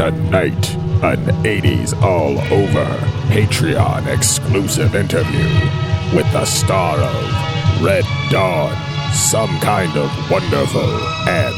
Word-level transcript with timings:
Tonight, 0.00 0.74
an 1.04 1.20
80s 1.44 1.92
all 2.00 2.38
over 2.50 2.86
Patreon 3.28 4.06
exclusive 4.06 4.94
interview 4.94 5.44
with 6.16 6.24
the 6.32 6.46
star 6.46 6.96
of 6.96 7.82
Red 7.82 8.06
Dawn, 8.30 8.74
Some 9.12 9.50
Kind 9.60 9.94
of 9.98 10.10
Wonderful, 10.30 10.90
and 11.28 11.54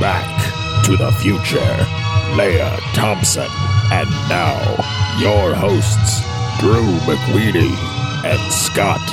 Back 0.00 0.84
to 0.86 0.96
the 0.96 1.12
Future, 1.20 1.76
Lea 2.34 2.64
Thompson. 2.94 3.50
And 3.92 4.08
now, 4.30 4.58
your 5.20 5.54
hosts, 5.54 6.22
Drew 6.60 6.96
McWeeny 7.00 7.76
and 8.24 8.52
Scott 8.54 9.06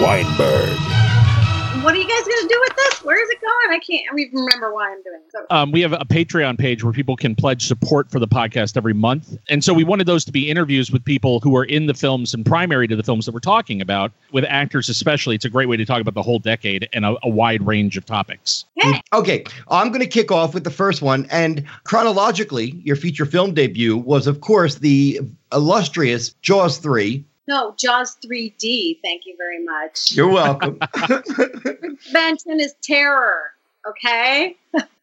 Weinberg. 0.00 1.07
What 1.88 1.94
are 1.94 2.00
you 2.00 2.06
guys 2.06 2.20
going 2.20 2.42
to 2.42 2.48
do 2.48 2.60
with 2.60 2.76
this? 2.76 3.02
Where 3.02 3.16
is 3.18 3.30
it 3.30 3.40
going? 3.40 3.70
I 3.70 3.78
can't 3.78 4.20
even 4.20 4.40
remember 4.40 4.74
why 4.74 4.90
I'm 4.90 5.02
doing 5.02 5.22
it. 5.24 5.32
So. 5.32 5.46
Um, 5.48 5.72
we 5.72 5.80
have 5.80 5.94
a 5.94 6.04
Patreon 6.04 6.58
page 6.58 6.84
where 6.84 6.92
people 6.92 7.16
can 7.16 7.34
pledge 7.34 7.66
support 7.66 8.10
for 8.10 8.18
the 8.18 8.28
podcast 8.28 8.76
every 8.76 8.92
month. 8.92 9.38
And 9.48 9.64
so 9.64 9.72
we 9.72 9.84
wanted 9.84 10.06
those 10.06 10.22
to 10.26 10.32
be 10.32 10.50
interviews 10.50 10.90
with 10.90 11.02
people 11.02 11.40
who 11.40 11.56
are 11.56 11.64
in 11.64 11.86
the 11.86 11.94
films 11.94 12.34
and 12.34 12.44
primary 12.44 12.88
to 12.88 12.94
the 12.94 13.02
films 13.02 13.24
that 13.24 13.32
we're 13.32 13.40
talking 13.40 13.80
about, 13.80 14.12
with 14.32 14.44
actors 14.50 14.90
especially. 14.90 15.34
It's 15.34 15.46
a 15.46 15.48
great 15.48 15.70
way 15.70 15.78
to 15.78 15.86
talk 15.86 16.02
about 16.02 16.12
the 16.12 16.20
whole 16.20 16.38
decade 16.38 16.86
and 16.92 17.06
a, 17.06 17.16
a 17.22 17.28
wide 17.30 17.66
range 17.66 17.96
of 17.96 18.04
topics. 18.04 18.66
Hey, 18.76 19.00
Okay, 19.14 19.44
I'm 19.68 19.88
going 19.88 20.02
to 20.02 20.06
kick 20.06 20.30
off 20.30 20.52
with 20.52 20.64
the 20.64 20.70
first 20.70 21.00
one. 21.00 21.26
And 21.30 21.64
chronologically, 21.84 22.72
your 22.84 22.96
feature 22.96 23.24
film 23.24 23.54
debut 23.54 23.96
was, 23.96 24.26
of 24.26 24.42
course, 24.42 24.74
the 24.74 25.20
illustrious 25.54 26.34
Jaws 26.42 26.76
3. 26.76 27.24
No, 27.48 27.74
Jaws 27.78 28.16
3D. 28.24 28.98
Thank 29.02 29.24
you 29.24 29.34
very 29.38 29.64
much. 29.64 30.12
You're 30.12 30.28
welcome. 30.28 30.78
Benson 32.12 32.60
is 32.60 32.74
terror. 32.82 33.52
Okay. 33.88 34.54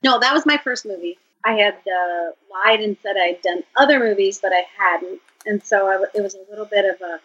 no, 0.04 0.20
that 0.20 0.32
was 0.32 0.46
my 0.46 0.58
first 0.64 0.86
movie. 0.86 1.18
I 1.44 1.54
had 1.54 1.74
uh, 1.74 2.32
lied 2.54 2.82
and 2.82 2.96
said 3.02 3.16
I'd 3.18 3.42
done 3.42 3.64
other 3.76 4.00
movies, 4.00 4.40
but 4.42 4.52
I 4.54 4.64
hadn't, 4.78 5.20
and 5.46 5.62
so 5.64 5.88
I 5.88 5.94
w- 5.94 6.12
it 6.14 6.22
was 6.22 6.36
a 6.36 6.50
little 6.50 6.66
bit 6.66 6.86
of 6.86 7.02
a 7.02 7.20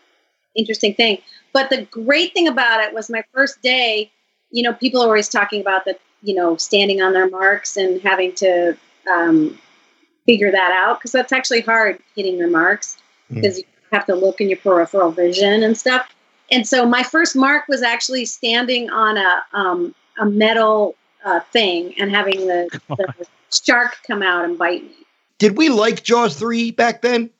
interesting 0.55 0.95
thing. 0.95 1.19
But 1.53 1.71
the 1.71 1.83
great 1.85 2.33
thing 2.33 2.49
about 2.49 2.83
it 2.83 2.93
was 2.95 3.09
my 3.11 3.23
first 3.33 3.63
day. 3.63 4.11
You 4.51 4.63
know, 4.63 4.73
people 4.73 5.03
are 5.03 5.07
always 5.07 5.29
talking 5.29 5.61
about 5.61 5.85
the 5.85 5.99
you 6.23 6.35
know 6.35 6.57
standing 6.57 7.01
on 7.03 7.13
their 7.13 7.29
marks 7.29 7.77
and 7.77 8.01
having 8.01 8.35
to 8.37 8.77
um, 9.11 9.59
figure 10.27 10.51
that 10.51 10.73
out 10.73 10.99
because 10.99 11.13
that's 11.13 11.33
actually 11.33 11.61
hard 11.61 11.99
hitting 12.15 12.37
your 12.37 12.51
marks 12.51 12.99
because 13.31 13.59
you 13.59 13.65
have 13.93 14.07
to 14.07 14.15
look 14.15 14.41
in 14.41 14.49
your 14.49 14.59
peripheral 14.59 15.11
vision 15.11 15.63
and 15.63 15.77
stuff. 15.77 16.09
And 16.51 16.67
so 16.67 16.85
my 16.87 17.03
first 17.03 17.37
mark 17.37 17.69
was 17.69 17.83
actually 17.83 18.25
standing 18.25 18.91
on 18.91 19.17
a 19.17 19.43
um, 19.53 19.95
a 20.19 20.27
metal 20.27 20.95
uh, 21.25 21.41
thing 21.53 21.95
and 21.99 22.11
having 22.11 22.47
the, 22.47 22.69
the 22.99 23.27
shark 23.53 23.97
come 24.07 24.23
out 24.23 24.45
and 24.45 24.59
bite 24.59 24.83
me. 24.83 24.91
Did 25.39 25.57
we 25.57 25.69
like 25.71 26.03
Jaws 26.03 26.37
3 26.37 26.73
back 26.73 27.01
then? 27.03 27.31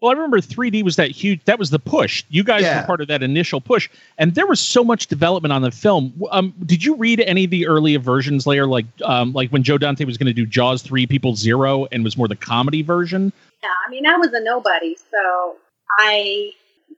Well, 0.00 0.10
I 0.10 0.14
remember 0.14 0.38
3D 0.40 0.82
was 0.82 0.96
that 0.96 1.12
huge. 1.12 1.44
That 1.44 1.60
was 1.60 1.70
the 1.70 1.78
push. 1.78 2.24
You 2.28 2.42
guys 2.42 2.62
Yeah. 2.62 2.80
were 2.80 2.86
part 2.86 3.00
of 3.00 3.06
that 3.08 3.22
initial 3.22 3.60
push, 3.60 3.88
and 4.18 4.34
there 4.34 4.46
was 4.46 4.58
so 4.58 4.82
much 4.82 5.06
development 5.06 5.52
on 5.52 5.62
the 5.62 5.70
film. 5.70 6.12
Um, 6.32 6.52
did 6.66 6.84
you 6.84 6.96
read 6.96 7.20
any 7.20 7.44
of 7.44 7.50
the 7.50 7.68
earlier 7.68 8.00
versions 8.00 8.44
later, 8.44 8.66
like 8.66 8.86
um, 9.04 9.32
like 9.32 9.50
when 9.50 9.62
Joe 9.62 9.78
Dante 9.78 10.04
was 10.04 10.18
going 10.18 10.26
to 10.26 10.32
do 10.32 10.44
Jaws 10.44 10.82
three, 10.82 11.06
People 11.06 11.36
Zero, 11.36 11.86
and 11.92 12.02
was 12.02 12.16
more 12.16 12.26
the 12.26 12.34
comedy 12.34 12.82
version? 12.82 13.32
Yeah, 13.62 13.68
I 13.86 13.90
mean 13.90 14.04
I 14.04 14.16
was 14.16 14.32
a 14.32 14.40
nobody, 14.40 14.96
so 15.10 15.54
I 15.98 16.52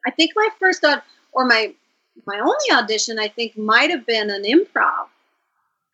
I 0.06 0.10
think 0.10 0.32
my 0.36 0.48
first 0.58 0.84
or 1.32 1.44
my 1.44 1.74
my 2.26 2.38
only 2.38 2.82
audition 2.82 3.18
I 3.18 3.28
think 3.28 3.56
might 3.56 3.90
have 3.90 4.06
been 4.06 4.30
an 4.30 4.44
improv. 4.44 5.06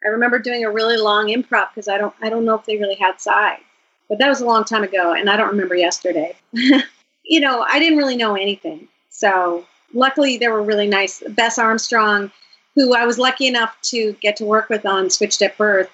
I 0.05 0.09
remember 0.09 0.39
doing 0.39 0.65
a 0.65 0.71
really 0.71 0.97
long 0.97 1.29
improv 1.29 1.69
because 1.71 1.89
I 1.89 1.99
don't 1.99 2.15
I 2.23 2.29
don't 2.29 2.45
know 2.45 2.55
if 2.55 2.65
they 2.65 2.77
really 2.77 2.97
had 2.97 3.21
sides, 3.21 3.63
but 4.09 4.19
that 4.19 4.29
was 4.29 4.41
a 4.41 4.47
long 4.47 4.65
time 4.65 4.83
ago, 4.83 5.13
and 5.13 5.29
I 5.29 5.37
don't 5.37 5.51
remember 5.51 5.75
yesterday. 5.75 6.37
you 6.53 7.41
know, 7.41 7.63
I 7.63 7.79
didn't 7.79 7.99
really 7.99 8.17
know 8.17 8.35
anything, 8.35 8.89
so 9.11 9.67
luckily 9.93 10.39
they 10.39 10.49
were 10.49 10.63
really 10.63 10.87
nice. 10.87 11.23
Bess 11.31 11.59
Armstrong, 11.59 12.31
who 12.75 12.95
I 12.95 13.07
was 13.07 13.19
lucky 13.19 13.47
enough 13.47 13.77
to 13.83 14.13
get 14.21 14.37
to 14.37 14.45
work 14.45 14.69
with 14.69 14.87
on 14.87 15.11
Switched 15.11 15.43
at 15.43 15.57
Birth, 15.59 15.91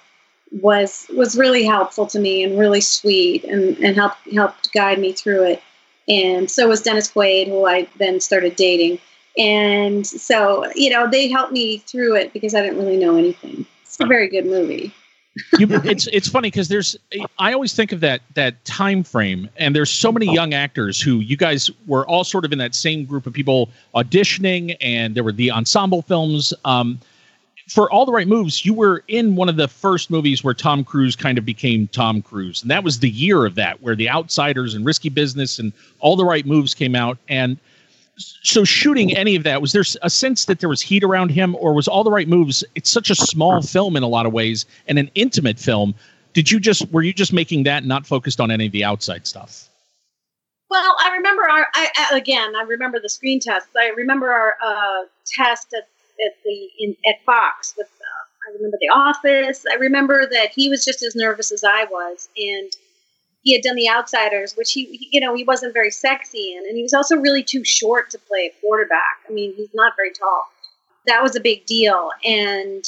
was 0.52 1.06
was 1.14 1.36
really 1.36 1.64
helpful 1.64 2.06
to 2.06 2.18
me 2.18 2.44
and 2.44 2.58
really 2.58 2.80
sweet 2.80 3.44
and, 3.44 3.76
and 3.78 3.96
helped 3.96 4.32
helped 4.32 4.72
guide 4.72 4.98
me 4.98 5.12
through 5.12 5.44
it. 5.44 5.62
And 6.08 6.50
so 6.50 6.68
was 6.68 6.82
Dennis 6.82 7.10
Quaid, 7.10 7.48
who 7.48 7.66
I 7.66 7.88
then 7.98 8.20
started 8.20 8.56
dating. 8.56 8.98
And 9.38 10.06
so, 10.06 10.70
you 10.74 10.90
know, 10.90 11.08
they 11.10 11.28
helped 11.28 11.52
me 11.52 11.78
through 11.78 12.16
it 12.16 12.32
because 12.32 12.54
I 12.54 12.62
didn't 12.62 12.78
really 12.78 12.96
know 12.96 13.16
anything. 13.16 13.66
It's 13.82 13.98
a 14.00 14.06
very 14.06 14.28
good 14.28 14.46
movie. 14.46 14.92
You, 15.58 15.66
it's 15.84 16.06
it's 16.06 16.28
funny 16.28 16.50
because 16.50 16.68
there's 16.68 16.96
I 17.38 17.52
always 17.52 17.74
think 17.74 17.92
of 17.92 18.00
that 18.00 18.22
that 18.34 18.64
time 18.64 19.02
frame, 19.02 19.50
and 19.58 19.76
there's 19.76 19.90
so 19.90 20.10
many 20.10 20.32
young 20.32 20.54
actors 20.54 20.98
who 20.98 21.16
you 21.16 21.36
guys 21.36 21.70
were 21.86 22.06
all 22.06 22.24
sort 22.24 22.46
of 22.46 22.52
in 22.52 22.58
that 22.58 22.74
same 22.74 23.04
group 23.04 23.26
of 23.26 23.34
people 23.34 23.68
auditioning, 23.94 24.76
and 24.80 25.14
there 25.14 25.22
were 25.22 25.32
the 25.32 25.50
ensemble 25.50 26.00
films. 26.00 26.54
Um, 26.64 26.98
for 27.68 27.90
all 27.90 28.06
the 28.06 28.12
right 28.12 28.28
moves, 28.28 28.64
you 28.64 28.72
were 28.72 29.02
in 29.08 29.34
one 29.36 29.48
of 29.48 29.56
the 29.56 29.68
first 29.68 30.10
movies 30.10 30.44
where 30.44 30.54
Tom 30.54 30.84
Cruise 30.84 31.16
kind 31.16 31.36
of 31.36 31.44
became 31.44 31.88
Tom 31.88 32.22
Cruise, 32.22 32.62
and 32.62 32.70
that 32.70 32.84
was 32.84 33.00
the 33.00 33.10
year 33.10 33.44
of 33.44 33.56
that, 33.56 33.82
where 33.82 33.96
The 33.96 34.08
Outsiders 34.08 34.74
and 34.74 34.84
Risky 34.84 35.08
Business 35.08 35.58
and 35.58 35.72
All 35.98 36.16
the 36.16 36.24
Right 36.24 36.46
Moves 36.46 36.74
came 36.74 36.94
out, 36.94 37.18
and 37.28 37.58
so 38.18 38.64
shooting 38.64 39.14
any 39.14 39.36
of 39.36 39.42
that 39.42 39.60
was 39.60 39.72
there 39.72 39.84
a 40.02 40.08
sense 40.08 40.46
that 40.46 40.60
there 40.60 40.70
was 40.70 40.80
heat 40.80 41.04
around 41.04 41.30
him 41.30 41.54
or 41.56 41.74
was 41.74 41.86
all 41.86 42.02
the 42.02 42.10
right 42.10 42.28
moves 42.28 42.64
it's 42.74 42.88
such 42.88 43.10
a 43.10 43.14
small 43.14 43.60
film 43.60 43.94
in 43.94 44.02
a 44.02 44.06
lot 44.08 44.24
of 44.24 44.32
ways 44.32 44.64
and 44.88 44.98
an 44.98 45.10
intimate 45.14 45.58
film 45.58 45.94
did 46.32 46.50
you 46.50 46.58
just 46.58 46.90
were 46.92 47.02
you 47.02 47.12
just 47.12 47.34
making 47.34 47.64
that 47.64 47.84
not 47.84 48.06
focused 48.06 48.40
on 48.40 48.50
any 48.50 48.64
of 48.64 48.72
the 48.72 48.82
outside 48.82 49.26
stuff 49.26 49.68
Well, 50.70 50.96
I 50.98 51.14
remember 51.14 51.42
our 51.42 51.66
I, 51.74 52.10
again. 52.12 52.56
I 52.56 52.62
remember 52.62 52.98
the 53.00 53.08
screen 53.08 53.38
tests. 53.38 53.68
I 53.76 53.88
remember 53.90 54.30
our 54.32 54.56
uh, 54.64 55.04
test 55.26 55.74
at, 55.74 55.88
at 56.24 56.34
the 56.44 56.68
in, 56.78 56.96
at 57.08 57.24
Fox 57.24 57.74
with. 57.76 57.86
Uh, 57.88 58.22
I 58.48 58.52
remember 58.54 58.78
the 58.80 58.88
office. 58.88 59.64
I 59.70 59.74
remember 59.74 60.24
that 60.30 60.50
he 60.54 60.68
was 60.68 60.84
just 60.84 61.02
as 61.02 61.16
nervous 61.16 61.50
as 61.50 61.64
I 61.64 61.84
was, 61.90 62.28
and 62.36 62.70
he 63.42 63.52
had 63.54 63.62
done 63.62 63.76
the 63.76 63.88
Outsiders, 63.88 64.56
which 64.56 64.72
he, 64.72 64.84
he- 64.84 65.08
you 65.12 65.20
know, 65.20 65.34
he 65.34 65.44
wasn't 65.44 65.74
very 65.74 65.90
sexy 65.90 66.54
in, 66.56 66.64
and 66.66 66.76
he 66.76 66.82
was 66.82 66.94
also 66.94 67.16
really 67.16 67.42
too 67.42 67.64
short 67.64 68.10
to 68.10 68.18
play 68.18 68.52
quarterback. 68.60 69.18
I 69.28 69.32
mean, 69.32 69.52
he's 69.56 69.70
not 69.74 69.94
very 69.96 70.12
tall. 70.12 70.44
That 71.06 71.22
was 71.24 71.36
a 71.36 71.40
big 71.40 71.66
deal, 71.66 72.10
and 72.24 72.84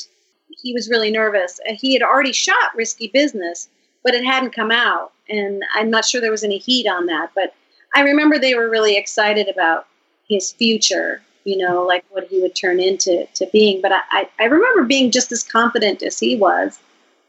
he 0.62 0.72
was 0.74 0.88
really 0.88 1.10
nervous. 1.10 1.60
Uh, 1.68 1.74
He 1.74 1.92
had 1.92 2.02
already 2.02 2.32
shot 2.32 2.74
Risky 2.76 3.08
Business, 3.08 3.68
but 4.04 4.14
it 4.14 4.24
hadn't 4.24 4.54
come 4.54 4.70
out, 4.70 5.12
and 5.28 5.62
I'm 5.74 5.90
not 5.90 6.04
sure 6.04 6.20
there 6.20 6.30
was 6.30 6.44
any 6.44 6.58
heat 6.58 6.86
on 6.88 7.06
that, 7.06 7.30
but. 7.34 7.54
I 7.94 8.02
remember 8.02 8.38
they 8.38 8.54
were 8.54 8.68
really 8.68 8.98
excited 8.98 9.48
about 9.48 9.86
his 10.28 10.52
future, 10.52 11.22
you 11.48 11.56
know, 11.56 11.82
like 11.82 12.04
what 12.10 12.28
he 12.28 12.42
would 12.42 12.54
turn 12.54 12.78
into 12.78 13.26
to 13.32 13.48
being. 13.52 13.80
But 13.80 13.92
I, 13.92 14.28
I, 14.38 14.44
remember 14.44 14.84
being 14.84 15.10
just 15.10 15.32
as 15.32 15.42
confident 15.42 16.02
as 16.02 16.20
he 16.20 16.36
was, 16.36 16.78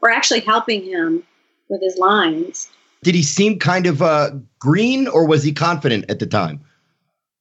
or 0.02 0.10
actually 0.10 0.42
helping 0.42 0.84
him 0.84 1.24
with 1.70 1.82
his 1.82 1.98
lines. 1.98 2.70
Did 3.02 3.16
he 3.16 3.24
seem 3.24 3.60
kind 3.60 3.86
of 3.86 4.02
uh, 4.02 4.32
green 4.60 5.08
or 5.08 5.26
was 5.26 5.42
he 5.42 5.54
confident 5.54 6.04
at 6.10 6.20
the 6.20 6.26
time? 6.26 6.60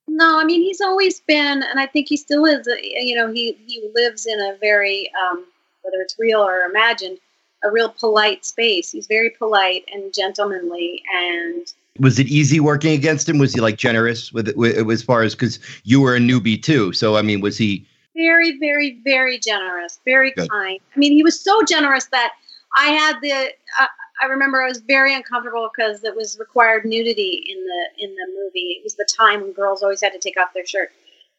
No, 0.06 0.38
I 0.38 0.44
mean 0.44 0.62
he's 0.62 0.80
always 0.80 1.20
been, 1.20 1.64
and 1.64 1.80
I 1.80 1.86
think 1.86 2.08
he 2.08 2.16
still 2.16 2.44
is. 2.44 2.68
uh, 2.68 2.76
You 2.80 3.16
know, 3.16 3.32
he 3.32 3.58
he 3.66 3.90
lives 3.92 4.26
in 4.26 4.38
a 4.38 4.56
very, 4.60 5.10
um, 5.20 5.44
whether 5.82 6.00
it's 6.00 6.16
real 6.16 6.40
or 6.40 6.62
imagined, 6.62 7.18
a 7.64 7.72
real 7.72 7.88
polite 7.88 8.44
space. 8.44 8.92
He's 8.92 9.08
very 9.08 9.30
polite 9.30 9.84
and 9.92 10.14
gentlemanly, 10.14 11.02
and 11.12 11.66
Was 12.00 12.18
it 12.18 12.28
easy 12.28 12.60
working 12.60 12.92
against 12.92 13.28
him? 13.28 13.38
Was 13.38 13.54
he 13.54 13.60
like 13.60 13.76
generous 13.76 14.32
with, 14.32 14.54
with 14.56 14.90
as 14.90 15.02
far 15.02 15.22
as 15.22 15.34
because 15.34 15.58
you 15.84 16.00
were 16.00 16.14
a 16.14 16.20
newbie 16.20 16.62
too? 16.62 16.92
So 16.92 17.16
I 17.16 17.22
mean, 17.22 17.40
was 17.40 17.58
he? 17.58 17.86
very, 18.18 18.58
very, 18.58 18.98
very 19.04 19.38
generous, 19.38 20.00
very 20.04 20.32
Good. 20.32 20.50
kind. 20.50 20.80
I 20.94 20.98
mean, 20.98 21.12
he 21.12 21.22
was 21.22 21.40
so 21.40 21.62
generous 21.62 22.06
that 22.06 22.32
I 22.76 22.90
had 22.90 23.16
the. 23.22 23.32
Uh, 23.32 23.86
I 24.20 24.26
remember 24.26 24.60
I 24.60 24.66
was 24.66 24.78
very 24.78 25.14
uncomfortable 25.14 25.70
because 25.74 26.02
it 26.02 26.14
was 26.16 26.38
required 26.38 26.84
nudity 26.84 27.44
in 27.48 27.64
the 27.64 28.04
in 28.04 28.14
the 28.14 28.26
movie. 28.36 28.76
It 28.78 28.82
was 28.82 28.96
the 28.96 29.08
time 29.16 29.40
when 29.40 29.52
girls 29.52 29.82
always 29.82 30.00
had 30.02 30.12
to 30.12 30.18
take 30.18 30.38
off 30.38 30.52
their 30.52 30.66
shirt, 30.66 30.90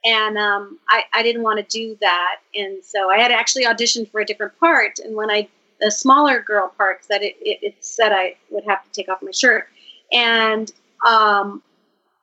and 0.06 0.38
um, 0.38 0.80
I 0.88 1.04
I 1.14 1.22
didn't 1.22 1.44
want 1.44 1.60
to 1.60 1.78
do 1.78 1.98
that, 2.00 2.38
and 2.56 2.84
so 2.84 3.12
I 3.12 3.18
had 3.20 3.32
actually 3.32 3.66
auditioned 3.66 4.10
for 4.10 4.22
a 4.22 4.26
different 4.26 4.58
part. 4.60 5.00
And 5.00 5.16
when 5.16 5.30
I 5.30 5.50
a 5.82 5.92
smaller 5.92 6.42
girl 6.42 6.74
part 6.78 7.02
that 7.10 7.22
it, 7.22 7.36
it 7.42 7.60
it 7.62 7.76
said 7.82 8.14
I 8.14 8.36
would 8.50 8.64
have 8.66 8.84
to 8.84 8.90
take 8.92 9.10
off 9.10 9.22
my 9.22 9.32
shirt, 9.32 9.68
and 10.12 10.72
um, 11.08 11.62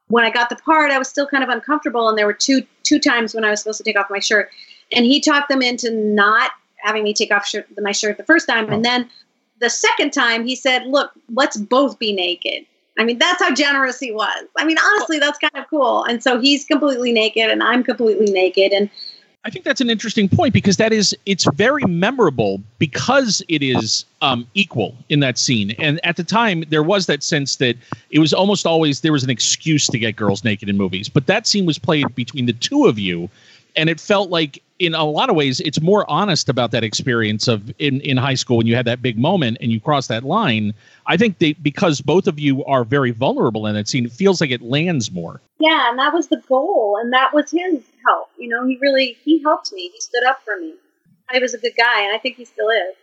when 0.08 0.24
I 0.24 0.30
got 0.30 0.48
the 0.48 0.56
part, 0.56 0.90
I 0.90 0.98
was 0.98 1.08
still 1.08 1.26
kind 1.26 1.42
of 1.42 1.50
uncomfortable, 1.50 2.08
and 2.08 2.16
there 2.16 2.26
were 2.26 2.32
two 2.32 2.62
two 2.82 2.98
times 2.98 3.34
when 3.34 3.44
I 3.44 3.50
was 3.50 3.60
supposed 3.60 3.78
to 3.78 3.84
take 3.84 3.98
off 3.98 4.06
my 4.10 4.18
shirt, 4.18 4.50
and 4.92 5.04
he 5.04 5.20
talked 5.20 5.48
them 5.48 5.62
into 5.62 5.90
not 5.90 6.52
having 6.78 7.02
me 7.02 7.12
take 7.14 7.32
off 7.32 7.46
shirt, 7.46 7.66
my 7.80 7.92
shirt 7.92 8.16
the 8.16 8.24
first 8.24 8.46
time, 8.46 8.70
and 8.70 8.84
then 8.84 9.08
the 9.60 9.70
second 9.70 10.12
time 10.12 10.46
he 10.46 10.54
said, 10.54 10.86
"Look, 10.86 11.12
let's 11.34 11.56
both 11.56 11.98
be 11.98 12.12
naked." 12.12 12.66
I 12.98 13.04
mean, 13.04 13.18
that's 13.18 13.42
how 13.42 13.52
generous 13.52 13.98
he 14.00 14.10
was. 14.10 14.44
I 14.56 14.64
mean, 14.64 14.78
honestly, 14.78 15.18
that's 15.18 15.38
kind 15.38 15.54
of 15.54 15.68
cool. 15.68 16.04
And 16.04 16.22
so 16.22 16.40
he's 16.40 16.64
completely 16.64 17.12
naked, 17.12 17.50
and 17.50 17.62
I'm 17.62 17.84
completely 17.84 18.30
naked, 18.32 18.72
and 18.72 18.88
I 19.46 19.48
think 19.48 19.64
that's 19.64 19.80
an 19.80 19.88
interesting 19.88 20.28
point 20.28 20.52
because 20.52 20.76
that 20.78 20.92
is 20.92 21.16
it's 21.24 21.46
very 21.54 21.84
memorable 21.84 22.60
because 22.80 23.44
it 23.48 23.62
is 23.62 24.04
um, 24.20 24.44
equal 24.54 24.96
in 25.08 25.20
that 25.20 25.38
scene. 25.38 25.70
And 25.78 26.04
at 26.04 26.16
the 26.16 26.24
time, 26.24 26.64
there 26.68 26.82
was 26.82 27.06
that 27.06 27.22
sense 27.22 27.54
that 27.56 27.76
it 28.10 28.18
was 28.18 28.32
almost 28.32 28.66
always 28.66 29.02
there 29.02 29.12
was 29.12 29.22
an 29.22 29.30
excuse 29.30 29.86
to 29.86 30.00
get 30.00 30.16
girls 30.16 30.42
naked 30.42 30.68
in 30.68 30.76
movies. 30.76 31.08
But 31.08 31.28
that 31.28 31.46
scene 31.46 31.64
was 31.64 31.78
played 31.78 32.12
between 32.16 32.46
the 32.46 32.54
two 32.54 32.86
of 32.86 32.98
you, 32.98 33.30
and 33.76 33.88
it 33.88 34.00
felt 34.00 34.30
like 34.30 34.60
in 34.78 34.94
a 34.94 35.04
lot 35.04 35.30
of 35.30 35.36
ways 35.36 35.60
it's 35.60 35.80
more 35.80 36.08
honest 36.10 36.48
about 36.48 36.70
that 36.70 36.84
experience 36.84 37.48
of 37.48 37.72
in 37.78 38.00
in 38.02 38.16
high 38.16 38.34
school 38.34 38.58
when 38.58 38.66
you 38.66 38.74
had 38.74 38.86
that 38.86 39.02
big 39.02 39.18
moment 39.18 39.58
and 39.60 39.72
you 39.72 39.80
cross 39.80 40.06
that 40.08 40.24
line. 40.24 40.74
I 41.06 41.16
think 41.16 41.38
they 41.38 41.54
because 41.54 42.00
both 42.00 42.26
of 42.26 42.38
you 42.38 42.64
are 42.64 42.84
very 42.84 43.10
vulnerable 43.10 43.66
in 43.66 43.74
that 43.74 43.88
scene 43.88 44.04
it 44.04 44.12
feels 44.12 44.40
like 44.40 44.50
it 44.50 44.62
lands 44.62 45.10
more. 45.10 45.40
Yeah 45.58 45.90
and 45.90 45.98
that 45.98 46.12
was 46.12 46.28
the 46.28 46.42
goal 46.48 46.98
and 47.00 47.12
that 47.12 47.32
was 47.32 47.50
his 47.50 47.82
help 48.04 48.28
you 48.38 48.48
know 48.48 48.66
he 48.66 48.78
really 48.80 49.16
he 49.24 49.42
helped 49.42 49.72
me 49.72 49.90
he 49.92 50.00
stood 50.00 50.24
up 50.24 50.40
for 50.44 50.58
me. 50.58 50.74
He 51.32 51.40
was 51.40 51.54
a 51.54 51.58
good 51.58 51.74
guy 51.76 52.02
and 52.02 52.14
i 52.14 52.18
think 52.18 52.36
he 52.36 52.44
still 52.44 52.68
is. 52.68 52.94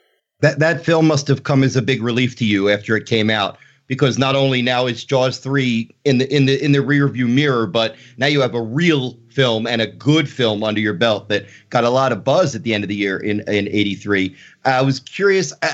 That 0.41 0.59
that 0.59 0.85
film 0.85 1.07
must 1.07 1.27
have 1.27 1.43
come 1.43 1.63
as 1.63 1.75
a 1.75 1.81
big 1.81 2.03
relief 2.03 2.35
to 2.37 2.45
you 2.45 2.69
after 2.69 2.95
it 2.95 3.05
came 3.05 3.29
out 3.29 3.57
because 3.87 4.17
not 4.17 4.35
only 4.35 4.61
now 4.61 4.85
is 4.85 5.03
Jaws 5.03 5.37
three 5.37 5.89
in 6.05 6.17
the 6.17 6.33
in 6.33 6.45
the 6.45 6.63
in 6.63 6.71
the 6.71 6.79
rearview 6.79 7.27
mirror, 7.27 7.67
but 7.67 7.95
now 8.17 8.27
you 8.27 8.41
have 8.41 8.55
a 8.55 8.61
real 8.61 9.17
film 9.29 9.67
and 9.67 9.81
a 9.81 9.87
good 9.87 10.29
film 10.29 10.63
under 10.63 10.79
your 10.79 10.93
belt 10.93 11.29
that 11.29 11.45
got 11.69 11.83
a 11.83 11.89
lot 11.89 12.11
of 12.11 12.23
buzz 12.23 12.55
at 12.55 12.63
the 12.63 12.73
end 12.73 12.83
of 12.83 12.87
the 12.87 12.95
year 12.95 13.17
in 13.17 13.41
in 13.41 13.67
'83. 13.67 14.35
I 14.65 14.81
was 14.81 14.99
curious, 14.99 15.53
uh, 15.61 15.73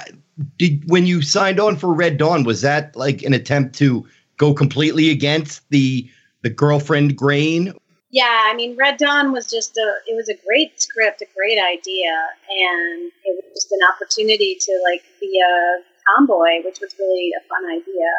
did 0.57 0.89
when 0.89 1.05
you 1.05 1.21
signed 1.21 1.59
on 1.59 1.75
for 1.75 1.93
Red 1.93 2.17
Dawn, 2.17 2.43
was 2.43 2.61
that 2.61 2.95
like 2.95 3.21
an 3.23 3.33
attempt 3.33 3.75
to 3.75 4.05
go 4.37 4.53
completely 4.53 5.09
against 5.09 5.69
the 5.69 6.09
the 6.41 6.49
girlfriend 6.49 7.15
grain? 7.15 7.73
Yeah, 8.11 8.45
I 8.45 8.55
mean, 8.55 8.75
Red 8.75 8.97
Dawn 8.97 9.31
was 9.31 9.49
just 9.49 9.77
a 9.77 9.93
it 10.07 10.15
was 10.15 10.29
a 10.29 10.35
great 10.47 10.81
script, 10.81 11.21
a 11.21 11.27
great 11.35 11.59
idea, 11.59 12.11
and 12.49 13.11
it 13.23 13.35
was 13.35 13.53
just 13.53 13.71
an 13.71 13.79
opportunity 13.93 14.57
to 14.59 14.81
like 14.83 15.03
be 15.19 15.39
a 15.39 15.83
tomboy, 16.17 16.63
which 16.65 16.79
was 16.79 16.93
really 16.99 17.31
a 17.37 17.47
fun 17.47 17.65
idea. 17.69 18.11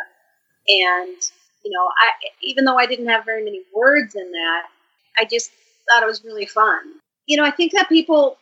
And 0.68 1.16
you 1.64 1.70
know, 1.70 1.88
I 1.98 2.10
even 2.42 2.64
though 2.64 2.76
I 2.76 2.86
didn't 2.86 3.08
have 3.08 3.24
very 3.24 3.44
many 3.44 3.62
words 3.74 4.14
in 4.14 4.30
that, 4.32 4.62
I 5.18 5.24
just 5.24 5.50
thought 5.90 6.02
it 6.02 6.06
was 6.06 6.24
really 6.24 6.46
fun. 6.46 6.80
You 7.26 7.36
know, 7.36 7.44
I 7.44 7.50
think 7.50 7.72
that 7.72 7.88
people 7.88 8.38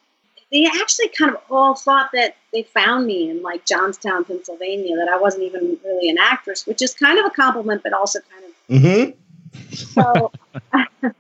they 0.51 0.67
actually 0.67 1.09
kind 1.09 1.35
of 1.35 1.41
all 1.51 1.75
thought 1.75 2.11
that 2.15 2.37
they 2.53 2.63
found 2.63 3.07
me 3.07 3.29
in 3.29 3.43
like 3.43 3.67
Johnstown, 3.67 4.25
Pennsylvania, 4.25 4.97
that 4.97 5.09
I 5.09 5.19
wasn't 5.19 5.43
even 5.45 5.79
really 5.85 6.09
an 6.09 6.17
actress, 6.19 6.67
which 6.67 6.81
is 6.81 6.95
kind 6.95 7.19
of 7.19 7.27
a 7.27 7.31
compliment, 7.31 7.83
but 7.83 7.93
also 7.93 8.21
kind 8.31 8.45
of. 8.45 8.83
Mm-hmm. 8.83 9.75
So, 9.75 10.33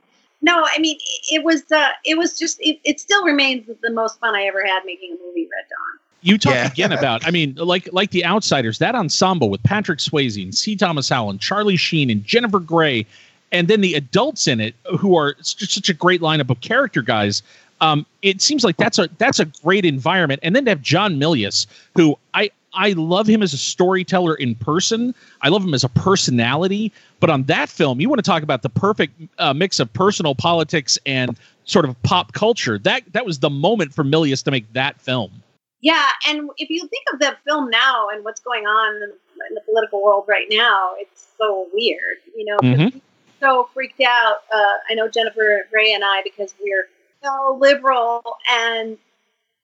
no, 0.42 0.64
I 0.64 0.78
mean, 0.78 0.98
it 1.30 1.44
was 1.44 1.70
uh, 1.70 1.88
it 2.04 2.16
was 2.16 2.38
just 2.38 2.58
it, 2.60 2.80
it 2.84 3.00
still 3.00 3.24
remains 3.24 3.66
the 3.82 3.90
most 3.90 4.18
fun 4.18 4.34
I 4.34 4.44
ever 4.44 4.64
had 4.64 4.84
making 4.84 5.16
a 5.18 5.26
movie, 5.26 5.48
Red 5.54 5.66
Dawn 5.68 5.97
you 6.20 6.36
talk 6.36 6.54
yeah. 6.54 6.66
again 6.66 6.92
about 6.92 7.26
i 7.26 7.30
mean 7.30 7.54
like 7.56 7.88
like 7.92 8.10
the 8.10 8.24
outsiders 8.24 8.78
that 8.78 8.94
ensemble 8.94 9.50
with 9.50 9.62
patrick 9.62 9.98
swayze 10.00 10.42
and 10.42 10.54
c. 10.54 10.74
Thomas 10.74 11.08
howell 11.08 11.30
and 11.30 11.40
charlie 11.40 11.76
sheen 11.76 12.10
and 12.10 12.24
jennifer 12.24 12.58
grey 12.58 13.06
and 13.52 13.68
then 13.68 13.80
the 13.80 13.94
adults 13.94 14.46
in 14.46 14.60
it 14.60 14.74
who 14.98 15.16
are 15.16 15.36
such 15.40 15.88
a 15.88 15.94
great 15.94 16.20
lineup 16.20 16.50
of 16.50 16.60
character 16.60 17.02
guys. 17.02 17.42
Um, 17.80 18.06
it 18.22 18.42
seems 18.42 18.64
like 18.64 18.76
that's 18.76 18.98
a 18.98 19.08
that's 19.18 19.38
a 19.38 19.44
great 19.44 19.84
environment. 19.84 20.40
And 20.42 20.54
then 20.54 20.64
to 20.64 20.72
have 20.72 20.82
john 20.82 21.14
milius 21.14 21.66
who 21.94 22.18
i 22.34 22.50
i 22.74 22.92
love 22.92 23.26
him 23.26 23.42
as 23.42 23.52
a 23.52 23.58
storyteller 23.58 24.34
in 24.34 24.54
person. 24.56 25.14
I 25.42 25.48
love 25.48 25.64
him 25.64 25.74
as 25.74 25.84
a 25.84 25.88
personality. 25.88 26.92
But 27.20 27.30
on 27.30 27.44
that 27.44 27.68
film 27.68 28.00
you 28.00 28.08
want 28.08 28.18
to 28.18 28.28
talk 28.28 28.42
about 28.42 28.62
the 28.62 28.68
perfect 28.68 29.14
uh, 29.38 29.54
mix 29.54 29.78
of 29.78 29.92
personal 29.92 30.34
politics 30.34 30.98
and 31.06 31.38
sort 31.64 31.84
of 31.84 32.00
pop 32.02 32.32
culture. 32.32 32.78
That 32.78 33.04
that 33.12 33.24
was 33.24 33.38
the 33.38 33.50
moment 33.50 33.94
for 33.94 34.02
milius 34.02 34.42
to 34.44 34.50
make 34.50 34.70
that 34.72 35.00
film 35.00 35.30
yeah, 35.80 36.08
and 36.26 36.50
if 36.56 36.70
you 36.70 36.80
think 36.88 37.06
of 37.12 37.20
the 37.20 37.36
film 37.44 37.70
now 37.70 38.08
and 38.08 38.24
what's 38.24 38.40
going 38.40 38.64
on 38.66 38.96
in, 38.96 39.10
in 39.48 39.54
the 39.54 39.60
political 39.60 40.02
world 40.02 40.24
right 40.26 40.46
now, 40.50 40.94
it's 40.98 41.28
so 41.38 41.68
weird, 41.72 42.18
you 42.36 42.44
know. 42.44 42.56
Mm-hmm. 42.58 42.98
So 43.40 43.68
freaked 43.72 44.00
out. 44.00 44.38
Uh, 44.52 44.74
I 44.90 44.94
know 44.94 45.08
Jennifer 45.08 45.66
Grey 45.70 45.92
and 45.92 46.02
I 46.04 46.22
because 46.24 46.52
we're 46.60 46.88
so 47.22 47.56
liberal, 47.60 48.22
and 48.50 48.98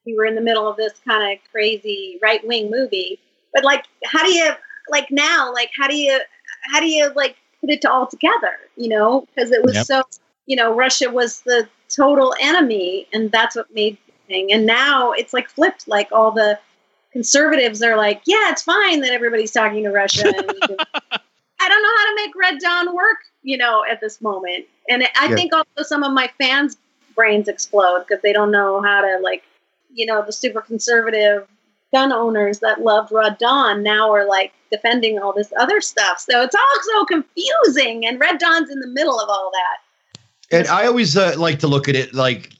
we 0.06 0.14
were 0.16 0.25
in 0.25 0.37
the 0.37 0.40
middle 0.40 0.69
of 0.69 0.76
this 0.76 0.93
kind 1.06 1.32
of 1.32 1.38
crazy 1.50 2.19
right 2.22 2.46
wing 2.46 2.70
movie. 2.70 3.19
But 3.52 3.64
like, 3.64 3.84
how 4.05 4.25
do 4.25 4.32
you 4.32 4.52
like 4.88 5.11
now? 5.11 5.52
Like, 5.52 5.70
how 5.76 5.88
do 5.88 5.96
you 5.96 6.20
how 6.72 6.78
do 6.78 6.87
you 6.87 7.12
like 7.14 7.37
put 7.61 7.70
it 7.70 7.84
all 7.84 8.06
together? 8.06 8.55
You 8.76 8.88
know, 8.88 9.26
because 9.34 9.50
it 9.50 9.64
was 9.64 9.75
yep. 9.75 9.87
so 9.87 10.02
you 10.46 10.55
know 10.55 10.72
Russia 10.72 11.11
was 11.11 11.40
the 11.40 11.69
total 11.88 12.32
enemy, 12.40 13.08
and 13.12 13.32
that's 13.32 13.56
what 13.56 13.75
made 13.75 13.99
thing. 14.26 14.53
And 14.53 14.67
now 14.67 15.12
it's 15.12 15.32
like 15.32 15.49
flipped. 15.49 15.88
Like 15.88 16.11
all 16.12 16.31
the 16.31 16.59
conservatives 17.12 17.82
are 17.82 17.97
like, 17.97 18.23
yeah, 18.26 18.50
it's 18.50 18.62
fine 18.62 19.00
that 19.00 19.12
everybody's 19.12 19.53
talking 19.53 19.85
to 19.85 19.91
Russia. 19.91 20.25
I 21.61 21.69
don't 21.69 21.82
know 21.82 21.97
how 21.97 22.11
to 22.11 22.15
make 22.17 22.37
Red 22.37 22.59
Dawn 22.59 22.94
work, 22.94 23.19
you 23.43 23.56
know, 23.56 23.85
at 23.91 24.00
this 24.00 24.21
moment. 24.21 24.67
And 24.88 25.05
I 25.19 25.29
yeah. 25.29 25.35
think 25.35 25.53
also 25.55 25.82
some 25.82 26.03
of 26.03 26.12
my 26.12 26.31
fans' 26.38 26.76
brains 27.15 27.49
explode 27.49 28.05
because 28.06 28.23
they 28.23 28.32
don't 28.32 28.50
know 28.50 28.82
how 28.82 29.00
to 29.00 29.19
like, 29.23 29.44
you 29.93 30.05
know, 30.06 30.23
the 30.25 30.32
super 30.32 30.61
conservative 30.61 31.47
gun 31.93 32.12
owners 32.12 32.59
that 32.59 32.82
loved 32.82 33.12
Red 33.12 33.38
Dawn 33.38 33.85
now 33.85 34.11
are 34.11 34.26
like 34.26 34.53
defending 34.71 35.21
all 35.21 35.32
this 35.32 35.53
other 35.56 35.81
stuff. 35.81 36.19
So 36.19 36.43
it's 36.43 36.55
all 36.55 36.82
so 36.82 37.05
confusing, 37.05 38.05
and 38.05 38.19
Red 38.19 38.38
Dawn's 38.38 38.69
in 38.71 38.81
the 38.81 38.88
middle 38.88 39.19
of 39.19 39.29
all 39.29 39.53
that. 39.53 40.56
And 40.59 40.67
I 40.69 40.87
always 40.87 41.17
uh, 41.17 41.35
like 41.38 41.61
to 41.61 41.69
look 41.69 41.88
at 41.88 41.94
it 41.94 42.12
like 42.12 42.50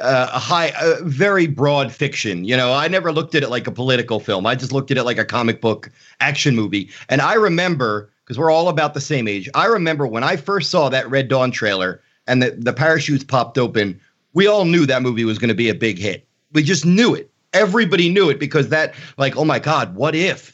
uh, 0.00 0.30
a 0.32 0.38
high, 0.38 0.72
very 1.02 1.46
broad 1.46 1.92
fiction. 1.92 2.44
You 2.44 2.56
know, 2.56 2.72
I 2.72 2.88
never 2.88 3.12
looked 3.12 3.34
at 3.34 3.42
it 3.42 3.50
like 3.50 3.66
a 3.66 3.72
political 3.72 4.20
film. 4.20 4.46
I 4.46 4.54
just 4.54 4.72
looked 4.72 4.90
at 4.90 4.96
it 4.96 5.04
like 5.04 5.18
a 5.18 5.24
comic 5.24 5.60
book 5.60 5.90
action 6.20 6.56
movie. 6.56 6.90
And 7.08 7.20
I 7.20 7.34
remember, 7.34 8.10
because 8.24 8.38
we're 8.38 8.50
all 8.50 8.68
about 8.68 8.94
the 8.94 9.00
same 9.00 9.28
age, 9.28 9.48
I 9.54 9.66
remember 9.66 10.06
when 10.06 10.24
I 10.24 10.36
first 10.36 10.70
saw 10.70 10.88
that 10.88 11.08
Red 11.08 11.28
Dawn 11.28 11.50
trailer 11.50 12.00
and 12.26 12.42
the, 12.42 12.50
the 12.52 12.72
parachutes 12.72 13.24
popped 13.24 13.58
open, 13.58 14.00
we 14.32 14.46
all 14.46 14.64
knew 14.64 14.86
that 14.86 15.02
movie 15.02 15.24
was 15.24 15.38
going 15.38 15.48
to 15.48 15.54
be 15.54 15.68
a 15.68 15.74
big 15.74 15.98
hit. 15.98 16.26
We 16.52 16.62
just 16.62 16.84
knew 16.84 17.14
it. 17.14 17.30
Everybody 17.52 18.08
knew 18.08 18.30
it 18.30 18.40
because 18.40 18.70
that, 18.70 18.94
like, 19.16 19.36
oh 19.36 19.44
my 19.44 19.60
God, 19.60 19.94
what 19.94 20.14
if? 20.14 20.53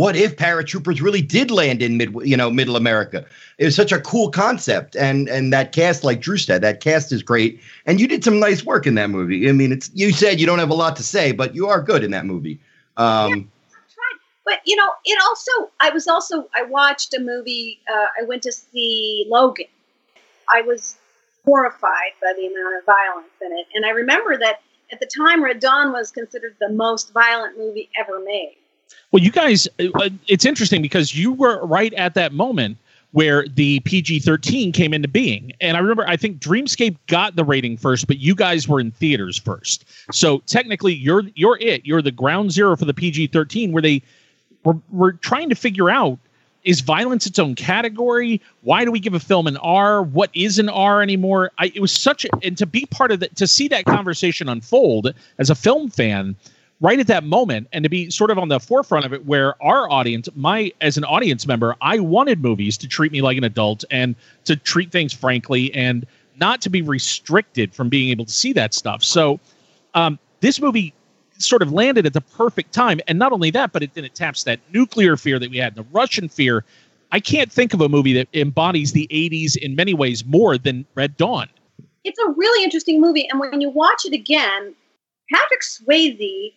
What 0.00 0.16
if 0.16 0.34
paratroopers 0.34 1.02
really 1.02 1.20
did 1.20 1.50
land 1.50 1.82
in 1.82 1.98
mid 1.98 2.14
you 2.24 2.34
know 2.34 2.50
middle 2.50 2.74
america? 2.74 3.22
It 3.58 3.66
was 3.66 3.76
such 3.76 3.92
a 3.92 4.00
cool 4.00 4.30
concept 4.30 4.96
and 4.96 5.28
and 5.28 5.52
that 5.52 5.72
cast 5.72 6.04
like 6.04 6.22
drew 6.22 6.38
said 6.38 6.62
that 6.62 6.80
cast 6.80 7.12
is 7.12 7.22
great. 7.22 7.60
And 7.84 8.00
you 8.00 8.08
did 8.08 8.24
some 8.24 8.40
nice 8.40 8.64
work 8.64 8.86
in 8.86 8.94
that 8.94 9.10
movie. 9.10 9.46
I 9.46 9.52
mean 9.52 9.72
it's 9.72 9.90
you 9.92 10.10
said 10.12 10.40
you 10.40 10.46
don't 10.46 10.58
have 10.58 10.70
a 10.70 10.74
lot 10.74 10.96
to 10.96 11.02
say 11.02 11.32
but 11.32 11.54
you 11.54 11.68
are 11.68 11.82
good 11.82 12.02
in 12.02 12.12
that 12.12 12.24
movie. 12.24 12.58
Um 12.96 13.30
yeah, 13.30 13.42
but 14.46 14.60
you 14.64 14.74
know 14.74 14.90
it 15.04 15.18
also 15.22 15.70
i 15.80 15.90
was 15.90 16.08
also 16.08 16.48
i 16.54 16.62
watched 16.62 17.12
a 17.12 17.20
movie 17.20 17.78
uh, 17.86 18.06
i 18.18 18.24
went 18.24 18.42
to 18.44 18.52
see 18.52 19.26
logan. 19.28 19.66
I 20.48 20.62
was 20.62 20.96
horrified 21.44 22.12
by 22.22 22.32
the 22.38 22.46
amount 22.46 22.78
of 22.78 22.86
violence 22.86 23.36
in 23.42 23.52
it. 23.52 23.66
And 23.74 23.84
i 23.84 23.90
remember 23.90 24.38
that 24.38 24.62
at 24.92 24.98
the 24.98 25.10
time 25.14 25.44
red 25.44 25.60
dawn 25.60 25.92
was 25.92 26.10
considered 26.10 26.56
the 26.58 26.70
most 26.70 27.12
violent 27.12 27.58
movie 27.58 27.90
ever 27.98 28.18
made 28.20 28.56
well, 29.12 29.22
you 29.22 29.30
guys, 29.30 29.66
uh, 29.78 30.10
it's 30.28 30.44
interesting 30.44 30.82
because 30.82 31.14
you 31.14 31.32
were 31.32 31.64
right 31.66 31.92
at 31.94 32.14
that 32.14 32.32
moment 32.32 32.78
where 33.12 33.46
the 33.48 33.80
PG 33.80 34.20
13 34.20 34.70
came 34.70 34.94
into 34.94 35.08
being. 35.08 35.52
And 35.60 35.76
I 35.76 35.80
remember, 35.80 36.06
I 36.06 36.16
think 36.16 36.38
Dreamscape 36.38 36.96
got 37.08 37.34
the 37.34 37.44
rating 37.44 37.76
first, 37.76 38.06
but 38.06 38.18
you 38.18 38.36
guys 38.36 38.68
were 38.68 38.78
in 38.78 38.92
theaters 38.92 39.36
first. 39.36 39.84
So 40.12 40.38
technically, 40.46 40.94
you're 40.94 41.24
you're 41.34 41.58
it. 41.58 41.84
You're 41.84 42.02
the 42.02 42.12
ground 42.12 42.52
zero 42.52 42.76
for 42.76 42.84
the 42.84 42.94
PG 42.94 43.28
13, 43.28 43.72
where 43.72 43.82
they 43.82 44.02
were, 44.64 44.76
were 44.90 45.12
trying 45.12 45.48
to 45.48 45.54
figure 45.54 45.90
out 45.90 46.18
is 46.62 46.80
violence 46.80 47.26
its 47.26 47.38
own 47.38 47.54
category? 47.54 48.40
Why 48.62 48.84
do 48.84 48.90
we 48.90 49.00
give 49.00 49.14
a 49.14 49.20
film 49.20 49.46
an 49.46 49.56
R? 49.56 50.02
What 50.02 50.30
is 50.34 50.58
an 50.58 50.68
R 50.68 51.02
anymore? 51.02 51.50
I, 51.58 51.72
it 51.74 51.80
was 51.80 51.90
such 51.90 52.26
a, 52.26 52.28
and 52.42 52.56
to 52.58 52.66
be 52.66 52.86
part 52.86 53.12
of 53.12 53.20
that, 53.20 53.34
to 53.36 53.46
see 53.46 53.68
that 53.68 53.86
conversation 53.86 54.48
unfold 54.48 55.14
as 55.38 55.48
a 55.48 55.54
film 55.54 55.88
fan 55.88 56.36
right 56.80 56.98
at 56.98 57.06
that 57.06 57.24
moment 57.24 57.68
and 57.72 57.82
to 57.84 57.88
be 57.88 58.10
sort 58.10 58.30
of 58.30 58.38
on 58.38 58.48
the 58.48 58.58
forefront 58.58 59.04
of 59.04 59.12
it 59.12 59.26
where 59.26 59.60
our 59.62 59.90
audience 59.90 60.28
my 60.34 60.72
as 60.80 60.96
an 60.96 61.04
audience 61.04 61.46
member 61.46 61.76
i 61.80 61.98
wanted 61.98 62.42
movies 62.42 62.78
to 62.78 62.88
treat 62.88 63.12
me 63.12 63.20
like 63.20 63.36
an 63.36 63.44
adult 63.44 63.84
and 63.90 64.14
to 64.44 64.56
treat 64.56 64.90
things 64.90 65.12
frankly 65.12 65.72
and 65.74 66.06
not 66.40 66.62
to 66.62 66.70
be 66.70 66.82
restricted 66.82 67.74
from 67.74 67.88
being 67.88 68.08
able 68.08 68.24
to 68.24 68.32
see 68.32 68.52
that 68.54 68.74
stuff. 68.74 69.04
So 69.04 69.38
um, 69.94 70.18
this 70.40 70.60
movie 70.60 70.94
sort 71.38 71.62
of 71.62 71.72
landed 71.72 72.06
at 72.06 72.14
the 72.14 72.20
perfect 72.20 72.72
time. 72.72 73.00
And 73.06 73.18
not 73.18 73.32
only 73.32 73.50
that 73.50 73.72
but 73.72 73.82
it 73.82 73.94
then 73.94 74.04
it 74.04 74.14
taps 74.14 74.44
that 74.44 74.58
nuclear 74.72 75.16
fear 75.16 75.38
that 75.38 75.50
we 75.50 75.58
had 75.58 75.74
the 75.74 75.84
russian 75.92 76.28
fear. 76.28 76.64
I 77.12 77.20
can't 77.20 77.52
think 77.52 77.74
of 77.74 77.80
a 77.80 77.88
movie 77.88 78.12
that 78.14 78.28
embodies 78.34 78.92
the 78.92 79.08
80s 79.10 79.56
in 79.56 79.74
many 79.74 79.94
ways 79.94 80.24
more 80.24 80.56
than 80.56 80.86
red 80.94 81.16
dawn. 81.16 81.48
It's 82.04 82.18
a 82.18 82.30
really 82.30 82.64
interesting 82.64 83.00
movie. 83.00 83.28
And 83.28 83.40
when 83.40 83.60
you 83.60 83.70
watch 83.70 84.04
it 84.04 84.12
again 84.12 84.74
patrick 85.32 85.60
swayze 85.62 86.52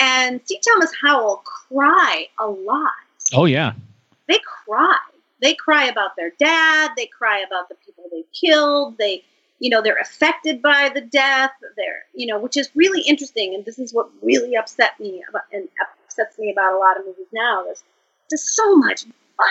and 0.00 0.40
C. 0.44 0.60
Thomas 0.66 0.92
Howell 1.02 1.42
cry 1.44 2.28
a 2.38 2.46
lot. 2.46 2.92
Oh 3.32 3.44
yeah. 3.44 3.72
They 4.28 4.40
cry. 4.64 4.98
They 5.40 5.54
cry 5.54 5.86
about 5.86 6.16
their 6.16 6.32
dad. 6.38 6.92
They 6.96 7.06
cry 7.06 7.44
about 7.46 7.68
the 7.68 7.76
people 7.84 8.04
they 8.10 8.24
killed. 8.32 8.98
They 8.98 9.24
you 9.58 9.70
know 9.70 9.82
they're 9.82 9.98
affected 9.98 10.60
by 10.60 10.90
the 10.92 11.00
death 11.00 11.50
they're 11.76 12.04
you 12.14 12.26
know 12.26 12.38
which 12.38 12.56
is 12.56 12.68
really 12.74 13.02
interesting 13.02 13.54
and 13.54 13.64
this 13.64 13.78
is 13.78 13.92
what 13.92 14.08
really 14.22 14.54
upset 14.56 14.98
me 15.00 15.22
about 15.28 15.42
and 15.52 15.68
upsets 16.04 16.38
me 16.38 16.50
about 16.50 16.74
a 16.74 16.78
lot 16.78 16.98
of 16.98 17.06
movies 17.06 17.26
now 17.32 17.62
there's 17.64 17.82
just 18.30 18.48
so 18.54 18.76
much 18.76 19.06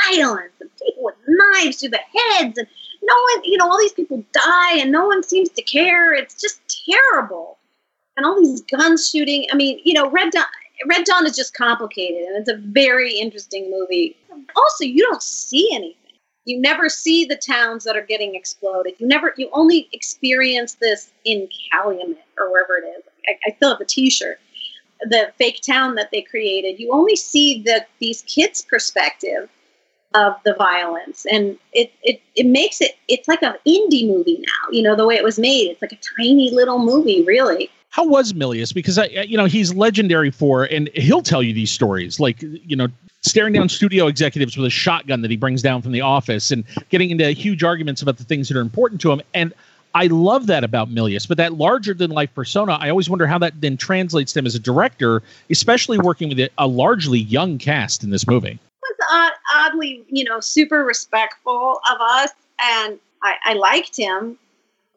violence 0.07 0.53
and 0.59 0.69
people 0.77 1.03
with 1.03 1.15
knives 1.27 1.77
to 1.77 1.89
the 1.89 1.97
heads 1.97 2.57
and 2.57 2.67
no 3.01 3.13
one 3.33 3.43
you 3.43 3.57
know 3.57 3.69
all 3.69 3.79
these 3.79 3.93
people 3.93 4.23
die 4.31 4.77
and 4.77 4.91
no 4.91 5.05
one 5.05 5.23
seems 5.23 5.49
to 5.49 5.61
care 5.61 6.13
it's 6.13 6.39
just 6.39 6.61
terrible 6.87 7.57
and 8.17 8.25
all 8.25 8.39
these 8.41 8.61
guns 8.61 9.09
shooting 9.09 9.45
i 9.51 9.55
mean 9.55 9.79
you 9.83 9.93
know 9.93 10.09
red 10.09 10.31
dawn 10.31 10.45
red 10.87 11.05
dawn 11.05 11.25
is 11.25 11.35
just 11.35 11.53
complicated 11.53 12.23
and 12.23 12.37
it's 12.37 12.49
a 12.49 12.57
very 12.57 13.17
interesting 13.17 13.69
movie 13.71 14.15
also 14.55 14.83
you 14.83 15.01
don't 15.03 15.23
see 15.23 15.69
anything 15.73 16.05
you 16.45 16.61
never 16.61 16.89
see 16.89 17.25
the 17.25 17.35
towns 17.35 17.83
that 17.83 17.97
are 17.97 18.05
getting 18.05 18.35
exploded. 18.35 18.93
You 18.99 19.07
never, 19.07 19.33
you 19.35 19.49
only 19.51 19.89
experience 19.91 20.75
this 20.75 21.11
in 21.25 21.49
Calumet 21.71 22.23
or 22.37 22.51
wherever 22.51 22.77
it 22.77 22.85
is. 22.85 23.03
I, 23.27 23.49
I 23.49 23.55
still 23.55 23.71
have 23.71 23.79
the 23.79 23.85
T-shirt, 23.85 24.39
The 25.01 25.33
fake 25.37 25.61
town 25.65 25.95
that 25.95 26.11
they 26.11 26.21
created. 26.21 26.79
You 26.79 26.91
only 26.93 27.15
see 27.15 27.63
the 27.63 27.85
these 27.99 28.21
kids' 28.23 28.61
perspective 28.61 29.49
of 30.13 30.35
the 30.45 30.53
violence, 30.53 31.25
and 31.29 31.57
it 31.73 31.91
it 32.03 32.21
it 32.35 32.45
makes 32.45 32.79
it. 32.79 32.91
It's 33.07 33.27
like 33.27 33.41
an 33.41 33.55
indie 33.67 34.07
movie 34.07 34.37
now. 34.39 34.71
You 34.71 34.83
know 34.83 34.95
the 34.95 35.07
way 35.07 35.15
it 35.15 35.23
was 35.23 35.39
made. 35.39 35.71
It's 35.71 35.81
like 35.81 35.91
a 35.93 35.99
tiny 36.21 36.51
little 36.51 36.79
movie, 36.79 37.23
really 37.23 37.71
how 37.95 38.05
was 38.05 38.33
Milius? 38.33 38.73
Because 38.73 38.97
I, 38.97 39.05
you 39.05 39.37
know, 39.37 39.45
he's 39.45 39.73
legendary 39.73 40.29
for, 40.29 40.65
and 40.65 40.89
he'll 40.95 41.21
tell 41.21 41.41
you 41.41 41.53
these 41.53 41.71
stories, 41.71 42.19
like 42.19 42.41
you 42.41 42.75
know, 42.75 42.89
staring 43.21 43.53
down 43.53 43.69
studio 43.69 44.07
executives 44.07 44.57
with 44.57 44.67
a 44.67 44.69
shotgun 44.69 45.21
that 45.21 45.31
he 45.31 45.37
brings 45.37 45.61
down 45.61 45.81
from 45.81 45.93
the 45.93 46.01
office, 46.01 46.51
and 46.51 46.65
getting 46.89 47.09
into 47.09 47.31
huge 47.31 47.63
arguments 47.63 48.01
about 48.01 48.17
the 48.17 48.25
things 48.25 48.49
that 48.49 48.57
are 48.57 48.61
important 48.61 48.99
to 48.99 49.13
him. 49.13 49.21
And 49.33 49.53
I 49.93 50.07
love 50.07 50.47
that 50.47 50.65
about 50.65 50.89
Milius, 50.89 51.25
but 51.25 51.37
that 51.37 51.53
larger 51.53 51.93
than 51.93 52.11
life 52.11 52.35
persona, 52.35 52.73
I 52.81 52.89
always 52.89 53.09
wonder 53.09 53.27
how 53.27 53.37
that 53.37 53.61
then 53.61 53.77
translates 53.77 54.33
to 54.33 54.39
him 54.39 54.45
as 54.45 54.55
a 54.55 54.59
director, 54.59 55.23
especially 55.49 55.97
working 55.97 56.27
with 56.27 56.49
a 56.57 56.67
largely 56.67 57.19
young 57.19 57.57
cast 57.57 58.03
in 58.03 58.09
this 58.09 58.27
movie. 58.27 58.59
Was 58.81 58.97
odd, 59.09 59.31
oddly, 59.55 60.03
you 60.09 60.25
know, 60.25 60.41
super 60.41 60.83
respectful 60.83 61.79
of 61.89 62.01
us, 62.01 62.31
and 62.61 62.99
I, 63.23 63.35
I 63.45 63.53
liked 63.53 63.95
him, 63.95 64.37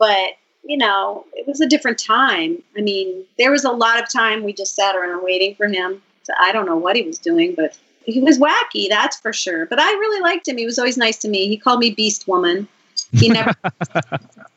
but 0.01 0.31
you 0.65 0.77
know, 0.77 1.25
was 1.49 1.61
a 1.61 1.67
different 1.67 1.99
time. 1.99 2.63
I 2.77 2.83
mean, 2.83 3.25
there 3.39 3.51
was 3.51 3.65
a 3.65 3.71
lot 3.71 4.01
of 4.01 4.13
time 4.13 4.45
we 4.45 4.53
just 4.53 4.77
sat 4.77 4.95
around 4.95 5.25
waiting 5.25 5.55
for 5.55 5.67
him. 5.67 6.03
To, 6.25 6.35
I 6.41 6.53
don't 6.53 6.67
know 6.67 6.77
what 6.77 6.97
he 6.97 7.03
was 7.03 7.19
doing, 7.19 7.55
but 7.55 7.77
he 8.05 8.21
was 8.21 8.39
wacky, 8.39 8.89
that's 8.89 9.19
for 9.19 9.33
sure. 9.33 9.67
But 9.67 9.81
I 9.81 9.91
really 9.91 10.21
liked 10.21 10.49
him. 10.49 10.59
He 10.59 10.67
was 10.67 10.79
always 10.79 10.97
nice 10.97 11.19
to 11.19 11.29
me. 11.29 11.49
He 11.49 11.57
called 11.57 11.81
me 11.81 11.91
Beast 11.91 12.29
Woman. 12.29 12.69
He 13.13 13.29
never 13.31 13.53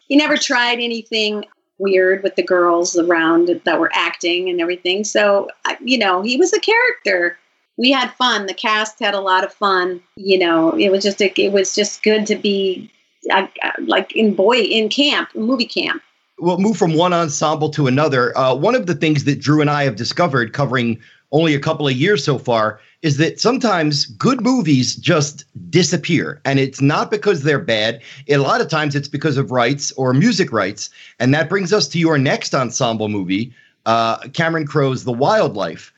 he 0.08 0.18
never 0.18 0.38
tried 0.38 0.80
anything 0.80 1.46
weird 1.78 2.22
with 2.24 2.36
the 2.36 2.44
girls 2.44 2.98
around 2.98 3.62
that 3.66 3.80
were 3.80 3.92
acting 3.94 4.50
and 4.50 4.62
everything. 4.62 5.04
So, 5.04 5.50
you 5.82 5.98
know, 5.98 6.22
he 6.22 6.38
was 6.38 6.54
a 6.54 6.60
character. 6.60 7.38
We 7.78 7.92
had 7.92 8.14
fun. 8.14 8.46
The 8.46 8.54
cast 8.54 9.00
had 9.00 9.16
a 9.16 9.20
lot 9.20 9.44
of 9.44 9.52
fun. 9.54 10.02
You 10.16 10.38
know, 10.38 10.78
it 10.78 10.90
was 10.90 11.04
just 11.04 11.22
a, 11.22 11.34
it 11.42 11.52
was 11.52 11.74
just 11.74 12.04
good 12.04 12.28
to 12.28 12.36
be 12.36 12.92
I, 13.32 13.50
like 13.80 14.16
in 14.16 14.34
boy 14.34 14.58
in 14.60 14.90
camp, 14.90 15.30
movie 15.36 15.66
camp. 15.66 16.02
We'll 16.42 16.58
move 16.58 16.76
from 16.76 16.96
one 16.96 17.14
ensemble 17.14 17.70
to 17.70 17.88
another. 17.88 18.36
Uh, 18.38 18.56
one 18.56 18.76
of 18.76 18.88
the 18.88 18.96
things 18.96 19.26
that 19.26 19.40
Drew 19.40 19.62
and 19.62 19.70
I 19.70 19.84
have 19.84 19.96
discovered, 19.96 20.54
covering 20.54 21.00
only 21.32 21.54
a 21.54 21.60
couple 21.60 21.88
of 21.88 21.94
years 21.94 22.24
so 22.24 22.38
far, 22.38 22.80
is 23.04 23.18
that 23.18 23.40
sometimes 23.40 24.08
good 24.08 24.42
movies 24.42 24.96
just 24.96 25.46
disappear. 25.70 26.42
And 26.44 26.60
it's 26.60 26.82
not 26.82 27.12
because 27.12 27.44
they're 27.44 27.60
bad. 27.60 28.02
A 28.28 28.38
lot 28.38 28.60
of 28.60 28.70
times 28.70 28.96
it's 28.96 29.08
because 29.08 29.38
of 29.38 29.52
rights 29.52 29.92
or 29.94 30.14
music 30.14 30.52
rights. 30.52 30.90
And 31.20 31.34
that 31.34 31.48
brings 31.48 31.72
us 31.72 31.88
to 31.90 32.00
your 32.00 32.18
next 32.18 32.54
ensemble 32.54 33.08
movie, 33.08 33.54
uh, 33.86 34.18
Cameron 34.30 34.66
Crowe's 34.66 35.04
The 35.04 35.14
Wildlife 35.14 35.94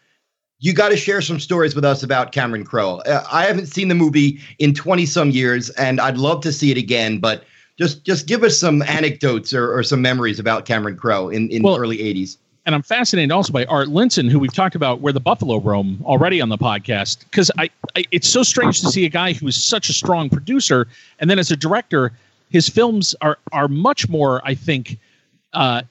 you 0.64 0.72
got 0.72 0.90
to 0.90 0.96
share 0.96 1.20
some 1.20 1.42
stories 1.42 1.76
with 1.76 1.84
us 1.84 2.04
about 2.04 2.32
Cameron 2.32 2.64
Crowe. 2.64 3.02
Uh, 3.06 3.22
I 3.30 3.44
haven't 3.44 3.66
seen 3.66 3.90
the 3.90 3.96
movie 3.96 4.40
in 4.60 4.74
20 4.74 5.06
some 5.06 5.30
years 5.30 5.70
and 5.72 6.00
I'd 6.00 6.18
love 6.18 6.40
to 6.44 6.54
see 6.54 6.72
it 6.72 6.78
again, 6.78 7.20
but 7.20 7.44
just 7.78 8.04
just 8.04 8.28
give 8.28 8.44
us 8.44 8.58
some 8.58 8.82
anecdotes 8.84 9.54
or, 9.54 9.74
or 9.74 9.84
some 9.84 10.02
memories 10.02 10.40
about 10.40 10.66
Cameron 10.66 10.96
Crowe 10.96 11.30
in, 11.30 11.50
in 11.50 11.64
well, 11.64 11.76
the 11.76 11.82
early 11.82 11.98
80s. 11.98 12.38
And 12.66 12.74
I'm 12.74 12.82
fascinated 12.82 13.32
also 13.32 13.52
by 13.52 13.66
Art 13.66 13.90
Linson, 13.90 14.30
who 14.30 14.40
we've 14.40 14.54
talked 14.54 14.76
about 14.76 15.02
where 15.02 15.12
the 15.12 15.20
Buffalo 15.20 15.60
roam 15.60 16.02
already 16.06 16.40
on 16.40 16.48
the 16.48 16.58
podcast, 16.58 17.20
because 17.26 17.52
I, 17.58 17.70
I 17.96 18.06
it's 18.12 18.30
so 18.30 18.44
strange 18.44 18.80
to 18.82 18.88
see 18.88 19.06
a 19.06 19.10
guy 19.10 19.34
who 19.34 19.48
is 19.48 19.62
such 19.64 19.90
a 19.90 19.94
strong 19.94 20.30
producer 20.30 20.88
and 21.20 21.30
then 21.30 21.40
as 21.40 21.52
a 21.52 21.58
director, 21.58 22.14
his 22.50 22.70
films 22.70 23.16
are 23.22 23.38
are 23.52 23.68
much 23.68 24.08
more, 24.08 24.42
I 24.46 24.56
think, 24.56 24.98
uh, 25.54 25.82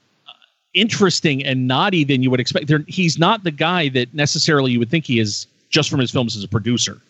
interesting 0.75 1.45
and 1.45 1.67
naughty 1.69 2.05
than 2.05 2.23
you 2.23 2.31
would 2.31 2.41
expect. 2.41 2.67
They're, 2.67 2.85
he's 2.89 3.19
not 3.19 3.45
the 3.45 3.51
guy 3.51 3.89
that 3.91 4.15
necessarily 4.15 4.73
you 4.73 4.79
would 4.79 4.91
think 4.91 5.05
he 5.05 5.19
is 5.19 5.47
just 5.69 5.91
from 5.91 6.01
his 6.01 6.11
films 6.11 6.37
as 6.37 6.45
a 6.45 6.49
producer. 6.49 7.01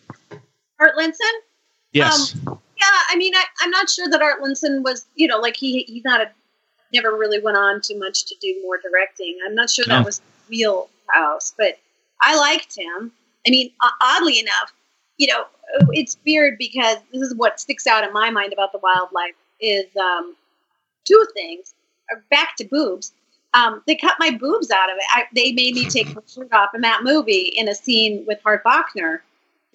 Art 0.79 0.95
Linson? 0.97 1.31
Yes. 1.93 2.35
Um, 2.47 2.59
yeah, 2.79 2.99
I 3.09 3.15
mean, 3.15 3.33
I, 3.35 3.45
am 3.63 3.69
not 3.69 3.89
sure 3.89 4.09
that 4.09 4.21
Art 4.21 4.41
Linson 4.41 4.83
was, 4.83 5.05
you 5.15 5.27
know, 5.27 5.39
like 5.39 5.55
he 5.55 5.83
he's 5.83 6.03
not 6.03 6.21
a 6.21 6.29
never 6.93 7.17
really 7.17 7.39
went 7.39 7.57
on 7.57 7.81
too 7.81 7.97
much 7.97 8.25
to 8.25 8.35
do 8.41 8.59
more 8.63 8.77
directing. 8.77 9.37
I'm 9.45 9.55
not 9.55 9.69
sure 9.69 9.85
that 9.87 10.05
was 10.05 10.21
real 10.49 10.89
house, 11.07 11.53
but 11.57 11.79
I 12.21 12.37
liked 12.37 12.77
him. 12.77 13.11
I 13.47 13.49
mean, 13.49 13.71
oddly 14.01 14.39
enough, 14.39 14.71
you 15.17 15.27
know, 15.27 15.45
it's 15.91 16.17
weird 16.25 16.57
because 16.59 16.97
this 17.11 17.21
is 17.21 17.33
what 17.35 17.59
sticks 17.59 17.87
out 17.87 18.03
in 18.03 18.13
my 18.13 18.29
mind 18.29 18.53
about 18.53 18.73
the 18.73 18.77
wildlife 18.77 19.33
is 19.59 19.85
um, 19.97 20.35
two 21.05 21.25
things. 21.33 21.73
Back 22.29 22.55
to 22.57 22.65
boobs 22.65 23.11
um, 23.53 23.81
they 23.85 23.95
cut 23.95 24.15
my 24.19 24.31
boobs 24.31 24.71
out 24.71 24.89
of 24.89 24.97
it. 24.97 25.03
I, 25.09 25.25
they 25.33 25.51
made 25.51 25.75
me 25.75 25.87
take 25.89 26.13
my 26.15 26.21
shirt 26.27 26.51
off 26.53 26.73
in 26.73 26.81
that 26.81 27.03
movie 27.03 27.53
in 27.55 27.67
a 27.67 27.75
scene 27.75 28.23
with 28.27 28.39
Hart 28.43 28.63
Bochner. 28.63 29.19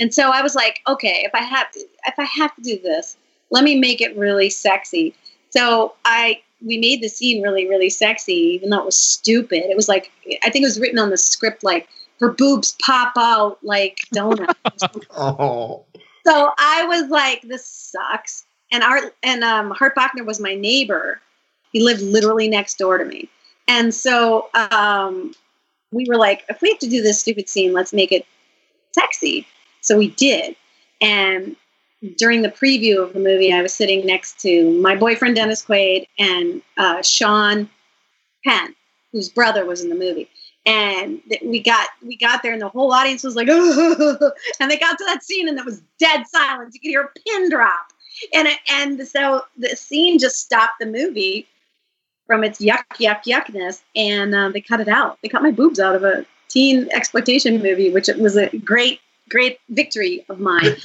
And 0.01 0.15
so 0.15 0.31
I 0.31 0.43
was 0.43 0.55
like, 0.55 0.81
okay, 0.87 1.23
if 1.25 1.35
I 1.35 1.43
have 1.43 1.71
to, 1.73 1.81
if 2.07 2.19
I 2.19 2.25
have 2.25 2.55
to 2.57 2.63
do 2.63 2.79
this, 2.81 3.17
let 3.51 3.65
me 3.65 3.79
make 3.79 4.01
it 4.01 4.17
really 4.17 4.51
sexy. 4.51 5.15
So 5.51 5.95
I 6.05 6.41
we 6.65 6.79
made 6.79 7.03
the 7.03 7.09
scene 7.09 7.43
really 7.43 7.69
really 7.69 7.91
sexy, 7.91 8.33
even 8.33 8.71
though 8.71 8.81
it 8.81 8.87
was 8.87 8.97
stupid. 8.97 9.65
It 9.65 9.77
was 9.77 9.89
like 9.89 10.11
I 10.45 10.51
think 10.51 10.63
it 10.63 10.69
was 10.69 10.81
written 10.81 10.99
on 10.99 11.11
the 11.11 11.17
script 11.17 11.65
like 11.65 11.89
her 12.21 12.31
boobs 12.31 12.77
pop 12.83 13.13
out 13.17 13.59
like 13.63 14.01
donuts. 14.13 14.55
oh. 15.17 15.85
So 16.27 16.51
I 16.59 16.85
was 16.87 17.09
like, 17.09 17.43
this 17.43 17.67
sucks. 17.67 18.45
And 18.71 18.83
Art 18.83 19.15
and 19.23 19.43
um, 19.43 19.71
Hart 19.71 19.95
Bochner 19.97 20.27
was 20.27 20.41
my 20.41 20.55
neighbor. 20.55 21.21
He 21.73 21.81
lived 21.81 22.03
literally 22.03 22.49
next 22.49 22.79
door 22.79 22.99
to 22.99 23.05
me. 23.05 23.29
And 23.67 23.95
so 23.95 24.49
um, 24.55 25.35
we 25.91 26.07
were 26.09 26.17
like, 26.17 26.45
if 26.49 26.61
we 26.61 26.71
have 26.71 26.79
to 26.81 26.89
do 26.89 27.03
this 27.03 27.21
stupid 27.21 27.49
scene, 27.49 27.73
let's 27.73 27.93
make 27.93 28.13
it 28.13 28.27
sexy. 28.93 29.47
So 29.89 29.97
we 29.97 30.09
did. 30.11 30.55
And 31.01 31.57
during 32.17 32.43
the 32.43 32.51
preview 32.51 33.03
of 33.03 33.15
the 33.15 33.21
movie, 33.21 33.53
I 33.53 33.63
was 33.63 33.73
sitting 33.73 34.07
next 34.07 34.39
to 34.41 34.71
my 34.81 34.95
boyfriend 34.95 35.37
Dennis 35.37 35.65
Quaid 35.65 36.07
and 36.19 36.61
uh, 36.77 37.01
Sean 37.03 37.71
Penn, 38.45 38.75
whose 39.13 39.31
brother 39.31 39.65
was 39.65 39.83
in 39.83 39.89
the 39.89 39.97
movie. 39.97 40.29
And 40.67 41.23
we 41.43 41.61
got 41.63 41.89
we 42.05 42.19
got 42.19 42.43
there, 42.43 42.53
and 42.53 42.61
the 42.61 42.69
whole 42.69 42.93
audience 42.93 43.25
was 43.25 43.35
like, 43.35 43.49
and 44.61 44.71
they 44.71 44.77
got 44.77 44.99
to 44.99 45.05
that 45.07 45.23
scene, 45.23 45.49
and 45.49 45.59
it 45.59 45.65
was 45.65 45.81
dead 45.99 46.27
silence. 46.27 46.75
You 46.75 46.81
could 46.81 46.89
hear 46.89 47.03
a 47.03 47.21
pin 47.27 47.49
drop, 47.49 47.87
and 48.35 48.49
and 48.71 49.09
so 49.09 49.45
the 49.57 49.69
scene 49.69 50.19
just 50.19 50.37
stopped 50.37 50.75
the 50.79 50.85
movie 50.85 51.49
from 52.27 52.45
its 52.45 52.61
yuck, 52.61 52.85
yuck, 52.99 53.23
yuckness, 53.25 53.81
and 53.97 54.35
uh, 54.35 54.51
they 54.51 54.61
cut 54.61 54.81
it 54.81 54.89
out. 54.89 55.19
They 55.23 55.31
cut 55.31 55.43
my 55.43 55.53
boobs 55.53 55.81
out 55.81 55.95
of 55.95 56.05
a 56.05 56.27
teen 56.49 56.89
exploitation 56.93 57.63
movie, 57.63 57.91
which 57.91 58.09
was 58.19 58.37
a 58.37 58.55
great, 58.59 59.01
great 59.29 59.59
victory 59.69 60.25
of 60.29 60.41
mine. 60.41 60.77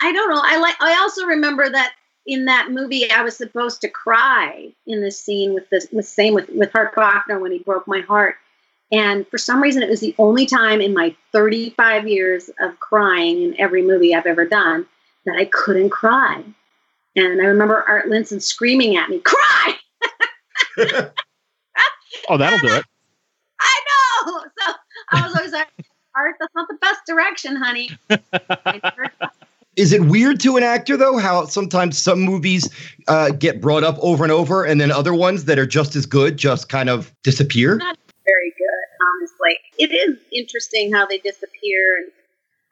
I 0.00 0.12
don't 0.12 0.30
know. 0.30 0.40
I 0.42 0.58
like. 0.58 0.76
I 0.80 0.98
also 1.00 1.24
remember 1.24 1.68
that 1.68 1.94
in 2.26 2.46
that 2.46 2.70
movie, 2.70 3.10
I 3.10 3.22
was 3.22 3.36
supposed 3.36 3.80
to 3.82 3.88
cry 3.88 4.72
in 4.86 5.00
this 5.00 5.18
scene 5.18 5.54
with 5.54 5.68
the 5.70 5.86
With 5.92 6.06
same 6.06 6.34
with 6.34 6.48
with 6.50 6.72
Hart 6.72 6.94
Bochner 6.94 7.40
when 7.40 7.52
he 7.52 7.58
broke 7.58 7.86
my 7.86 8.00
heart, 8.00 8.36
and 8.92 9.26
for 9.28 9.38
some 9.38 9.62
reason, 9.62 9.82
it 9.82 9.88
was 9.88 10.00
the 10.00 10.14
only 10.18 10.46
time 10.46 10.80
in 10.80 10.94
my 10.94 11.14
35 11.32 12.08
years 12.08 12.50
of 12.60 12.78
crying 12.78 13.42
in 13.42 13.60
every 13.60 13.82
movie 13.82 14.14
I've 14.14 14.26
ever 14.26 14.44
done 14.44 14.86
that 15.24 15.36
I 15.36 15.46
couldn't 15.46 15.90
cry. 15.90 16.42
And 17.16 17.40
I 17.40 17.46
remember 17.46 17.82
Art 17.82 18.06
Linson 18.06 18.42
screaming 18.42 18.96
at 18.96 19.08
me, 19.08 19.20
cry! 19.20 19.74
oh, 22.28 22.36
that'll 22.36 22.58
do 22.58 22.74
it. 22.74 22.84
I 23.60 23.80
know. 24.26 24.44
So 24.58 24.72
I 25.10 25.22
was 25.26 25.36
always 25.36 25.52
like, 25.52 25.68
Art, 26.16 26.36
that's 26.40 26.54
not 26.54 26.68
the 26.68 26.78
best 26.80 27.00
direction, 27.06 27.56
honey. 27.56 27.90
Is 29.76 29.92
it 29.92 30.02
weird 30.06 30.40
to 30.40 30.56
an 30.56 30.62
actor 30.62 30.96
though 30.96 31.18
how 31.18 31.44
sometimes 31.44 31.98
some 31.98 32.20
movies 32.20 32.70
uh, 33.08 33.30
get 33.30 33.60
brought 33.60 33.84
up 33.84 33.98
over 34.00 34.24
and 34.24 34.32
over, 34.32 34.64
and 34.64 34.80
then 34.80 34.90
other 34.90 35.12
ones 35.12 35.44
that 35.44 35.58
are 35.58 35.66
just 35.66 35.94
as 35.94 36.06
good 36.06 36.38
just 36.38 36.68
kind 36.70 36.88
of 36.88 37.12
disappear? 37.22 37.76
Not 37.76 37.98
very 38.24 38.52
good, 38.56 39.20
honestly. 39.20 39.58
It 39.78 39.92
is 39.92 40.18
interesting 40.32 40.92
how 40.92 41.04
they 41.06 41.18
disappear 41.18 41.96
and 41.98 42.10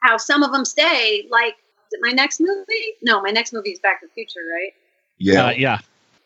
how 0.01 0.17
some 0.17 0.43
of 0.43 0.53
them 0.53 0.65
stay. 0.65 1.29
Like 1.31 1.57
my 2.01 2.11
next 2.11 2.41
movie? 2.41 2.95
No, 3.03 3.21
my 3.21 3.31
next 3.31 3.53
movie 3.53 3.71
is 3.71 3.79
Back 3.79 4.01
to 4.01 4.07
the 4.07 4.13
Future, 4.13 4.41
right? 4.53 4.73
Yeah, 5.19 5.47
uh, 5.47 5.51
yeah. 5.51 5.79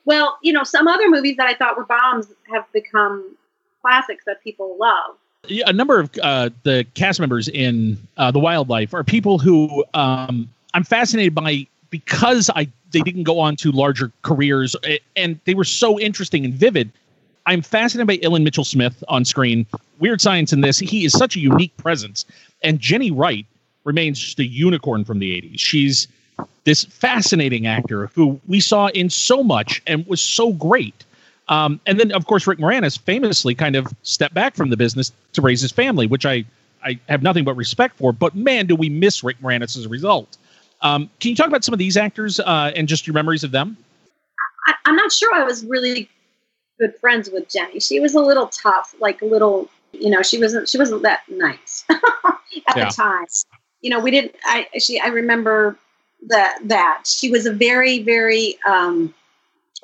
Well, 0.04 0.38
you 0.42 0.52
know, 0.52 0.64
some 0.64 0.88
other 0.88 1.08
movies 1.10 1.36
that 1.36 1.46
I 1.46 1.54
thought 1.54 1.76
were 1.76 1.84
bombs 1.84 2.26
have 2.52 2.64
become 2.72 3.36
classics 3.82 4.24
that 4.26 4.42
people 4.42 4.76
love. 4.78 5.16
A 5.44 5.72
number 5.72 6.00
of 6.00 6.10
uh, 6.22 6.50
the 6.64 6.86
cast 6.94 7.20
members 7.20 7.48
in 7.48 7.96
uh, 8.16 8.30
the 8.30 8.38
wildlife 8.38 8.92
are 8.94 9.04
people 9.04 9.38
who 9.38 9.84
um, 9.94 10.48
I'm 10.74 10.84
fascinated 10.84 11.34
by 11.34 11.66
because 11.90 12.50
I 12.54 12.68
they 12.90 13.00
didn't 13.00 13.24
go 13.24 13.38
on 13.38 13.56
to 13.56 13.70
larger 13.70 14.10
careers 14.22 14.74
and 15.14 15.38
they 15.44 15.54
were 15.54 15.64
so 15.64 16.00
interesting 16.00 16.44
and 16.44 16.54
vivid. 16.54 16.90
I'm 17.44 17.60
fascinated 17.60 18.06
by 18.06 18.16
Ilan 18.26 18.42
Mitchell 18.42 18.64
Smith 18.64 19.04
on 19.08 19.24
screen. 19.24 19.66
Weird 19.98 20.20
Science 20.20 20.52
in 20.52 20.62
this, 20.62 20.78
he 20.78 21.04
is 21.04 21.12
such 21.12 21.36
a 21.36 21.40
unique 21.40 21.76
presence. 21.76 22.24
And 22.62 22.78
Jenny 22.78 23.10
Wright 23.10 23.46
remains 23.84 24.18
just 24.18 24.38
a 24.38 24.44
unicorn 24.44 25.04
from 25.04 25.18
the 25.18 25.30
80s. 25.40 25.58
She's 25.58 26.08
this 26.64 26.84
fascinating 26.84 27.66
actor 27.66 28.06
who 28.14 28.40
we 28.48 28.60
saw 28.60 28.88
in 28.88 29.10
so 29.10 29.42
much 29.42 29.82
and 29.86 30.06
was 30.06 30.20
so 30.20 30.52
great. 30.54 31.04
Um, 31.48 31.80
and 31.86 31.98
then, 31.98 32.12
of 32.12 32.26
course, 32.26 32.46
Rick 32.46 32.58
Moranis 32.58 32.98
famously 32.98 33.54
kind 33.54 33.74
of 33.76 33.86
stepped 34.02 34.34
back 34.34 34.54
from 34.54 34.70
the 34.70 34.76
business 34.76 35.12
to 35.32 35.40
raise 35.40 35.60
his 35.60 35.72
family, 35.72 36.06
which 36.06 36.26
I, 36.26 36.44
I 36.84 36.98
have 37.08 37.22
nothing 37.22 37.44
but 37.44 37.54
respect 37.54 37.96
for. 37.96 38.12
But 38.12 38.34
man, 38.34 38.66
do 38.66 38.76
we 38.76 38.88
miss 38.88 39.24
Rick 39.24 39.38
Moranis 39.40 39.76
as 39.76 39.86
a 39.86 39.88
result. 39.88 40.36
Um, 40.82 41.10
can 41.20 41.30
you 41.30 41.36
talk 41.36 41.48
about 41.48 41.64
some 41.64 41.72
of 41.72 41.78
these 41.78 41.96
actors 41.96 42.38
uh, 42.38 42.72
and 42.76 42.86
just 42.86 43.06
your 43.06 43.14
memories 43.14 43.44
of 43.44 43.50
them? 43.50 43.76
I, 44.66 44.74
I'm 44.84 44.96
not 44.96 45.10
sure 45.10 45.34
I 45.34 45.44
was 45.44 45.64
really 45.64 46.08
good 46.78 46.94
friends 47.00 47.30
with 47.30 47.48
Jenny. 47.48 47.80
She 47.80 48.00
was 48.00 48.14
a 48.14 48.20
little 48.20 48.46
tough, 48.48 48.94
like 49.00 49.20
a 49.22 49.24
little, 49.24 49.68
you 49.92 50.10
know, 50.10 50.22
she 50.22 50.38
wasn't 50.38 50.68
she 50.68 50.78
wasn't 50.78 51.02
that 51.02 51.22
nice 51.28 51.84
at 51.90 52.00
yeah. 52.76 52.84
the 52.86 52.94
time. 52.94 53.24
You 53.80 53.90
know, 53.90 54.00
we 54.00 54.10
didn't. 54.10 54.34
I 54.44 54.66
she 54.78 55.00
I 55.00 55.08
remember 55.08 55.76
that 56.28 56.58
that 56.64 57.04
she 57.06 57.30
was 57.30 57.46
a 57.46 57.52
very 57.52 58.00
very 58.02 58.58
um, 58.66 59.14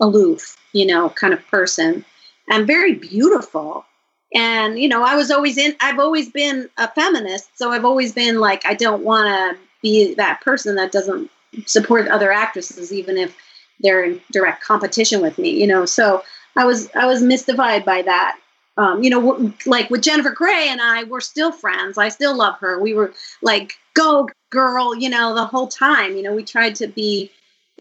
aloof, 0.00 0.56
you 0.74 0.84
know, 0.84 1.08
kind 1.10 1.32
of 1.32 1.46
person, 1.46 2.04
and 2.50 2.66
very 2.66 2.94
beautiful. 2.94 3.86
And 4.34 4.78
you 4.78 4.88
know, 4.88 5.02
I 5.02 5.14
was 5.14 5.30
always 5.30 5.56
in. 5.56 5.74
I've 5.80 6.00
always 6.00 6.28
been 6.28 6.68
a 6.76 6.88
feminist, 6.88 7.56
so 7.56 7.70
I've 7.70 7.84
always 7.84 8.12
been 8.12 8.40
like, 8.40 8.66
I 8.66 8.74
don't 8.74 9.04
want 9.04 9.28
to 9.28 9.58
be 9.80 10.14
that 10.14 10.42
person 10.42 10.74
that 10.76 10.92
doesn't 10.92 11.30
support 11.66 12.08
other 12.08 12.32
actresses, 12.32 12.92
even 12.92 13.16
if 13.16 13.34
they're 13.80 14.04
in 14.04 14.20
direct 14.32 14.62
competition 14.62 15.22
with 15.22 15.38
me. 15.38 15.50
You 15.50 15.68
know, 15.68 15.86
so 15.86 16.22
I 16.56 16.64
was 16.64 16.90
I 16.94 17.06
was 17.06 17.22
mystified 17.22 17.84
by 17.84 18.02
that. 18.02 18.38
Um, 18.76 19.04
you 19.04 19.10
know, 19.10 19.54
like 19.66 19.88
with 19.88 20.02
Jennifer 20.02 20.32
Grey 20.32 20.66
and 20.68 20.80
I, 20.80 21.04
we're 21.04 21.20
still 21.20 21.52
friends. 21.52 21.96
I 21.96 22.08
still 22.08 22.36
love 22.36 22.58
her. 22.58 22.80
We 22.80 22.92
were 22.92 23.14
like, 23.40 23.74
go 23.94 24.28
girl, 24.50 24.96
you 24.96 25.08
know, 25.08 25.32
the 25.32 25.46
whole 25.46 25.68
time. 25.68 26.16
You 26.16 26.22
know, 26.22 26.34
we 26.34 26.42
tried 26.42 26.74
to 26.76 26.88
be 26.88 27.30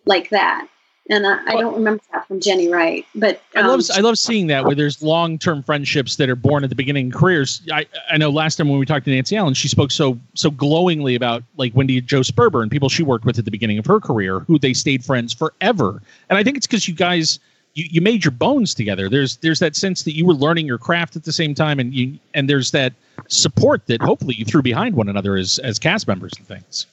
like 0.05 0.29
that 0.29 0.67
and 1.09 1.27
I, 1.27 1.39
I, 1.45 1.55
don't 1.57 1.75
remember 1.75 2.01
that 2.13 2.27
from 2.27 2.39
Jenny 2.39 2.69
Wright. 2.69 3.05
But 3.13 3.41
um, 3.55 3.65
I 3.65 3.67
love 3.67 3.81
I 3.93 3.99
love 3.99 4.17
seeing 4.17 4.47
that 4.47 4.65
where 4.65 4.75
there's 4.75 5.03
long 5.03 5.37
term 5.37 5.61
friendships 5.61 6.15
that 6.15 6.29
are 6.29 6.35
born 6.35 6.63
at 6.63 6.69
the 6.69 6.75
beginning 6.75 7.07
of 7.07 7.19
careers. 7.19 7.61
I 7.71 7.85
I 8.09 8.17
know 8.17 8.29
last 8.29 8.55
time 8.55 8.69
when 8.69 8.79
we 8.79 8.85
talked 8.85 9.05
to 9.05 9.11
Nancy 9.11 9.35
Allen, 9.35 9.53
she 9.53 9.67
spoke 9.67 9.91
so 9.91 10.17
so 10.33 10.49
glowingly 10.49 11.15
about 11.15 11.43
like 11.57 11.73
Wendie 11.73 12.03
Jo 12.05 12.21
Sperber 12.21 12.61
and 12.61 12.71
people 12.71 12.87
she 12.87 13.03
worked 13.03 13.25
with 13.25 13.37
at 13.37 13.45
the 13.45 13.51
beginning 13.51 13.77
of 13.77 13.85
her 13.85 13.99
career, 13.99 14.39
who 14.41 14.57
they 14.57 14.73
stayed 14.73 15.03
friends 15.03 15.33
forever. 15.33 16.01
And 16.29 16.37
I 16.37 16.43
think 16.43 16.57
it's 16.57 16.67
because 16.67 16.87
you 16.87 16.95
guys. 16.95 17.39
You, 17.75 17.85
you 17.89 18.01
made 18.01 18.23
your 18.23 18.29
bones 18.29 18.75
together. 18.75 19.09
There's 19.09 19.37
there's 19.37 19.57
that 19.57 19.75
sense 19.75 20.03
that 20.03 20.15
you 20.15 20.27
were 20.27 20.35
learning 20.35 20.67
your 20.67 20.77
craft 20.77 21.15
at 21.15 21.23
the 21.23 21.31
same 21.31 21.55
time, 21.55 21.79
and 21.79 21.91
you 21.91 22.19
and 22.35 22.47
there's 22.47 22.69
that 22.69 22.93
support 23.29 23.87
that 23.87 23.99
hopefully 23.99 24.35
you 24.35 24.45
threw 24.45 24.61
behind 24.61 24.93
one 24.93 25.09
another 25.09 25.35
as 25.37 25.57
as 25.57 25.79
cast 25.79 26.07
members 26.07 26.33
and 26.37 26.45
things. 26.45 26.85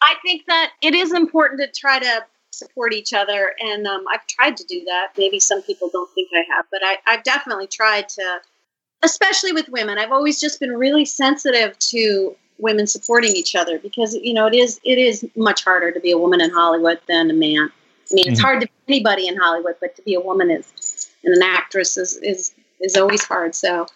I 0.00 0.14
think 0.22 0.46
that 0.46 0.70
it 0.80 0.94
is 0.94 1.12
important 1.12 1.60
to 1.60 1.80
try 1.80 1.98
to 1.98 2.24
support 2.52 2.92
each 2.92 3.12
other. 3.12 3.54
And 3.60 3.86
um, 3.86 4.04
I've 4.08 4.26
tried 4.26 4.56
to 4.58 4.64
do 4.64 4.84
that. 4.84 5.08
Maybe 5.16 5.40
some 5.40 5.62
people 5.62 5.88
don't 5.92 6.10
think 6.14 6.28
I 6.34 6.44
have, 6.54 6.66
but 6.70 6.80
I, 6.84 6.98
I've 7.06 7.22
definitely 7.24 7.66
tried 7.66 8.08
to, 8.10 8.40
especially 9.02 9.52
with 9.52 9.68
women. 9.68 9.98
I've 9.98 10.12
always 10.12 10.38
just 10.40 10.60
been 10.60 10.72
really 10.72 11.04
sensitive 11.04 11.78
to 11.78 12.36
women 12.58 12.86
supporting 12.86 13.34
each 13.34 13.56
other 13.56 13.78
because 13.78 14.14
you 14.14 14.32
know 14.32 14.46
it 14.46 14.54
is 14.54 14.80
it 14.84 14.98
is 14.98 15.26
much 15.34 15.64
harder 15.64 15.90
to 15.90 16.00
be 16.00 16.12
a 16.12 16.18
woman 16.18 16.40
in 16.40 16.50
Hollywood 16.50 17.00
than 17.08 17.30
a 17.30 17.34
man. 17.34 17.70
I 18.10 18.14
mean, 18.14 18.28
it's 18.28 18.38
mm-hmm. 18.38 18.44
hard 18.44 18.60
to 18.60 18.66
be 18.66 18.94
anybody 18.94 19.26
in 19.26 19.36
Hollywood, 19.36 19.76
but 19.80 19.96
to 19.96 20.02
be 20.02 20.14
a 20.14 20.20
woman 20.20 20.50
is 20.50 21.10
and 21.24 21.34
an 21.34 21.42
actress 21.42 21.96
is 21.96 22.16
is 22.18 22.54
is 22.80 22.96
always 22.96 23.24
hard. 23.24 23.54
So 23.54 23.86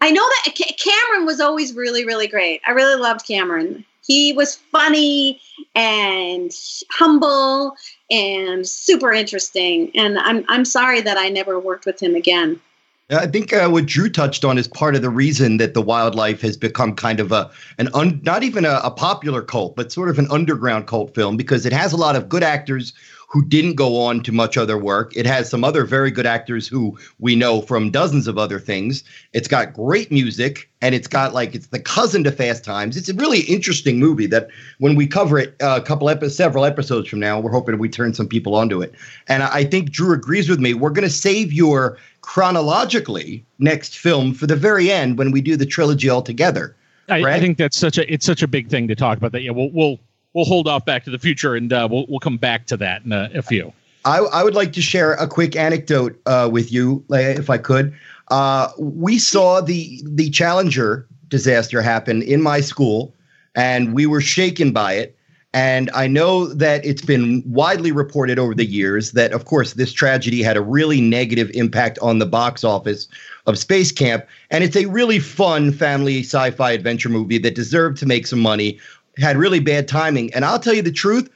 I 0.00 0.10
know 0.10 0.22
that 0.22 0.54
Cameron 0.54 1.26
was 1.26 1.40
always 1.40 1.74
really 1.74 2.04
really 2.04 2.28
great. 2.28 2.60
I 2.66 2.72
really 2.72 3.00
loved 3.00 3.26
Cameron 3.26 3.84
he 4.06 4.32
was 4.32 4.56
funny 4.56 5.40
and 5.74 6.52
humble 6.90 7.76
and 8.10 8.66
super 8.66 9.12
interesting. 9.12 9.90
And 9.94 10.18
I'm 10.18 10.44
I'm 10.48 10.64
sorry 10.64 11.00
that 11.00 11.16
I 11.18 11.28
never 11.28 11.58
worked 11.58 11.86
with 11.86 12.00
him 12.00 12.14
again. 12.14 12.60
I 13.08 13.28
think 13.28 13.52
uh, 13.52 13.68
what 13.68 13.86
Drew 13.86 14.08
touched 14.08 14.44
on 14.44 14.58
is 14.58 14.66
part 14.66 14.96
of 14.96 15.02
the 15.02 15.10
reason 15.10 15.58
that 15.58 15.74
the 15.74 15.82
wildlife 15.82 16.40
has 16.40 16.56
become 16.56 16.96
kind 16.96 17.20
of 17.20 17.30
a 17.30 17.50
an 17.78 17.88
un, 17.94 18.20
not 18.24 18.42
even 18.42 18.64
a, 18.64 18.80
a 18.82 18.90
popular 18.90 19.42
cult, 19.42 19.76
but 19.76 19.92
sort 19.92 20.08
of 20.08 20.18
an 20.18 20.26
underground 20.28 20.88
cult 20.88 21.14
film 21.14 21.36
because 21.36 21.64
it 21.64 21.72
has 21.72 21.92
a 21.92 21.96
lot 21.96 22.16
of 22.16 22.28
good 22.28 22.42
actors 22.42 22.92
who 23.28 23.44
didn't 23.44 23.74
go 23.74 24.00
on 24.00 24.22
to 24.22 24.32
much 24.32 24.56
other 24.56 24.78
work. 24.78 25.16
It 25.16 25.26
has 25.26 25.50
some 25.50 25.64
other 25.64 25.84
very 25.84 26.10
good 26.10 26.26
actors 26.26 26.68
who 26.68 26.96
we 27.18 27.34
know 27.34 27.60
from 27.60 27.90
dozens 27.90 28.28
of 28.28 28.38
other 28.38 28.60
things. 28.60 29.02
It's 29.32 29.48
got 29.48 29.72
great 29.72 30.12
music 30.12 30.70
and 30.80 30.94
it's 30.94 31.08
got 31.08 31.34
like 31.34 31.54
it's 31.54 31.66
the 31.66 31.80
cousin 31.80 32.22
to 32.24 32.30
Fast 32.30 32.64
Times. 32.64 32.96
It's 32.96 33.08
a 33.08 33.14
really 33.14 33.40
interesting 33.40 33.98
movie 33.98 34.26
that 34.28 34.48
when 34.78 34.94
we 34.94 35.06
cover 35.06 35.38
it 35.38 35.56
uh, 35.60 35.80
a 35.82 35.84
couple 35.84 36.08
episodes, 36.08 36.36
several 36.36 36.64
episodes 36.64 37.08
from 37.08 37.18
now, 37.18 37.40
we're 37.40 37.50
hoping 37.50 37.78
we 37.78 37.88
turn 37.88 38.14
some 38.14 38.28
people 38.28 38.54
onto 38.54 38.80
it. 38.80 38.94
And 39.26 39.42
I 39.42 39.64
think 39.64 39.90
Drew 39.90 40.12
agrees 40.12 40.48
with 40.48 40.60
me. 40.60 40.74
We're 40.74 40.90
going 40.90 41.08
to 41.08 41.14
save 41.14 41.52
your 41.52 41.98
chronologically 42.20 43.44
next 43.58 43.98
film 43.98 44.34
for 44.34 44.46
the 44.46 44.56
very 44.56 44.90
end 44.90 45.18
when 45.18 45.32
we 45.32 45.40
do 45.40 45.56
the 45.56 45.66
trilogy 45.66 46.08
all 46.08 46.22
together. 46.22 46.76
I, 47.08 47.22
I, 47.22 47.40
think 47.40 47.56
that's 47.58 47.78
such 47.78 47.98
a 47.98 48.12
it's 48.12 48.26
such 48.26 48.42
a 48.42 48.48
big 48.48 48.68
thing 48.68 48.88
to 48.88 48.96
talk 48.96 49.18
about. 49.18 49.30
That 49.32 49.42
yeah, 49.42 49.52
we'll 49.52 49.70
we'll 49.70 50.00
we'll 50.36 50.44
hold 50.44 50.68
off 50.68 50.84
Back 50.84 51.02
to 51.04 51.10
the 51.10 51.18
Future, 51.18 51.56
and 51.56 51.72
uh, 51.72 51.88
we'll 51.90 52.06
we'll 52.08 52.20
come 52.20 52.36
back 52.36 52.66
to 52.66 52.76
that 52.76 53.04
in 53.04 53.12
a, 53.12 53.30
a 53.34 53.42
few. 53.42 53.72
I, 54.04 54.18
I 54.18 54.44
would 54.44 54.54
like 54.54 54.72
to 54.74 54.82
share 54.82 55.14
a 55.14 55.26
quick 55.26 55.56
anecdote 55.56 56.20
uh, 56.26 56.48
with 56.52 56.70
you, 56.70 57.02
if 57.10 57.50
I 57.50 57.58
could. 57.58 57.92
Uh, 58.28 58.68
we 58.78 59.18
saw 59.18 59.60
the 59.60 60.00
the 60.04 60.30
Challenger 60.30 61.08
disaster 61.28 61.82
happen 61.82 62.22
in 62.22 62.42
my 62.42 62.60
school, 62.60 63.12
and 63.56 63.94
we 63.94 64.06
were 64.06 64.20
shaken 64.20 64.72
by 64.72 64.92
it. 64.92 65.14
And 65.54 65.90
I 65.94 66.06
know 66.06 66.48
that 66.52 66.84
it's 66.84 67.00
been 67.00 67.42
widely 67.46 67.90
reported 67.90 68.38
over 68.38 68.54
the 68.54 68.66
years 68.66 69.12
that, 69.12 69.32
of 69.32 69.46
course, 69.46 69.72
this 69.72 69.90
tragedy 69.90 70.42
had 70.42 70.54
a 70.54 70.60
really 70.60 71.00
negative 71.00 71.50
impact 71.54 71.98
on 72.02 72.18
the 72.18 72.26
box 72.26 72.62
office 72.62 73.08
of 73.46 73.58
Space 73.58 73.90
Camp. 73.90 74.26
And 74.50 74.62
it's 74.62 74.76
a 74.76 74.84
really 74.84 75.18
fun 75.18 75.72
family 75.72 76.20
sci 76.20 76.50
fi 76.50 76.72
adventure 76.72 77.08
movie 77.08 77.38
that 77.38 77.54
deserved 77.54 77.96
to 77.98 78.06
make 78.06 78.26
some 78.26 78.40
money 78.40 78.78
had 79.18 79.36
really 79.36 79.60
bad 79.60 79.88
timing. 79.88 80.32
And 80.34 80.44
I'll 80.44 80.58
tell 80.58 80.74
you 80.74 80.82
the 80.82 80.92
truth, 80.92 81.30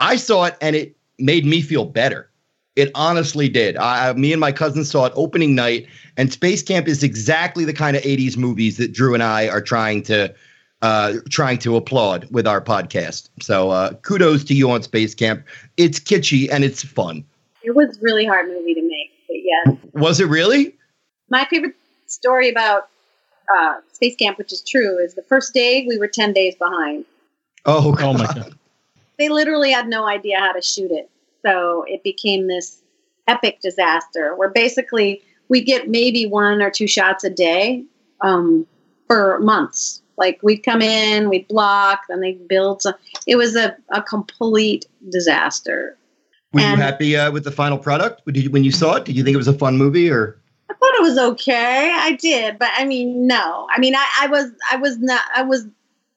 I 0.00 0.16
saw 0.16 0.44
it 0.44 0.56
and 0.60 0.74
it 0.74 0.96
made 1.18 1.44
me 1.44 1.60
feel 1.60 1.84
better. 1.84 2.30
It 2.76 2.90
honestly 2.94 3.48
did. 3.48 3.76
I, 3.76 4.12
me 4.12 4.32
and 4.32 4.40
my 4.40 4.52
cousin 4.52 4.84
saw 4.84 5.06
it 5.06 5.12
opening 5.16 5.56
night, 5.56 5.88
and 6.16 6.32
Space 6.32 6.62
Camp 6.62 6.86
is 6.86 7.02
exactly 7.02 7.64
the 7.64 7.72
kind 7.72 7.96
of 7.96 8.04
'80s 8.04 8.36
movies 8.36 8.76
that 8.76 8.92
Drew 8.92 9.14
and 9.14 9.22
I 9.22 9.48
are 9.48 9.60
trying 9.60 10.04
to 10.04 10.32
uh, 10.80 11.14
trying 11.28 11.58
to 11.58 11.74
applaud 11.74 12.28
with 12.30 12.46
our 12.46 12.60
podcast. 12.60 13.30
So 13.40 13.70
uh, 13.70 13.94
kudos 13.94 14.44
to 14.44 14.54
you 14.54 14.70
on 14.70 14.84
Space 14.84 15.12
Camp. 15.12 15.44
It's 15.76 15.98
kitschy 15.98 16.48
and 16.52 16.62
it's 16.62 16.84
fun. 16.84 17.24
It 17.64 17.74
was 17.74 17.98
really 18.00 18.24
hard 18.24 18.46
movie 18.46 18.74
to 18.74 18.82
make, 18.82 19.10
but 19.26 19.36
yes. 19.42 19.76
Was 19.94 20.20
it 20.20 20.28
really? 20.28 20.76
My 21.30 21.46
favorite 21.50 21.74
story 22.06 22.48
about 22.48 22.88
uh, 23.58 23.74
Space 23.92 24.14
Camp, 24.14 24.38
which 24.38 24.52
is 24.52 24.62
true, 24.62 24.98
is 24.98 25.14
the 25.14 25.22
first 25.22 25.52
day 25.52 25.84
we 25.88 25.98
were 25.98 26.06
ten 26.06 26.32
days 26.32 26.54
behind. 26.54 27.04
Oh, 27.64 27.92
God. 27.92 28.04
oh 28.04 28.18
my 28.18 28.26
God. 28.26 28.58
They 29.18 29.28
literally 29.28 29.72
had 29.72 29.88
no 29.88 30.06
idea 30.06 30.38
how 30.38 30.52
to 30.52 30.62
shoot 30.62 30.90
it. 30.90 31.10
So 31.44 31.84
it 31.88 32.02
became 32.02 32.46
this 32.46 32.82
epic 33.26 33.60
disaster 33.60 34.34
where 34.36 34.48
basically 34.48 35.22
we 35.48 35.62
get 35.62 35.88
maybe 35.88 36.26
one 36.26 36.62
or 36.62 36.70
two 36.70 36.86
shots 36.86 37.24
a 37.24 37.30
day 37.30 37.84
um, 38.20 38.66
for 39.06 39.38
months. 39.40 40.02
Like 40.16 40.40
we'd 40.42 40.58
come 40.58 40.82
in, 40.82 41.28
we'd 41.28 41.46
block, 41.48 42.02
then 42.08 42.20
they 42.20 42.32
build. 42.32 42.82
Some, 42.82 42.94
it 43.26 43.36
was 43.36 43.54
a, 43.54 43.76
a 43.90 44.02
complete 44.02 44.86
disaster. 45.10 45.96
Were 46.52 46.60
and 46.60 46.78
you 46.78 46.82
happy 46.82 47.16
uh, 47.16 47.30
with 47.30 47.44
the 47.44 47.52
final 47.52 47.78
product? 47.78 48.22
Did 48.26 48.44
you, 48.44 48.50
when 48.50 48.64
you 48.64 48.72
saw 48.72 48.94
it, 48.94 49.04
did 49.04 49.16
you 49.16 49.22
think 49.22 49.34
it 49.34 49.38
was 49.38 49.48
a 49.48 49.52
fun 49.52 49.76
movie 49.76 50.10
or? 50.10 50.40
I 50.70 50.74
thought 50.74 50.94
it 50.94 51.02
was 51.02 51.18
okay. 51.18 51.92
I 51.94 52.12
did, 52.20 52.58
but 52.58 52.70
I 52.74 52.84
mean, 52.84 53.26
no. 53.26 53.66
I 53.70 53.78
mean, 53.78 53.94
I, 53.94 54.06
I 54.22 54.26
was, 54.26 54.50
I 54.70 54.76
was 54.76 54.98
not, 54.98 55.22
I 55.34 55.42
was 55.42 55.66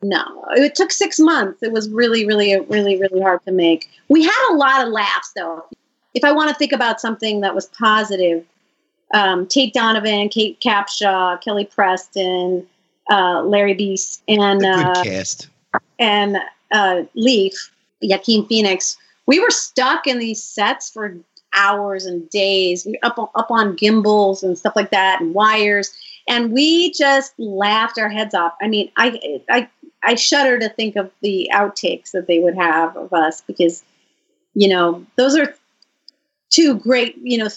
no, 0.02 0.46
it 0.52 0.76
took 0.76 0.92
six 0.92 1.20
months. 1.20 1.62
It 1.62 1.72
was 1.72 1.90
really, 1.90 2.26
really, 2.26 2.60
really, 2.60 3.00
really 3.00 3.22
hard 3.22 3.44
to 3.46 3.52
make. 3.52 3.90
We 4.10 4.24
had 4.24 4.50
a 4.52 4.56
lot 4.56 4.86
of 4.86 4.92
laughs, 4.92 5.32
though. 5.36 5.66
If 6.14 6.24
I 6.24 6.32
want 6.32 6.50
to 6.50 6.56
think 6.56 6.72
about 6.72 7.00
something 7.00 7.42
that 7.42 7.54
was 7.54 7.68
positive, 7.68 8.46
um, 9.14 9.48
Tate 9.48 9.74
Donovan, 9.74 10.30
Kate 10.30 10.60
Capshaw, 10.60 11.40
Kelly 11.42 11.66
Preston, 11.66 12.66
uh, 13.10 13.44
Larry 13.44 13.74
Beast, 13.74 14.24
and 14.28 14.66
uh, 14.66 15.04
cast, 15.04 15.50
and 16.00 16.38
uh, 16.72 17.04
Leaf, 17.14 17.72
Joaquin 18.02 18.46
Phoenix. 18.48 18.98
We 19.28 19.40
were 19.40 19.52
stuck 19.52 20.08
in 20.08 20.20
these 20.20 20.44
sets 20.44 20.90
for 20.90 21.16
hours 21.54 22.06
and 22.06 22.30
days 22.30 22.86
we 22.86 22.98
up 23.04 23.18
up 23.36 23.52
on 23.52 23.76
gimbals 23.76 24.42
and 24.42 24.58
stuff 24.58 24.74
like 24.74 24.90
that 24.92 25.20
and 25.20 25.34
wires 25.34 25.94
and 26.28 26.54
we 26.54 26.92
just 26.94 27.34
laughed 27.38 28.00
our 28.00 28.08
heads 28.10 28.34
off 28.34 28.54
i 28.62 28.70
mean 28.70 28.90
i 28.96 29.20
i 29.50 29.68
i 30.04 30.16
shudder 30.16 30.60
to 30.60 30.70
think 30.70 30.96
of 30.96 31.12
the 31.22 31.50
outtakes 31.54 32.12
that 32.12 32.28
they 32.28 32.40
would 32.40 32.56
have 32.56 32.96
of 32.98 33.12
us 33.14 33.42
because 33.42 33.84
you 34.54 34.68
know 34.68 35.06
those 35.16 35.38
are 35.38 35.56
two 36.50 36.76
great 36.76 37.16
you 37.22 37.38
know 37.38 37.48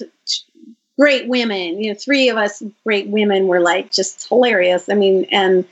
great 0.99 1.29
women 1.29 1.83
you 1.83 1.93
know 1.93 1.99
three 1.99 2.29
of 2.29 2.37
us 2.37 2.63
great 2.85 3.09
women 3.09 3.47
were 3.47 3.61
like 3.61 3.93
just 3.93 4.29
hilarious 4.29 4.89
i 4.89 4.95
mean 4.95 5.25
and 5.31 5.65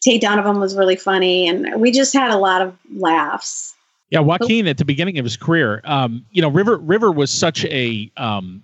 Tate 0.00 0.22
Donovan 0.22 0.58
was 0.58 0.76
really 0.76 0.96
funny, 0.96 1.46
and 1.46 1.80
we 1.80 1.90
just 1.90 2.12
had 2.14 2.30
a 2.30 2.38
lot 2.38 2.62
of 2.62 2.76
laughs. 2.94 3.74
Yeah, 4.08 4.20
Joaquin 4.20 4.66
at 4.66 4.78
the 4.78 4.84
beginning 4.84 5.18
of 5.18 5.24
his 5.24 5.36
career, 5.36 5.82
um, 5.84 6.24
you 6.32 6.42
know, 6.42 6.48
River 6.48 6.78
River 6.78 7.12
was 7.12 7.30
such 7.30 7.64
a 7.66 8.10
um, 8.16 8.62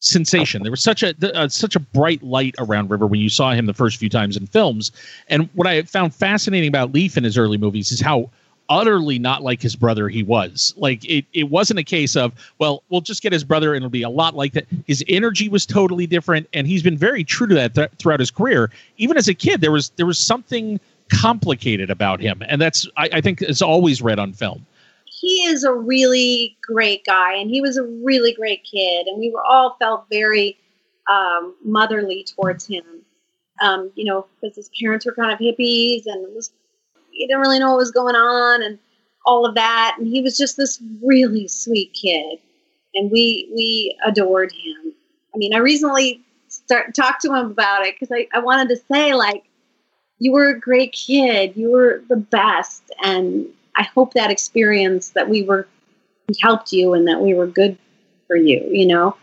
sensation. 0.00 0.62
There 0.62 0.70
was 0.70 0.82
such 0.82 1.02
a 1.02 1.14
uh, 1.34 1.48
such 1.48 1.76
a 1.76 1.80
bright 1.80 2.22
light 2.22 2.54
around 2.58 2.90
River 2.90 3.06
when 3.06 3.20
you 3.20 3.28
saw 3.28 3.52
him 3.52 3.66
the 3.66 3.74
first 3.74 3.96
few 3.96 4.08
times 4.08 4.36
in 4.36 4.46
films. 4.46 4.92
And 5.28 5.48
what 5.54 5.66
I 5.66 5.82
found 5.82 6.14
fascinating 6.14 6.68
about 6.68 6.92
Leaf 6.92 7.16
in 7.16 7.24
his 7.24 7.38
early 7.38 7.58
movies 7.58 7.92
is 7.92 8.00
how 8.00 8.30
utterly 8.68 9.18
not 9.18 9.42
like 9.42 9.62
his 9.62 9.76
brother 9.76 10.08
he 10.08 10.22
was. 10.22 10.74
Like 10.76 11.04
it, 11.04 11.24
it 11.32 11.50
wasn't 11.50 11.78
a 11.78 11.84
case 11.84 12.16
of, 12.16 12.32
well, 12.58 12.82
we'll 12.88 13.00
just 13.00 13.22
get 13.22 13.32
his 13.32 13.44
brother 13.44 13.74
and 13.74 13.82
it'll 13.82 13.90
be 13.90 14.02
a 14.02 14.10
lot 14.10 14.34
like 14.34 14.52
that. 14.54 14.66
His 14.86 15.04
energy 15.08 15.48
was 15.48 15.64
totally 15.66 16.06
different, 16.06 16.48
and 16.52 16.66
he's 16.66 16.82
been 16.82 16.96
very 16.98 17.24
true 17.24 17.46
to 17.46 17.54
that 17.54 17.74
th- 17.74 17.90
throughout 17.98 18.20
his 18.20 18.30
career. 18.30 18.70
Even 18.98 19.16
as 19.16 19.28
a 19.28 19.34
kid, 19.34 19.60
there 19.60 19.72
was 19.72 19.90
there 19.90 20.06
was 20.06 20.18
something 20.18 20.80
complicated 21.08 21.90
about 21.90 22.20
him, 22.20 22.42
and 22.48 22.60
that's 22.60 22.88
I, 22.96 23.08
I 23.14 23.20
think 23.20 23.42
it's 23.42 23.62
always 23.62 24.02
read 24.02 24.18
on 24.18 24.32
film 24.32 24.66
he 25.18 25.44
is 25.44 25.64
a 25.64 25.72
really 25.72 26.56
great 26.62 27.04
guy 27.04 27.34
and 27.34 27.50
he 27.50 27.60
was 27.60 27.76
a 27.76 27.84
really 27.84 28.32
great 28.32 28.62
kid 28.70 29.06
and 29.06 29.18
we 29.18 29.30
were 29.30 29.44
all 29.44 29.76
felt 29.80 30.04
very 30.10 30.56
um, 31.10 31.54
motherly 31.64 32.24
towards 32.24 32.66
him. 32.66 32.84
Um, 33.62 33.90
you 33.94 34.04
know 34.04 34.26
because 34.40 34.54
his 34.54 34.70
parents 34.78 35.06
were 35.06 35.14
kind 35.14 35.32
of 35.32 35.38
hippies 35.38 36.02
and 36.04 36.26
was, 36.34 36.50
he 37.10 37.26
didn't 37.26 37.40
really 37.40 37.58
know 37.58 37.70
what 37.70 37.78
was 37.78 37.90
going 37.90 38.14
on 38.14 38.62
and 38.62 38.78
all 39.24 39.46
of 39.46 39.54
that 39.54 39.96
and 39.98 40.06
he 40.06 40.20
was 40.20 40.36
just 40.36 40.58
this 40.58 40.80
really 41.02 41.48
sweet 41.48 41.94
kid 41.94 42.38
and 42.94 43.10
we 43.10 43.48
we 43.54 43.96
adored 44.04 44.52
him. 44.52 44.92
I 45.34 45.38
mean 45.38 45.54
i 45.54 45.58
recently 45.58 46.20
start 46.48 46.94
talked 46.94 47.22
to 47.22 47.28
him 47.28 47.50
about 47.50 47.86
it 47.86 47.94
because 47.98 48.14
I, 48.14 48.28
I 48.36 48.40
wanted 48.40 48.68
to 48.68 48.82
say 48.92 49.14
like 49.14 49.44
you 50.18 50.32
were 50.32 50.48
a 50.48 50.58
great 50.58 50.92
kid. 50.92 51.56
You 51.56 51.70
were 51.70 52.02
the 52.08 52.16
best 52.16 52.90
and 53.02 53.46
I 53.76 53.82
hope 53.82 54.14
that 54.14 54.30
experience 54.30 55.10
that 55.10 55.28
we 55.28 55.42
were 55.42 55.66
we 56.28 56.34
helped 56.40 56.72
you 56.72 56.94
and 56.94 57.06
that 57.06 57.20
we 57.20 57.34
were 57.34 57.46
good 57.46 57.78
for 58.26 58.36
you. 58.36 58.66
You 58.70 58.86
know, 58.86 59.16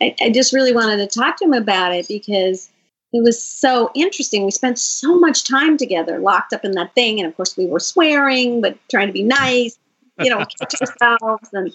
I, 0.00 0.14
I 0.20 0.30
just 0.30 0.52
really 0.52 0.74
wanted 0.74 0.98
to 0.98 1.06
talk 1.06 1.36
to 1.38 1.44
him 1.44 1.54
about 1.54 1.94
it 1.94 2.08
because 2.08 2.70
it 3.12 3.22
was 3.22 3.42
so 3.42 3.90
interesting. 3.94 4.44
We 4.44 4.50
spent 4.50 4.78
so 4.78 5.18
much 5.18 5.44
time 5.44 5.76
together, 5.76 6.18
locked 6.18 6.52
up 6.52 6.64
in 6.64 6.72
that 6.72 6.94
thing, 6.94 7.18
and 7.18 7.28
of 7.28 7.36
course 7.36 7.56
we 7.56 7.66
were 7.66 7.80
swearing, 7.80 8.60
but 8.60 8.76
trying 8.88 9.08
to 9.08 9.12
be 9.12 9.22
nice. 9.22 9.78
You 10.18 10.30
know, 10.30 10.38
catch 10.60 10.74
ourselves, 10.80 11.48
and 11.52 11.72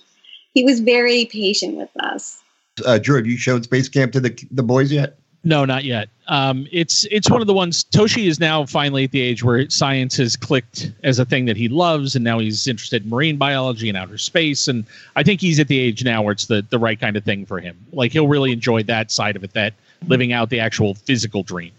he 0.53 0.63
was 0.63 0.79
very 0.79 1.25
patient 1.25 1.75
with 1.75 1.89
us. 1.99 2.41
Uh, 2.85 2.97
Drew, 2.97 3.15
have 3.15 3.27
you 3.27 3.37
showed 3.37 3.63
Space 3.63 3.89
Camp 3.89 4.11
to 4.13 4.19
the 4.19 4.47
the 4.51 4.63
boys 4.63 4.91
yet? 4.91 5.17
No, 5.47 5.63
not 5.63 5.83
yet. 5.83 6.09
Um, 6.27 6.67
it's 6.71 7.05
it's 7.11 7.29
one 7.29 7.39
of 7.39 7.45
the 7.45 7.53
ones. 7.53 7.83
Toshi 7.83 8.25
is 8.25 8.39
now 8.39 8.65
finally 8.65 9.03
at 9.03 9.11
the 9.11 9.21
age 9.21 9.43
where 9.43 9.69
science 9.69 10.17
has 10.17 10.35
clicked 10.35 10.91
as 11.03 11.19
a 11.19 11.25
thing 11.25 11.45
that 11.45 11.55
he 11.55 11.69
loves, 11.69 12.15
and 12.15 12.23
now 12.23 12.39
he's 12.39 12.67
interested 12.67 13.03
in 13.03 13.09
marine 13.11 13.37
biology 13.37 13.87
and 13.87 13.95
outer 13.95 14.17
space. 14.17 14.67
And 14.67 14.85
I 15.15 15.21
think 15.21 15.41
he's 15.41 15.59
at 15.59 15.67
the 15.67 15.77
age 15.77 16.03
now 16.03 16.23
where 16.23 16.31
it's 16.31 16.47
the 16.47 16.65
the 16.67 16.79
right 16.79 16.99
kind 16.99 17.15
of 17.15 17.23
thing 17.23 17.45
for 17.45 17.59
him. 17.59 17.77
Like 17.93 18.11
he'll 18.11 18.27
really 18.27 18.51
enjoy 18.51 18.81
that 18.83 19.11
side 19.11 19.35
of 19.35 19.43
it, 19.43 19.53
that 19.53 19.75
living 20.07 20.33
out 20.33 20.49
the 20.49 20.59
actual 20.59 20.95
physical 20.95 21.43
dream. 21.43 21.71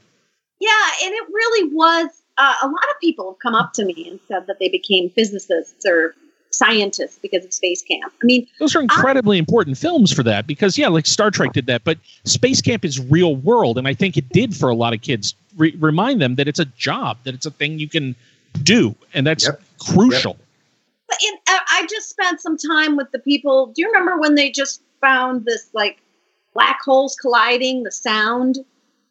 Yeah, 0.60 0.70
and 1.02 1.12
it 1.12 1.24
really 1.28 1.74
was. 1.74 2.08
Uh, 2.38 2.54
a 2.62 2.66
lot 2.66 2.88
of 2.94 3.00
people 3.00 3.32
have 3.32 3.40
come 3.40 3.56
up 3.56 3.72
to 3.72 3.84
me 3.84 4.06
and 4.08 4.20
said 4.28 4.46
that 4.46 4.60
they 4.60 4.68
became 4.68 5.10
physicists 5.10 5.84
or 5.84 6.14
scientists 6.56 7.18
because 7.20 7.44
of 7.44 7.52
Space 7.52 7.82
Camp. 7.82 8.12
I 8.22 8.26
mean, 8.26 8.46
those 8.58 8.74
are 8.74 8.80
incredibly 8.80 9.36
I, 9.36 9.40
important 9.40 9.78
films 9.78 10.12
for 10.12 10.22
that 10.22 10.46
because 10.46 10.78
yeah, 10.78 10.88
like 10.88 11.06
Star 11.06 11.30
Trek 11.30 11.52
did 11.52 11.66
that, 11.66 11.84
but 11.84 11.98
Space 12.24 12.60
Camp 12.60 12.84
is 12.84 12.98
real 12.98 13.36
world, 13.36 13.78
and 13.78 13.86
I 13.86 13.94
think 13.94 14.16
it 14.16 14.28
did 14.30 14.56
for 14.56 14.68
a 14.68 14.74
lot 14.74 14.94
of 14.94 15.02
kids 15.02 15.34
re- 15.56 15.76
remind 15.78 16.20
them 16.20 16.36
that 16.36 16.48
it's 16.48 16.58
a 16.58 16.64
job, 16.64 17.18
that 17.24 17.34
it's 17.34 17.46
a 17.46 17.50
thing 17.50 17.78
you 17.78 17.88
can 17.88 18.14
do, 18.62 18.94
and 19.14 19.26
that's 19.26 19.44
yep. 19.44 19.60
crucial. 19.78 20.32
Yep. 20.32 20.40
But 21.08 21.18
in, 21.22 21.34
uh, 21.54 21.60
I 21.68 21.86
just 21.88 22.08
spent 22.08 22.40
some 22.40 22.56
time 22.56 22.96
with 22.96 23.10
the 23.12 23.18
people. 23.18 23.66
Do 23.66 23.82
you 23.82 23.88
remember 23.88 24.18
when 24.18 24.34
they 24.34 24.50
just 24.50 24.82
found 25.00 25.44
this 25.44 25.68
like 25.72 25.98
black 26.54 26.80
holes 26.82 27.16
colliding, 27.16 27.84
the 27.84 27.92
sound? 27.92 28.58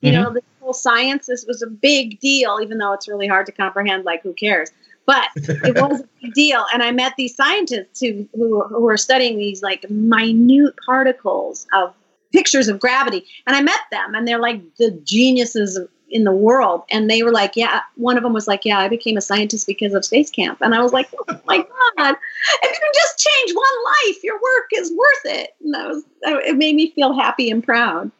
You 0.01 0.11
mm-hmm. 0.11 0.23
know, 0.23 0.33
the 0.33 0.41
whole 0.59 0.73
science. 0.73 1.27
This 1.27 1.45
was 1.47 1.61
a 1.61 1.67
big 1.67 2.19
deal, 2.19 2.59
even 2.61 2.79
though 2.79 2.93
it's 2.93 3.07
really 3.07 3.27
hard 3.27 3.45
to 3.45 3.51
comprehend. 3.51 4.03
Like, 4.03 4.23
who 4.23 4.33
cares? 4.33 4.71
But 5.05 5.29
it 5.35 5.75
was 5.81 6.01
a 6.01 6.09
big 6.21 6.33
deal. 6.33 6.65
And 6.73 6.83
I 6.83 6.91
met 6.91 7.13
these 7.17 7.35
scientists 7.35 7.99
who, 7.99 8.27
who, 8.33 8.63
who 8.63 8.81
were 8.81 8.97
studying 8.97 9.37
these 9.37 9.61
like 9.61 9.89
minute 9.89 10.73
particles 10.85 11.67
of 11.73 11.93
pictures 12.31 12.67
of 12.67 12.79
gravity. 12.79 13.25
And 13.47 13.55
I 13.55 13.61
met 13.61 13.79
them, 13.91 14.15
and 14.15 14.27
they're 14.27 14.39
like 14.39 14.61
the 14.77 14.91
geniuses 15.03 15.79
in 16.09 16.23
the 16.23 16.31
world. 16.31 16.83
And 16.91 17.09
they 17.09 17.23
were 17.23 17.31
like, 17.31 17.55
yeah, 17.55 17.81
one 17.95 18.17
of 18.17 18.23
them 18.23 18.33
was 18.33 18.47
like, 18.47 18.65
yeah, 18.65 18.79
I 18.79 18.87
became 18.87 19.17
a 19.17 19.21
scientist 19.21 19.67
because 19.67 19.93
of 19.93 20.05
Space 20.05 20.29
Camp. 20.29 20.59
And 20.61 20.75
I 20.75 20.81
was 20.81 20.93
like, 20.93 21.09
oh 21.13 21.39
my 21.45 21.57
God, 21.57 22.15
if 22.63 22.71
you 22.71 22.77
can 22.83 22.91
just 22.93 23.27
change 23.27 23.55
one 23.55 23.83
life, 23.85 24.23
your 24.23 24.35
work 24.35 24.69
is 24.73 24.91
worth 24.91 25.35
it. 25.35 25.51
And 25.61 25.73
that 25.73 25.87
was, 25.87 26.03
it 26.21 26.57
made 26.57 26.75
me 26.75 26.91
feel 26.91 27.13
happy 27.13 27.49
and 27.49 27.63
proud. 27.63 28.11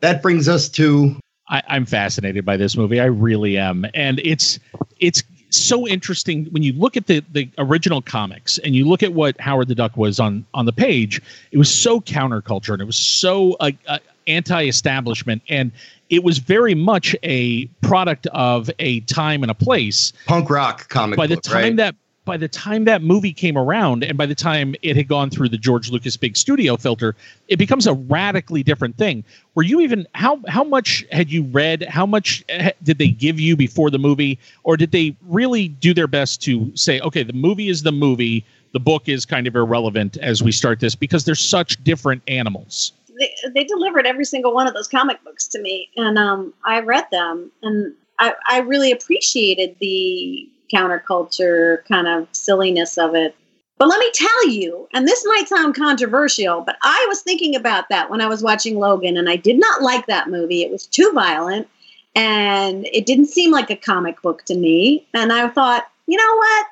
That 0.00 0.22
brings 0.22 0.48
us 0.48 0.68
to 0.70 1.16
I, 1.48 1.76
am 1.76 1.86
fascinated 1.86 2.44
by 2.44 2.56
this 2.56 2.76
movie. 2.76 3.00
I 3.00 3.06
really 3.06 3.56
am, 3.56 3.86
and 3.94 4.20
it's 4.20 4.58
it's 4.98 5.22
so 5.50 5.86
interesting 5.86 6.46
when 6.46 6.62
you 6.62 6.72
look 6.72 6.96
at 6.96 7.06
the 7.06 7.22
the 7.32 7.48
original 7.58 8.02
comics 8.02 8.58
and 8.58 8.74
you 8.74 8.86
look 8.86 9.02
at 9.02 9.12
what 9.12 9.40
Howard 9.40 9.68
the 9.68 9.74
Duck 9.74 9.96
was 9.96 10.20
on 10.20 10.44
on 10.54 10.66
the 10.66 10.72
page. 10.72 11.20
It 11.52 11.58
was 11.58 11.72
so 11.72 12.00
counterculture 12.00 12.72
and 12.72 12.82
it 12.82 12.86
was 12.86 12.96
so 12.96 13.54
uh, 13.60 13.70
uh, 13.86 13.98
anti-establishment 14.26 15.42
and 15.48 15.72
it 16.10 16.24
was 16.24 16.38
very 16.38 16.74
much 16.74 17.14
a 17.22 17.66
product 17.82 18.26
of 18.28 18.70
a 18.78 19.00
time 19.00 19.42
and 19.42 19.50
a 19.50 19.54
place. 19.54 20.12
Punk 20.26 20.50
rock 20.50 20.88
comic. 20.88 21.16
By 21.16 21.26
the 21.26 21.36
book, 21.36 21.44
time 21.44 21.54
right? 21.54 21.76
that 21.76 21.94
by 22.28 22.36
the 22.36 22.46
time 22.46 22.84
that 22.84 23.02
movie 23.02 23.32
came 23.32 23.56
around 23.56 24.04
and 24.04 24.18
by 24.18 24.26
the 24.26 24.34
time 24.34 24.74
it 24.82 24.94
had 24.96 25.08
gone 25.08 25.30
through 25.30 25.48
the 25.48 25.56
George 25.56 25.90
Lucas 25.90 26.14
big 26.14 26.36
studio 26.36 26.76
filter, 26.76 27.16
it 27.48 27.56
becomes 27.56 27.86
a 27.86 27.94
radically 27.94 28.62
different 28.62 28.98
thing. 28.98 29.24
Were 29.54 29.62
you 29.62 29.80
even 29.80 30.06
how 30.14 30.38
how 30.46 30.62
much 30.62 31.06
had 31.10 31.30
you 31.30 31.44
read? 31.44 31.84
How 31.84 32.04
much 32.04 32.44
eh, 32.50 32.72
did 32.82 32.98
they 32.98 33.08
give 33.08 33.40
you 33.40 33.56
before 33.56 33.90
the 33.90 33.98
movie 33.98 34.38
or 34.62 34.76
did 34.76 34.92
they 34.92 35.16
really 35.26 35.68
do 35.68 35.94
their 35.94 36.06
best 36.06 36.42
to 36.42 36.70
say, 36.76 37.00
okay, 37.00 37.22
the 37.22 37.32
movie 37.32 37.70
is 37.70 37.82
the 37.82 37.92
movie, 37.92 38.44
the 38.72 38.80
book 38.80 39.08
is 39.08 39.24
kind 39.24 39.46
of 39.46 39.56
irrelevant 39.56 40.18
as 40.18 40.42
we 40.42 40.52
start 40.52 40.80
this 40.80 40.94
because 40.94 41.24
they're 41.24 41.34
such 41.34 41.82
different 41.82 42.22
animals? 42.28 42.92
They, 43.18 43.34
they 43.54 43.64
delivered 43.64 44.06
every 44.06 44.26
single 44.26 44.52
one 44.52 44.66
of 44.66 44.74
those 44.74 44.86
comic 44.86 45.24
books 45.24 45.48
to 45.48 45.62
me 45.62 45.88
and 45.96 46.18
um, 46.18 46.52
I 46.66 46.80
read 46.80 47.06
them 47.10 47.50
and 47.62 47.94
I, 48.18 48.34
I 48.46 48.58
really 48.60 48.92
appreciated 48.92 49.76
the 49.80 50.46
counterculture 50.72 51.84
kind 51.86 52.06
of 52.06 52.28
silliness 52.32 52.98
of 52.98 53.14
it. 53.14 53.34
But 53.78 53.88
let 53.88 54.00
me 54.00 54.10
tell 54.12 54.48
you, 54.48 54.88
and 54.92 55.06
this 55.06 55.24
might 55.26 55.48
sound 55.48 55.76
controversial, 55.76 56.62
but 56.62 56.76
I 56.82 57.06
was 57.08 57.22
thinking 57.22 57.54
about 57.54 57.88
that 57.90 58.10
when 58.10 58.20
I 58.20 58.26
was 58.26 58.42
watching 58.42 58.78
Logan, 58.78 59.16
and 59.16 59.28
I 59.28 59.36
did 59.36 59.58
not 59.58 59.82
like 59.82 60.06
that 60.06 60.28
movie. 60.28 60.62
It 60.62 60.70
was 60.72 60.86
too 60.86 61.12
violent, 61.14 61.68
and 62.16 62.86
it 62.86 63.06
didn't 63.06 63.26
seem 63.26 63.52
like 63.52 63.70
a 63.70 63.76
comic 63.76 64.20
book 64.20 64.44
to 64.46 64.56
me. 64.56 65.06
And 65.14 65.32
I 65.32 65.48
thought, 65.48 65.86
you 66.06 66.16
know 66.16 66.36
what? 66.36 66.66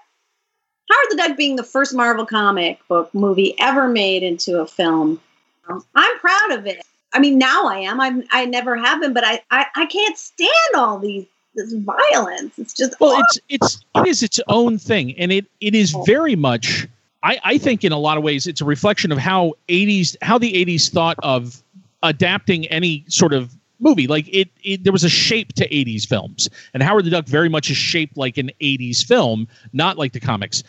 Howard 0.90 1.06
the 1.11 1.16
Duck 1.16 1.37
being 1.37 1.56
the 1.56 1.62
first 1.62 1.94
Marvel 1.94 2.26
comic 2.26 2.80
book 2.88 3.14
movie 3.14 3.54
ever 3.61 3.88
made 3.88 4.24
into 4.24 4.61
a 4.61 4.66
film, 4.66 5.20
um, 5.68 5.85
I'm 5.94 6.18
proud 6.18 6.52
of 6.52 6.66
it. 6.66 6.82
I 7.12 7.18
mean, 7.18 7.38
now 7.38 7.66
I 7.66 7.78
am. 7.78 8.00
I'm, 8.00 8.24
I 8.30 8.44
never 8.46 8.76
have 8.76 9.00
been, 9.00 9.12
but 9.12 9.24
I, 9.24 9.42
I, 9.50 9.66
I 9.74 9.87
can't 9.87 10.18
stand 10.18 10.50
all 10.76 10.98
these 10.98 11.26
this 11.56 11.72
violence. 11.72 12.58
It's 12.58 12.72
just 12.72 12.94
well, 13.00 13.10
awful. 13.10 13.24
it's 13.48 13.76
it's 13.76 13.84
it 13.94 14.06
is 14.06 14.22
its 14.22 14.40
own 14.48 14.78
thing, 14.78 15.16
and 15.18 15.32
it 15.32 15.46
it 15.60 15.74
is 15.74 15.96
very 16.06 16.36
much. 16.36 16.86
I, 17.22 17.40
I 17.42 17.58
think 17.58 17.82
in 17.82 17.92
a 17.92 17.98
lot 17.98 18.18
of 18.18 18.22
ways 18.22 18.46
it's 18.46 18.60
a 18.60 18.64
reflection 18.64 19.10
of 19.10 19.18
how 19.18 19.54
80s 19.68 20.16
how 20.22 20.38
the 20.38 20.52
80s 20.52 20.90
thought 20.92 21.16
of 21.22 21.62
adapting 22.02 22.66
any 22.66 23.04
sort 23.08 23.32
of 23.32 23.56
movie 23.80 24.06
like 24.06 24.28
it, 24.32 24.48
it 24.62 24.84
there 24.84 24.92
was 24.92 25.02
a 25.02 25.08
shape 25.08 25.52
to 25.54 25.68
80s 25.68 26.06
films 26.06 26.48
and 26.72 26.82
howard 26.82 27.04
the 27.04 27.10
duck 27.10 27.26
very 27.26 27.48
much 27.48 27.70
is 27.70 27.76
shaped 27.76 28.16
like 28.16 28.38
an 28.38 28.50
80s 28.60 29.04
film 29.04 29.48
not 29.72 29.98
like 29.98 30.12
the 30.12 30.20
comics 30.20 30.62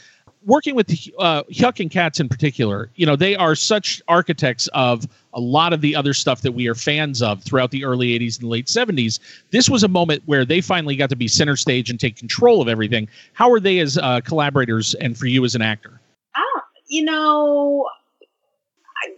working 0.48 0.76
with 0.76 0.90
uh, 1.20 1.44
Huyck 1.52 1.80
and 1.80 1.92
Katz 1.92 2.20
in 2.20 2.30
particular, 2.30 2.90
you 2.96 3.06
know, 3.06 3.16
they 3.16 3.36
are 3.36 3.54
such 3.54 4.02
architects 4.08 4.68
of 4.74 5.08
a 5.38 5.40
lot 5.40 5.72
of 5.72 5.82
the 5.82 5.96
other 5.96 6.14
stuff 6.14 6.42
that 6.42 6.54
we 6.54 6.68
are 6.68 6.74
fans 6.74 7.22
of 7.22 7.44
throughout 7.44 7.70
the 7.70 7.86
early 7.86 8.08
80s 8.20 8.40
and 8.40 8.50
late 8.50 8.66
70s. 8.66 9.20
This 9.52 9.70
was 9.70 9.84
a 9.84 9.88
moment 9.88 10.24
where 10.26 10.44
they 10.44 10.62
finally 10.62 10.96
got 10.96 11.12
to 11.12 11.16
be 11.16 11.28
center 11.28 11.56
stage 11.56 11.92
and 11.92 12.00
take 12.00 12.18
control 12.18 12.60
of 12.60 12.68
everything. 12.68 13.08
How 13.34 13.52
are 13.52 13.60
they 13.60 13.78
as 13.80 14.00
uh, 14.00 14.22
collaborators 14.22 14.96
and 14.96 15.16
for 15.16 15.28
you 15.28 15.46
as 15.46 15.54
an 15.54 15.62
actor? 15.62 16.02
Oh, 16.36 16.62
you 16.88 17.06
know, 17.06 17.88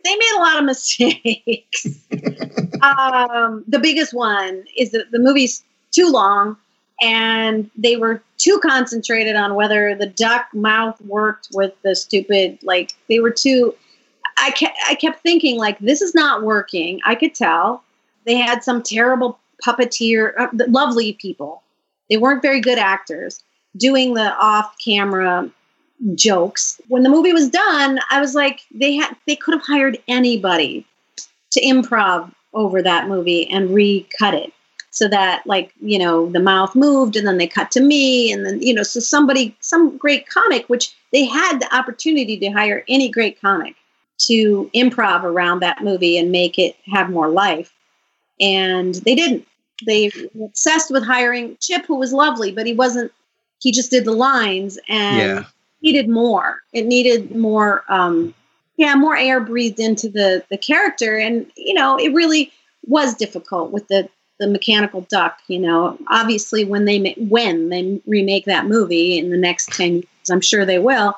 they 0.04 0.16
made 0.16 0.34
a 0.36 0.40
lot 0.40 0.60
of 0.60 0.66
mistakes. 0.66 1.86
um, 2.82 3.64
the 3.68 3.80
biggest 3.82 4.14
one 4.14 4.66
is 4.78 4.92
that 4.92 5.12
the 5.12 5.20
movie's 5.20 5.64
too 5.92 6.12
long, 6.12 6.58
and 7.02 7.72
they 7.78 7.96
were 7.96 8.22
too 8.38 8.60
concentrated 8.60 9.38
on 9.38 9.56
whether 9.56 9.96
the 9.96 10.08
duck 10.08 10.48
mouth 10.54 11.00
worked 11.02 11.48
with 11.54 11.74
the 11.84 11.96
stupid 11.96 12.60
like 12.62 12.94
they 13.08 13.20
were 13.20 13.32
too. 13.32 13.74
I 14.42 14.52
kept 14.52 14.78
I 14.88 14.96
kept 14.96 15.22
thinking 15.22 15.58
like 15.58 15.80
this 15.80 16.02
is 16.02 16.16
not 16.16 16.44
working. 16.44 17.00
I 17.06 17.16
could 17.16 17.36
tell 17.36 17.84
they 18.26 18.36
had 18.36 18.64
some 18.64 18.84
terrible 18.84 19.40
puppeteer, 19.66 20.34
uh, 20.38 20.48
lovely 20.68 21.14
people. 21.14 21.62
They 22.10 22.18
weren't 22.18 22.42
very 22.42 22.62
good 22.62 22.78
actors 22.78 23.44
doing 23.78 24.14
the 24.14 24.34
off-camera 24.36 25.50
jokes. 26.16 26.80
When 26.88 27.04
the 27.04 27.10
movie 27.10 27.34
was 27.34 27.50
done, 27.50 28.00
I 28.10 28.20
was 28.22 28.36
like, 28.36 28.62
they 28.72 28.96
had 28.96 29.16
they 29.28 29.36
could 29.36 29.54
have 29.54 29.66
hired 29.66 29.98
anybody 30.08 30.86
to 31.52 31.62
improv 31.62 32.32
over 32.54 32.82
that 32.82 33.08
movie 33.08 33.48
and 33.50 33.74
recut 33.74 34.34
it 34.34 34.54
so 34.92 35.08
that 35.08 35.46
like 35.46 35.72
you 35.82 36.00
know 36.00 36.30
the 36.32 36.40
mouth 36.40 36.76
moved 36.76 37.16
and 37.16 37.28
then 37.28 37.38
they 37.38 37.48
cut 37.48 37.70
to 37.72 37.80
me 37.80 38.32
and 38.32 38.46
then 38.46 38.62
you 38.62 38.74
know 38.74 38.84
so 38.84 39.00
somebody 39.00 39.56
some 39.60 39.96
great 39.98 40.28
comic 40.28 40.68
which 40.68 40.96
they 41.14 41.26
had 41.26 41.60
the 41.60 41.76
opportunity 41.76 42.38
to 42.38 42.50
hire 42.50 42.84
any 42.88 43.10
great 43.10 43.40
comic 43.40 43.76
to 44.20 44.70
improv 44.76 45.24
around 45.24 45.60
that 45.62 45.84
movie 45.84 46.18
and 46.18 46.32
make 46.32 46.60
it 46.60 46.76
have 46.86 47.10
more 47.10 47.30
life 47.30 47.74
and 48.40 48.96
they 48.96 49.16
didn't 49.16 49.46
they 49.86 50.12
were 50.34 50.46
obsessed 50.46 50.92
with 50.92 51.04
hiring 51.06 51.58
chip 51.60 51.86
who 51.86 51.96
was 51.96 52.12
lovely 52.14 52.52
but 52.52 52.66
he 52.66 52.74
wasn't 52.74 53.12
he 53.60 53.72
just 53.72 53.92
did 53.92 54.06
the 54.06 54.12
lines 54.12 54.80
and 54.88 55.18
Yeah. 55.18 55.44
needed 55.82 56.10
more. 56.10 56.62
It 56.74 56.86
needed 56.86 57.36
more, 57.36 57.84
um, 57.90 58.34
yeah, 58.78 58.96
more 58.96 59.16
air 59.18 59.40
breathed 59.40 59.80
into 59.80 60.10
the 60.10 60.44
the 60.50 60.58
character, 60.58 61.18
and 61.18 61.46
you 61.58 61.74
know, 61.74 61.98
it 61.98 62.14
really 62.14 62.52
was 62.88 63.16
difficult 63.16 63.72
with 63.72 63.88
the 63.90 64.10
the 64.40 64.48
mechanical 64.48 65.02
duck. 65.10 65.40
You 65.48 65.60
know, 65.60 65.98
obviously 66.08 66.64
when 66.64 66.86
they 66.86 67.16
when 67.18 67.70
they 67.70 68.02
remake 68.08 68.46
that 68.46 68.66
movie 68.66 69.18
in 69.18 69.30
the 69.30 69.38
next 69.38 69.74
ten 69.74 69.96
years, 69.96 70.30
I'm 70.32 70.42
sure 70.42 70.66
they 70.66 70.80
will. 70.80 71.16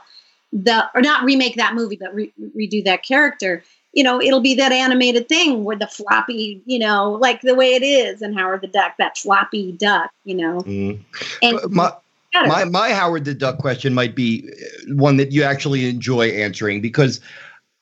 The 0.54 0.90
or 0.94 1.02
not 1.02 1.24
remake 1.24 1.56
that 1.56 1.76
movie, 1.76 1.98
but 1.98 2.14
re- 2.14 2.34
redo 2.58 2.84
that 2.86 3.04
character. 3.04 3.64
You 3.94 4.04
know, 4.04 4.22
it'll 4.22 4.42
be 4.42 4.56
that 4.56 4.72
animated 4.72 5.28
thing 5.28 5.64
where 5.66 5.76
the 5.76 5.88
floppy, 5.88 6.62
you 6.66 6.80
know, 6.80 7.12
like 7.12 7.42
the 7.42 7.56
way 7.56 7.74
it 7.74 7.84
is 7.84 8.22
in 8.22 8.34
Howard 8.34 8.62
the 8.62 8.68
Duck, 8.68 8.94
that 8.98 9.18
floppy 9.18 9.74
duck, 9.74 10.12
you 10.24 10.36
know. 10.36 10.60
Mm. 10.62 11.00
And 11.42 11.60
My, 11.70 11.92
my 12.34 12.64
my 12.66 12.92
Howard 12.92 13.26
the 13.26 13.34
Duck 13.34 13.58
question 13.58 13.94
might 13.94 14.16
be 14.16 14.50
uh, 14.50 14.96
one 14.96 15.18
that 15.18 15.32
you 15.32 15.44
actually 15.44 15.90
enjoy 15.90 16.30
answering 16.30 16.82
because 16.82 17.20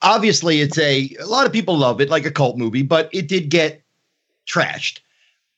obviously 0.02 0.60
it's 0.60 0.78
a 0.78 1.14
a 1.20 1.26
lot 1.26 1.46
of 1.46 1.52
people 1.52 1.76
love 1.76 2.00
it 2.00 2.10
like 2.10 2.26
a 2.26 2.30
cult 2.30 2.56
movie, 2.56 2.82
but 2.82 3.08
it 3.12 3.28
did 3.28 3.48
get 3.48 3.82
trashed. 4.48 5.00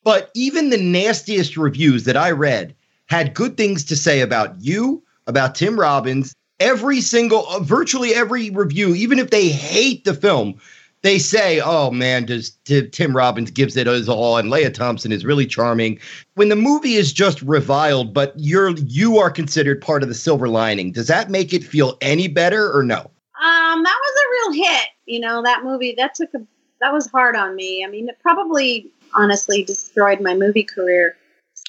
But 0.04 0.30
even 0.34 0.70
the 0.70 0.82
nastiest 0.82 1.56
reviews 1.56 2.04
that 2.04 2.16
I 2.16 2.30
read 2.30 2.74
had 3.06 3.34
good 3.34 3.56
things 3.56 3.84
to 3.84 3.96
say 3.96 4.20
about 4.20 4.60
you, 4.60 5.02
about 5.26 5.54
Tim 5.54 5.78
Robbins. 5.78 6.34
Every 6.60 7.00
single, 7.00 7.46
uh, 7.48 7.60
virtually 7.60 8.14
every 8.14 8.50
review, 8.50 8.94
even 8.94 9.18
if 9.18 9.30
they 9.30 9.48
hate 9.48 10.04
the 10.04 10.14
film, 10.14 10.54
they 11.02 11.18
say, 11.18 11.60
"Oh 11.60 11.90
man, 11.90 12.26
does 12.26 12.50
Ti- 12.64 12.88
Tim 12.88 13.16
Robbins 13.16 13.50
gives 13.50 13.76
it 13.76 13.86
his 13.86 14.08
all?" 14.08 14.36
And 14.36 14.50
Lea 14.50 14.70
Thompson 14.70 15.12
is 15.12 15.24
really 15.24 15.46
charming. 15.46 15.98
When 16.34 16.48
the 16.48 16.56
movie 16.56 16.94
is 16.94 17.12
just 17.12 17.42
reviled, 17.42 18.14
but 18.14 18.32
you're 18.36 18.70
you 18.70 19.18
are 19.18 19.30
considered 19.30 19.80
part 19.80 20.02
of 20.02 20.08
the 20.08 20.14
silver 20.14 20.48
lining, 20.48 20.92
does 20.92 21.08
that 21.08 21.30
make 21.30 21.52
it 21.52 21.64
feel 21.64 21.98
any 22.00 22.28
better 22.28 22.72
or 22.72 22.82
no? 22.82 23.10
Um, 23.42 23.82
that 23.82 23.98
was 24.00 24.14
a 24.16 24.30
real 24.30 24.64
hit. 24.64 24.88
You 25.06 25.20
know, 25.20 25.42
that 25.42 25.64
movie 25.64 25.94
that 25.98 26.14
took 26.14 26.32
a 26.34 26.42
that 26.80 26.92
was 26.92 27.08
hard 27.10 27.36
on 27.36 27.56
me. 27.56 27.84
I 27.84 27.88
mean, 27.88 28.08
it 28.08 28.18
probably 28.20 28.90
honestly 29.14 29.64
destroyed 29.64 30.20
my 30.20 30.34
movie 30.34 30.64
career. 30.64 31.16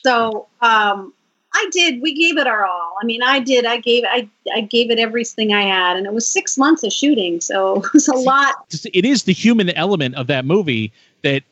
So, 0.04 0.48
um, 0.62 1.13
I 1.56 1.70
did. 1.72 2.02
We 2.02 2.13
gave 2.13 2.38
it 2.38 2.48
our 2.48 2.66
all. 2.66 2.96
I 3.02 3.06
mean, 3.06 3.22
I 3.22 3.39
did. 3.39 3.66
I 3.66 3.78
gave. 3.78 4.04
I 4.06 4.28
I 4.54 4.62
gave 4.62 4.89
it 4.89 5.00
everything 5.00 5.54
I 5.54 5.62
had, 5.62 5.98
and 5.98 6.06
it 6.06 6.13
was 6.13 6.28
six 6.28 6.58
months 6.58 6.84
of 6.84 6.92
shooting, 6.92 7.42
so 7.42 7.78
it 7.84 7.94
was 7.94 8.08
a 8.08 8.16
lot. 8.16 8.56
It 8.94 9.06
is 9.06 9.24
the 9.24 9.34
human 9.34 9.70
element 9.72 10.16
of 10.16 10.28
that 10.28 10.46
movie 10.46 10.92
that 11.22 11.44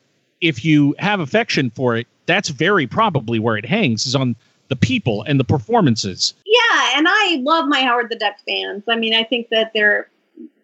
if 0.41 0.65
you 0.65 0.95
have 0.97 1.19
affection 1.19 1.69
for 1.71 1.95
it, 1.95 2.07
that's 2.25 2.49
very 2.49 2.87
probably 2.87 3.39
where 3.39 3.57
it 3.57 3.65
hangs 3.65 4.05
is 4.05 4.15
on 4.15 4.35
the 4.69 4.75
people 4.75 5.23
and 5.23 5.39
the 5.39 5.43
performances. 5.43 6.33
Yeah, 6.45 6.97
and 6.97 7.05
I 7.07 7.37
love 7.41 7.67
my 7.67 7.81
Howard 7.81 8.09
the 8.09 8.15
Duck 8.15 8.35
fans. 8.47 8.83
I 8.89 8.95
mean, 8.95 9.13
I 9.13 9.23
think 9.23 9.49
that 9.49 9.71
they're. 9.73 10.09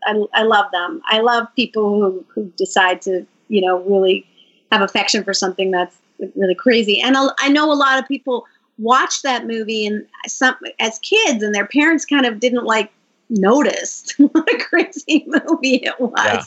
I, 0.06 0.24
I 0.34 0.44
love 0.44 0.72
them. 0.72 1.02
I 1.06 1.20
love 1.20 1.48
people 1.56 2.02
who 2.02 2.26
who 2.30 2.52
decide 2.58 3.02
to 3.04 3.26
you 3.50 3.62
know 3.62 3.80
really 3.82 4.26
have 4.72 4.82
affection 4.82 5.24
for 5.24 5.34
something 5.34 5.72
that's 5.72 5.96
really 6.36 6.56
crazy. 6.56 7.00
And 7.02 7.16
I 7.18 7.50
know 7.50 7.72
a 7.72 7.76
lot 7.76 8.00
of 8.00 8.08
people 8.08 8.46
watched 8.78 9.24
that 9.24 9.48
movie 9.48 9.86
and 9.86 10.06
some 10.28 10.56
as 10.80 11.00
kids, 11.00 11.44
and 11.44 11.54
their 11.54 11.68
parents 11.68 12.06
kind 12.06 12.26
of 12.26 12.40
didn't 12.40 12.66
like 12.66 12.92
notice 13.30 14.14
what 14.18 14.54
a 14.54 14.58
crazy 14.58 15.26
movie 15.28 15.76
it 15.84 16.00
was. 16.00 16.14
Yeah. 16.16 16.44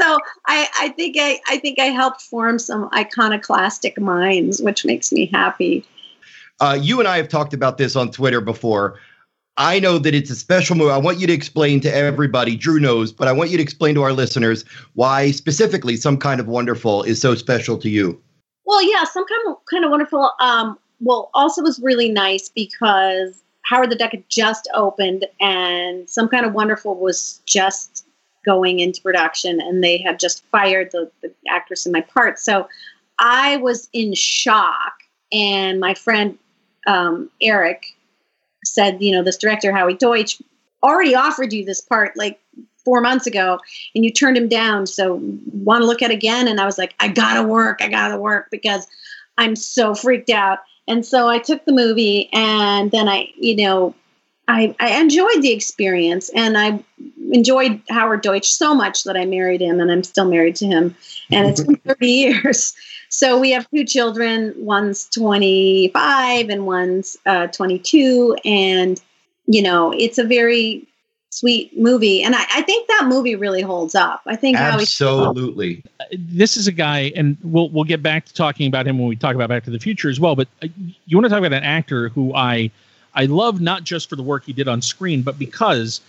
So 0.00 0.18
I, 0.46 0.68
I 0.78 0.88
think 0.90 1.16
I, 1.18 1.40
I 1.48 1.58
think 1.58 1.78
I 1.78 1.86
helped 1.86 2.22
form 2.22 2.58
some 2.58 2.88
iconoclastic 2.94 3.98
minds, 3.98 4.60
which 4.60 4.84
makes 4.84 5.12
me 5.12 5.26
happy. 5.26 5.84
Uh, 6.60 6.78
you 6.80 6.98
and 7.00 7.08
I 7.08 7.16
have 7.16 7.28
talked 7.28 7.54
about 7.54 7.78
this 7.78 7.96
on 7.96 8.10
Twitter 8.10 8.40
before. 8.40 8.98
I 9.56 9.78
know 9.78 9.98
that 9.98 10.14
it's 10.14 10.30
a 10.30 10.36
special 10.36 10.76
movie. 10.76 10.90
I 10.90 10.98
want 10.98 11.18
you 11.18 11.26
to 11.28 11.32
explain 11.32 11.80
to 11.80 11.94
everybody. 11.94 12.56
Drew 12.56 12.80
knows, 12.80 13.12
but 13.12 13.28
I 13.28 13.32
want 13.32 13.50
you 13.50 13.56
to 13.56 13.62
explain 13.62 13.94
to 13.94 14.02
our 14.02 14.12
listeners 14.12 14.64
why 14.94 15.30
specifically 15.30 15.96
"Some 15.96 16.18
Kind 16.18 16.40
of 16.40 16.48
Wonderful" 16.48 17.04
is 17.04 17.20
so 17.20 17.34
special 17.36 17.78
to 17.78 17.88
you. 17.88 18.20
Well, 18.66 18.82
yeah, 18.82 19.04
some 19.04 19.24
kind 19.26 19.42
of 19.48 19.64
kind 19.70 19.84
of 19.84 19.90
wonderful. 19.90 20.30
Um, 20.40 20.78
well, 21.00 21.30
also 21.34 21.62
was 21.62 21.78
really 21.80 22.10
nice 22.10 22.48
because 22.48 23.42
Howard 23.62 23.90
the 23.90 23.96
Duck 23.96 24.12
had 24.12 24.28
just 24.28 24.68
opened, 24.74 25.26
and 25.40 26.08
some 26.08 26.28
kind 26.28 26.46
of 26.46 26.52
wonderful 26.52 26.96
was 26.96 27.40
just 27.46 28.06
going 28.44 28.80
into 28.80 29.00
production, 29.00 29.60
and 29.60 29.82
they 29.82 29.98
had 29.98 30.18
just 30.18 30.44
fired 30.46 30.90
the, 30.92 31.10
the 31.22 31.32
actress 31.48 31.86
in 31.86 31.92
my 31.92 32.02
part. 32.02 32.38
So 32.38 32.68
I 33.18 33.56
was 33.58 33.88
in 33.92 34.14
shock, 34.14 34.92
and 35.32 35.80
my 35.80 35.94
friend 35.94 36.38
um, 36.86 37.30
Eric 37.40 37.86
said, 38.64 39.02
you 39.02 39.12
know, 39.12 39.22
this 39.22 39.36
director 39.36 39.72
Howie 39.72 39.94
Deutsch 39.94 40.40
already 40.82 41.14
offered 41.14 41.52
you 41.52 41.64
this 41.64 41.80
part 41.80 42.16
like 42.16 42.40
four 42.84 43.00
months 43.00 43.26
ago 43.26 43.58
and 43.94 44.04
you 44.04 44.12
turned 44.12 44.36
him 44.36 44.48
down. 44.48 44.86
So 44.86 45.20
want 45.52 45.82
to 45.82 45.86
look 45.86 46.02
at 46.02 46.10
again? 46.10 46.46
And 46.46 46.60
I 46.60 46.66
was 46.66 46.78
like, 46.78 46.94
I 47.00 47.08
gotta 47.08 47.42
work, 47.42 47.80
I 47.80 47.88
gotta 47.88 48.18
work 48.18 48.48
because 48.50 48.86
I'm 49.38 49.56
so 49.56 49.94
freaked 49.94 50.30
out. 50.30 50.58
And 50.86 51.04
so 51.04 51.28
I 51.28 51.38
took 51.38 51.64
the 51.64 51.72
movie 51.72 52.28
and 52.32 52.90
then 52.90 53.08
I, 53.08 53.32
you 53.36 53.56
know, 53.56 53.94
I, 54.46 54.74
I 54.78 55.00
enjoyed 55.00 55.40
the 55.40 55.52
experience 55.52 56.28
and 56.34 56.58
I 56.58 56.84
enjoyed 57.32 57.80
Howard 57.88 58.22
Deutsch 58.22 58.52
so 58.52 58.74
much 58.74 59.04
that 59.04 59.16
I 59.16 59.24
married 59.24 59.62
him 59.62 59.80
and 59.80 59.90
I'm 59.90 60.04
still 60.04 60.26
married 60.26 60.56
to 60.56 60.66
him. 60.66 60.94
And 61.32 61.48
it's 61.48 61.62
been 61.62 61.76
30 61.86 62.06
years. 62.06 62.74
So 63.08 63.38
we 63.40 63.52
have 63.52 63.68
two 63.70 63.84
children. 63.84 64.52
One's 64.58 65.08
25 65.10 66.48
and 66.50 66.66
one's 66.66 67.16
uh, 67.24 67.46
22. 67.46 68.36
And, 68.44 69.00
you 69.46 69.62
know, 69.62 69.92
it's 69.92 70.18
a 70.18 70.24
very 70.24 70.86
sweet 71.34 71.76
movie. 71.76 72.22
And 72.22 72.34
I, 72.34 72.44
I 72.54 72.62
think 72.62 72.86
that 72.88 73.06
movie 73.08 73.34
really 73.34 73.60
holds 73.60 73.94
up. 73.94 74.22
I 74.26 74.36
think 74.36 74.56
Howie 74.56 74.82
Absolutely. 74.82 75.84
This 76.12 76.56
is 76.56 76.68
a 76.68 76.72
guy, 76.72 77.12
and 77.16 77.36
we'll 77.42 77.68
we'll 77.70 77.84
get 77.84 78.02
back 78.02 78.26
to 78.26 78.34
talking 78.34 78.68
about 78.68 78.86
him 78.86 78.98
when 78.98 79.08
we 79.08 79.16
talk 79.16 79.34
about 79.34 79.48
Back 79.48 79.64
to 79.64 79.70
the 79.70 79.80
Future 79.80 80.08
as 80.08 80.20
well. 80.20 80.36
But 80.36 80.48
uh, 80.62 80.68
you 81.06 81.16
want 81.16 81.24
to 81.24 81.28
talk 81.28 81.38
about 81.38 81.52
an 81.52 81.64
actor 81.64 82.08
who 82.08 82.34
I 82.34 82.70
I 83.14 83.26
love 83.26 83.60
not 83.60 83.84
just 83.84 84.08
for 84.08 84.16
the 84.16 84.22
work 84.22 84.44
he 84.44 84.52
did 84.52 84.68
on 84.68 84.80
screen, 84.80 85.22
but 85.22 85.38
because 85.38 86.00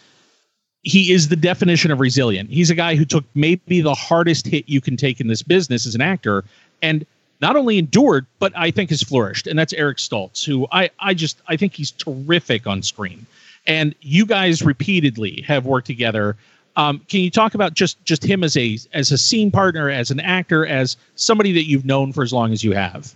he 0.84 1.12
is 1.12 1.30
the 1.30 1.36
definition 1.36 1.90
of 1.90 2.00
resilient. 2.00 2.52
He's 2.52 2.70
a 2.70 2.76
guy 2.76 2.96
who 2.96 3.06
took 3.06 3.26
maybe 3.34 3.82
the 3.82 3.96
hardest 3.96 4.46
hit 4.46 4.70
you 4.70 4.80
can 4.80 4.96
take 4.96 5.20
in 5.20 5.28
this 5.28 5.42
business 5.42 5.88
as 5.88 5.96
an 5.96 6.02
actor, 6.02 6.44
and 6.84 7.06
not 7.42 7.56
only 7.56 7.80
endured, 7.80 8.28
but 8.38 8.54
I 8.56 8.70
think 8.70 8.92
has 8.92 9.02
flourished. 9.02 9.48
And 9.48 9.58
that's 9.58 9.74
Eric 9.74 9.98
Stoltz, 9.98 10.46
who 10.46 10.68
I 10.72 10.92
I 11.00 11.16
just 11.16 11.42
I 11.48 11.58
think 11.58 11.74
he's 11.74 11.90
terrific 11.90 12.68
on 12.68 12.84
screen. 12.84 13.26
And 13.68 13.96
you 14.02 14.26
guys 14.26 14.62
repeatedly 14.62 15.44
have 15.48 15.66
worked 15.66 15.88
together. 15.88 16.38
Um, 16.76 17.00
can 17.08 17.22
you 17.22 17.32
talk 17.32 17.56
about 17.56 17.74
just 17.74 18.04
just 18.04 18.24
him 18.24 18.44
as 18.44 18.58
a 18.58 18.78
as 18.94 19.12
a 19.12 19.18
scene 19.18 19.52
partner, 19.52 19.90
as 19.90 20.12
an 20.12 20.20
actor, 20.20 20.66
as 20.66 20.98
somebody 21.16 21.52
that 21.54 21.68
you've 21.68 21.86
known 21.86 22.12
for 22.14 22.22
as 22.22 22.34
long 22.34 22.52
as 22.52 22.64
you 22.64 22.74
have? 22.74 23.16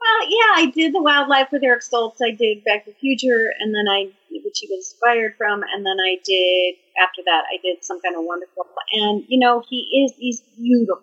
Well, 0.00 0.30
yeah, 0.30 0.62
I 0.62 0.72
did 0.74 0.94
the 0.94 1.02
wildlife 1.02 1.48
with 1.52 1.62
Eric 1.62 1.82
Stoltz. 1.82 2.16
I 2.22 2.30
did 2.30 2.64
Back 2.64 2.84
to 2.84 2.90
the 2.90 2.96
Future, 2.96 3.52
and 3.58 3.74
then 3.74 3.86
I, 3.88 4.10
which 4.30 4.58
he 4.60 4.66
was 4.68 4.92
inspired 4.92 5.34
from, 5.36 5.62
and 5.62 5.84
then 5.84 5.96
I 5.98 6.16
did 6.24 6.74
after 7.02 7.22
that. 7.24 7.44
I 7.52 7.58
did 7.62 7.84
some 7.84 8.00
kind 8.00 8.16
of 8.16 8.24
wonderful, 8.24 8.66
and 8.92 9.24
you 9.28 9.38
know, 9.38 9.62
he 9.68 10.04
is 10.04 10.12
he's 10.18 10.40
beautiful 10.56 11.02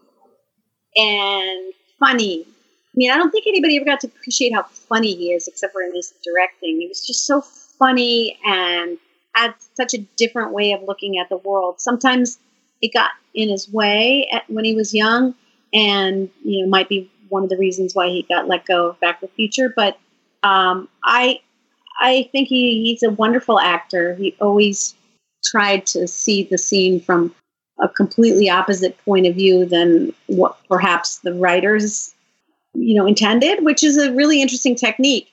and 0.95 1.73
funny. 1.99 2.45
I 2.47 2.93
mean, 2.95 3.11
I 3.11 3.17
don't 3.17 3.31
think 3.31 3.47
anybody 3.47 3.77
ever 3.77 3.85
got 3.85 4.01
to 4.01 4.07
appreciate 4.07 4.53
how 4.53 4.63
funny 4.63 5.15
he 5.15 5.31
is, 5.31 5.47
except 5.47 5.73
for 5.73 5.81
in 5.81 5.95
his 5.95 6.13
directing. 6.23 6.81
He 6.81 6.87
was 6.87 7.05
just 7.05 7.25
so 7.25 7.41
funny 7.81 8.37
and 8.45 8.97
had 9.33 9.53
such 9.75 9.93
a 9.93 9.99
different 10.17 10.51
way 10.51 10.71
of 10.73 10.83
looking 10.83 11.17
at 11.17 11.29
the 11.29 11.37
world. 11.37 11.81
Sometimes 11.81 12.37
it 12.81 12.93
got 12.93 13.11
in 13.33 13.49
his 13.49 13.71
way 13.71 14.27
at, 14.31 14.49
when 14.49 14.65
he 14.65 14.75
was 14.75 14.93
young, 14.93 15.33
and 15.73 16.29
you 16.43 16.61
know 16.61 16.69
might 16.69 16.89
be 16.89 17.09
one 17.29 17.43
of 17.43 17.49
the 17.49 17.57
reasons 17.57 17.95
why 17.95 18.07
he 18.07 18.23
got 18.23 18.47
let 18.47 18.65
go 18.65 18.89
of 18.89 18.99
Back 18.99 19.19
to 19.21 19.27
the 19.27 19.31
Future. 19.33 19.73
But 19.75 19.97
um, 20.43 20.87
I 21.03 21.39
I 21.99 22.29
think 22.31 22.47
he, 22.47 22.83
he's 22.83 23.03
a 23.03 23.11
wonderful 23.11 23.59
actor. 23.59 24.15
He 24.15 24.35
always 24.41 24.95
tried 25.43 25.85
to 25.87 26.07
see 26.07 26.43
the 26.43 26.57
scene 26.57 26.99
from 26.99 27.33
a 27.79 27.89
completely 27.89 28.49
opposite 28.49 28.97
point 29.05 29.25
of 29.25 29.35
view 29.35 29.65
than 29.65 30.13
what 30.27 30.57
perhaps 30.67 31.19
the 31.19 31.33
writers 31.33 32.13
you 32.73 32.95
know 32.95 33.05
intended 33.05 33.65
which 33.65 33.83
is 33.83 33.97
a 33.97 34.13
really 34.13 34.41
interesting 34.41 34.75
technique 34.75 35.27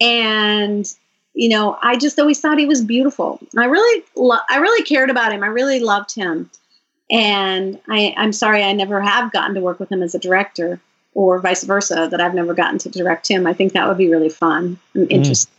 and 0.00 0.94
you 1.34 1.48
know 1.48 1.76
i 1.82 1.96
just 1.96 2.18
always 2.18 2.40
thought 2.40 2.58
he 2.58 2.66
was 2.66 2.82
beautiful. 2.82 3.40
I 3.56 3.66
really 3.66 4.04
lo- 4.16 4.38
i 4.48 4.58
really 4.58 4.84
cared 4.84 5.10
about 5.10 5.32
him. 5.32 5.42
I 5.42 5.48
really 5.48 5.80
loved 5.80 6.14
him. 6.14 6.50
And 7.10 7.78
I, 7.88 8.14
i'm 8.16 8.32
sorry 8.32 8.62
i 8.62 8.72
never 8.72 9.00
have 9.00 9.32
gotten 9.32 9.54
to 9.54 9.60
work 9.60 9.78
with 9.78 9.92
him 9.92 10.02
as 10.02 10.14
a 10.14 10.18
director 10.18 10.80
or 11.12 11.38
vice 11.40 11.64
versa 11.64 12.08
that 12.10 12.20
i've 12.20 12.34
never 12.34 12.54
gotten 12.54 12.78
to 12.78 12.88
direct 12.88 13.28
him. 13.28 13.46
I 13.46 13.52
think 13.52 13.72
that 13.72 13.86
would 13.88 13.98
be 13.98 14.10
really 14.10 14.30
fun 14.30 14.78
and 14.94 15.10
interesting. 15.10 15.50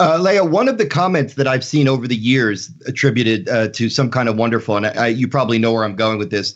Uh, 0.00 0.18
Lea, 0.20 0.40
one 0.40 0.68
of 0.68 0.76
the 0.76 0.86
comments 0.86 1.34
that 1.34 1.46
I've 1.46 1.64
seen 1.64 1.86
over 1.86 2.08
the 2.08 2.16
years 2.16 2.68
attributed 2.86 3.48
uh, 3.48 3.68
to 3.68 3.88
some 3.88 4.10
kind 4.10 4.28
of 4.28 4.36
wonderful, 4.36 4.76
and 4.76 4.86
I, 4.86 5.06
you 5.06 5.28
probably 5.28 5.58
know 5.58 5.72
where 5.72 5.84
I'm 5.84 5.94
going 5.94 6.18
with 6.18 6.30
this. 6.30 6.54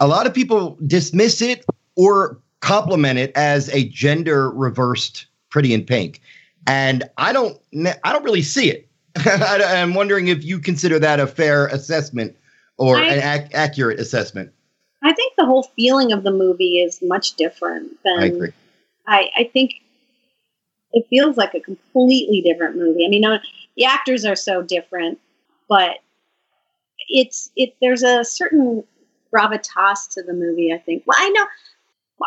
A 0.00 0.08
lot 0.08 0.26
of 0.26 0.34
people 0.34 0.76
dismiss 0.84 1.40
it 1.40 1.64
or 1.94 2.40
compliment 2.60 3.18
it 3.18 3.30
as 3.36 3.68
a 3.70 3.88
gender 3.88 4.50
reversed 4.50 5.26
Pretty 5.50 5.72
in 5.72 5.84
Pink, 5.84 6.20
and 6.68 7.04
I 7.16 7.32
don't, 7.32 7.58
I 8.04 8.12
don't 8.12 8.24
really 8.24 8.42
see 8.42 8.70
it. 8.70 8.88
I'm 9.16 9.94
wondering 9.94 10.28
if 10.28 10.44
you 10.44 10.60
consider 10.60 10.98
that 10.98 11.18
a 11.18 11.26
fair 11.26 11.66
assessment 11.66 12.36
or 12.76 12.98
I- 12.98 13.06
an 13.06 13.40
ac- 13.40 13.54
accurate 13.54 13.98
assessment. 13.98 14.52
i 15.02 15.12
think 15.12 15.32
the 15.36 15.46
whole 15.46 15.64
feeling 15.74 16.12
of 16.12 16.22
the 16.22 16.30
movie 16.30 16.78
is 16.80 17.00
much 17.02 17.34
different 17.34 17.90
than 18.04 18.18
I 18.20 18.26
agree. 18.26 18.52
I, 19.06 19.30
I 19.38 19.44
think 19.52 19.74
it 20.92 21.06
feels 21.08 21.36
like 21.36 21.54
a 21.54 21.60
completely 21.60 22.42
different 22.42 22.76
movie. 22.76 23.04
I 23.04 23.08
mean, 23.08 23.24
the 23.76 23.84
actors 23.84 24.24
are 24.24 24.36
so 24.36 24.62
different, 24.62 25.18
but 25.68 25.96
it's 27.08 27.50
it. 27.56 27.74
There's 27.80 28.02
a 28.02 28.24
certain 28.24 28.84
gravitas 29.32 30.10
to 30.12 30.22
the 30.22 30.32
movie. 30.34 30.72
I 30.72 30.78
think. 30.78 31.04
Well, 31.06 31.16
I 31.18 31.28
know. 31.30 31.46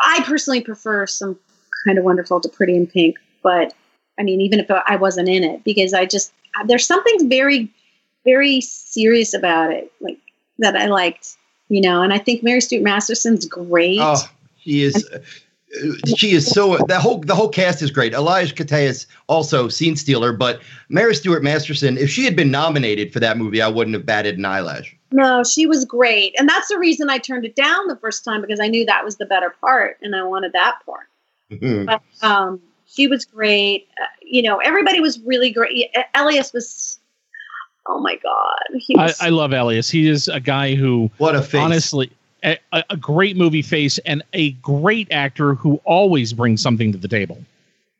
I 0.00 0.22
personally 0.24 0.60
prefer 0.60 1.06
some 1.06 1.38
kind 1.86 1.98
of 1.98 2.04
wonderful 2.04 2.40
to 2.40 2.48
Pretty 2.48 2.76
in 2.76 2.86
Pink, 2.86 3.18
but 3.42 3.74
I 4.22 4.24
mean, 4.24 4.40
even 4.40 4.60
if 4.60 4.70
I 4.70 4.94
wasn't 4.94 5.28
in 5.28 5.42
it, 5.42 5.64
because 5.64 5.92
I 5.92 6.06
just 6.06 6.32
there's 6.66 6.86
something 6.86 7.28
very, 7.28 7.68
very 8.24 8.60
serious 8.60 9.34
about 9.34 9.72
it, 9.72 9.90
like 10.00 10.16
that 10.60 10.76
I 10.76 10.86
liked, 10.86 11.34
you 11.68 11.80
know. 11.80 12.02
And 12.02 12.12
I 12.12 12.18
think 12.18 12.44
Mary 12.44 12.60
Stuart 12.60 12.84
Masterson's 12.84 13.46
great. 13.46 13.98
Oh, 14.00 14.22
she 14.60 14.84
is. 14.84 15.04
uh, 15.12 15.18
She 16.16 16.32
is 16.32 16.46
so 16.46 16.76
the 16.86 17.00
whole 17.00 17.18
the 17.18 17.34
whole 17.34 17.48
cast 17.48 17.82
is 17.82 17.90
great. 17.90 18.14
Elias 18.14 18.52
Koteas 18.52 19.06
also 19.26 19.66
scene 19.68 19.96
stealer, 19.96 20.32
but 20.32 20.60
Mary 20.88 21.16
Stuart 21.16 21.42
Masterson. 21.42 21.98
If 21.98 22.08
she 22.08 22.24
had 22.24 22.36
been 22.36 22.52
nominated 22.52 23.12
for 23.12 23.18
that 23.18 23.36
movie, 23.36 23.60
I 23.60 23.66
wouldn't 23.66 23.94
have 23.94 24.06
batted 24.06 24.38
an 24.38 24.44
eyelash. 24.44 24.94
No, 25.10 25.42
she 25.42 25.66
was 25.66 25.84
great. 25.84 26.32
And 26.38 26.48
that's 26.48 26.68
the 26.68 26.78
reason 26.78 27.10
I 27.10 27.18
turned 27.18 27.44
it 27.44 27.56
down 27.56 27.88
the 27.88 27.96
first 27.96 28.24
time 28.24 28.40
because 28.40 28.60
I 28.60 28.68
knew 28.68 28.86
that 28.86 29.04
was 29.04 29.16
the 29.16 29.26
better 29.26 29.50
part 29.60 29.98
and 30.00 30.14
I 30.14 30.22
wanted 30.22 30.52
that 30.52 30.76
part. 30.86 31.08
Mhm. 31.50 31.86
But 31.86 32.02
um, 32.24 32.60
she 32.94 33.06
was 33.06 33.24
great. 33.24 33.88
Uh, 34.00 34.04
you 34.22 34.42
know, 34.42 34.58
everybody 34.58 35.00
was 35.00 35.18
really 35.20 35.50
great. 35.50 35.72
E- 35.76 35.90
Elias 36.14 36.52
was, 36.52 36.98
oh 37.86 38.00
my 38.00 38.16
God. 38.16 38.78
He 38.78 38.96
I, 38.96 39.04
was, 39.06 39.20
I 39.20 39.28
love 39.30 39.52
Elias. 39.52 39.88
He 39.90 40.08
is 40.08 40.28
a 40.28 40.40
guy 40.40 40.74
who 40.74 41.10
What 41.18 41.34
a 41.34 41.42
face! 41.42 41.60
honestly 41.60 42.10
a, 42.44 42.58
a 42.72 42.84
a 42.90 42.96
great 42.96 43.36
movie 43.36 43.62
face 43.62 43.98
and 43.98 44.22
a 44.32 44.50
great 44.52 45.08
actor 45.12 45.54
who 45.54 45.80
always 45.84 46.32
brings 46.32 46.60
something 46.60 46.90
to 46.92 46.98
the 46.98 47.08
table. 47.08 47.38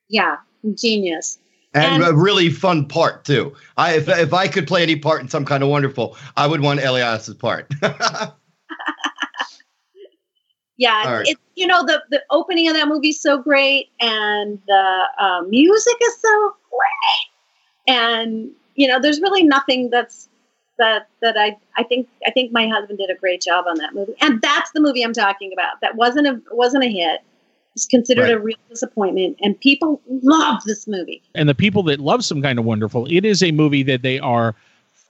yeah, 0.08 0.36
genius. 0.74 1.38
and 1.74 2.02
and- 2.02 2.04
a 2.04 2.14
really 2.14 2.50
fun 2.50 2.84
part 2.86 3.24
too. 3.24 3.54
I 3.76 3.94
if 3.94 4.08
if 4.08 4.32
I 4.34 4.48
could 4.48 4.66
play 4.66 4.82
any 4.82 4.96
part 4.96 5.20
in 5.20 5.28
some 5.28 5.44
kind 5.44 5.62
of 5.62 5.68
wonderful, 5.68 6.16
I 6.36 6.46
would 6.46 6.60
want 6.60 6.80
Elias's 6.80 7.34
part. 7.36 7.70
Yeah, 10.82 11.04
All 11.06 11.12
right. 11.12 11.28
it's 11.28 11.40
you 11.54 11.68
know 11.68 11.86
the 11.86 12.02
the 12.10 12.20
opening 12.30 12.66
of 12.66 12.74
that 12.74 12.88
movie 12.88 13.10
is 13.10 13.20
so 13.20 13.40
great, 13.40 13.88
and 14.00 14.58
the 14.66 15.02
uh, 15.16 15.42
music 15.42 15.94
is 16.02 16.20
so 16.20 16.56
great, 16.70 17.94
and 17.94 18.50
you 18.74 18.88
know 18.88 18.98
there's 19.00 19.20
really 19.20 19.44
nothing 19.44 19.90
that's 19.90 20.28
that 20.80 21.06
that 21.20 21.36
I 21.38 21.56
I 21.76 21.84
think 21.84 22.08
I 22.26 22.32
think 22.32 22.50
my 22.50 22.66
husband 22.66 22.98
did 22.98 23.10
a 23.10 23.14
great 23.14 23.40
job 23.42 23.66
on 23.68 23.78
that 23.78 23.94
movie, 23.94 24.14
and 24.20 24.42
that's 24.42 24.72
the 24.72 24.80
movie 24.80 25.04
I'm 25.04 25.12
talking 25.12 25.52
about. 25.52 25.80
That 25.82 25.94
wasn't 25.94 26.26
a 26.26 26.42
wasn't 26.50 26.82
a 26.82 26.88
hit. 26.88 27.20
It's 27.76 27.86
considered 27.86 28.28
a 28.28 28.40
real 28.40 28.56
disappointment, 28.68 29.36
and 29.40 29.58
people 29.60 30.02
love 30.08 30.64
this 30.66 30.88
movie. 30.88 31.22
And 31.36 31.48
the 31.48 31.54
people 31.54 31.84
that 31.84 32.00
love 32.00 32.24
some 32.24 32.42
kind 32.42 32.58
of 32.58 32.64
wonderful, 32.64 33.06
it 33.08 33.24
is 33.24 33.40
a 33.40 33.52
movie 33.52 33.84
that 33.84 34.02
they 34.02 34.18
are 34.18 34.56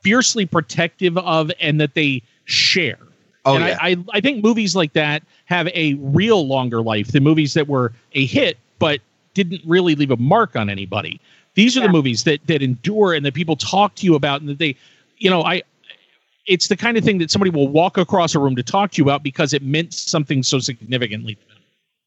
fiercely 0.03 0.45
protective 0.45 1.17
of 1.17 1.51
and 1.63 1.81
that 1.81 1.95
they 1.95 2.23
share. 2.45 2.99
Oh 3.45 3.57
and 3.57 3.65
yeah, 3.65 3.79
I, 3.81 3.91
I, 3.91 3.97
I 4.15 4.21
think 4.21 4.43
movies 4.43 4.75
like 4.77 4.93
that 4.95 5.23
have 5.47 5.69
a 5.69 5.95
real 5.95 6.47
longer 6.47 6.83
life 6.83 7.09
than 7.13 7.23
movies 7.23 7.55
that 7.55 7.69
were 7.69 7.93
a 8.15 8.27
hit 8.27 8.59
but 8.79 9.01
didn't 9.35 9.61
really 9.67 9.95
leave 9.95 10.11
a 10.11 10.17
mark 10.17 10.57
on 10.57 10.69
anybody. 10.69 11.21
These 11.55 11.77
are 11.77 11.81
Yeah. 11.81 11.87
the 11.87 11.93
movies 11.93 12.25
that 12.25 12.47
that 12.47 12.63
endure 12.63 13.15
and 13.15 13.25
that 13.27 13.35
people 13.35 13.57
talk 13.57 13.95
to 13.97 14.07
you 14.07 14.15
about 14.15 14.41
and 14.41 14.49
that 14.51 14.59
they, 14.59 14.77
you 15.19 15.31
know, 15.31 15.43
I. 15.43 15.63
It's 16.47 16.67
the 16.67 16.77
kind 16.77 16.97
of 16.97 17.05
thing 17.05 17.19
that 17.19 17.31
somebody 17.31 17.51
will 17.53 17.69
walk 17.69 17.97
across 17.99 18.35
a 18.35 18.41
room 18.41 18.57
to 18.57 18.65
talk 18.65 18.91
to 18.93 18.99
you 18.99 19.05
about 19.05 19.23
because 19.23 19.53
it 19.53 19.63
meant 19.63 19.95
something 19.95 20.43
so 20.43 20.59
significantly. 20.59 21.37
to 21.37 21.41
them. 21.47 21.59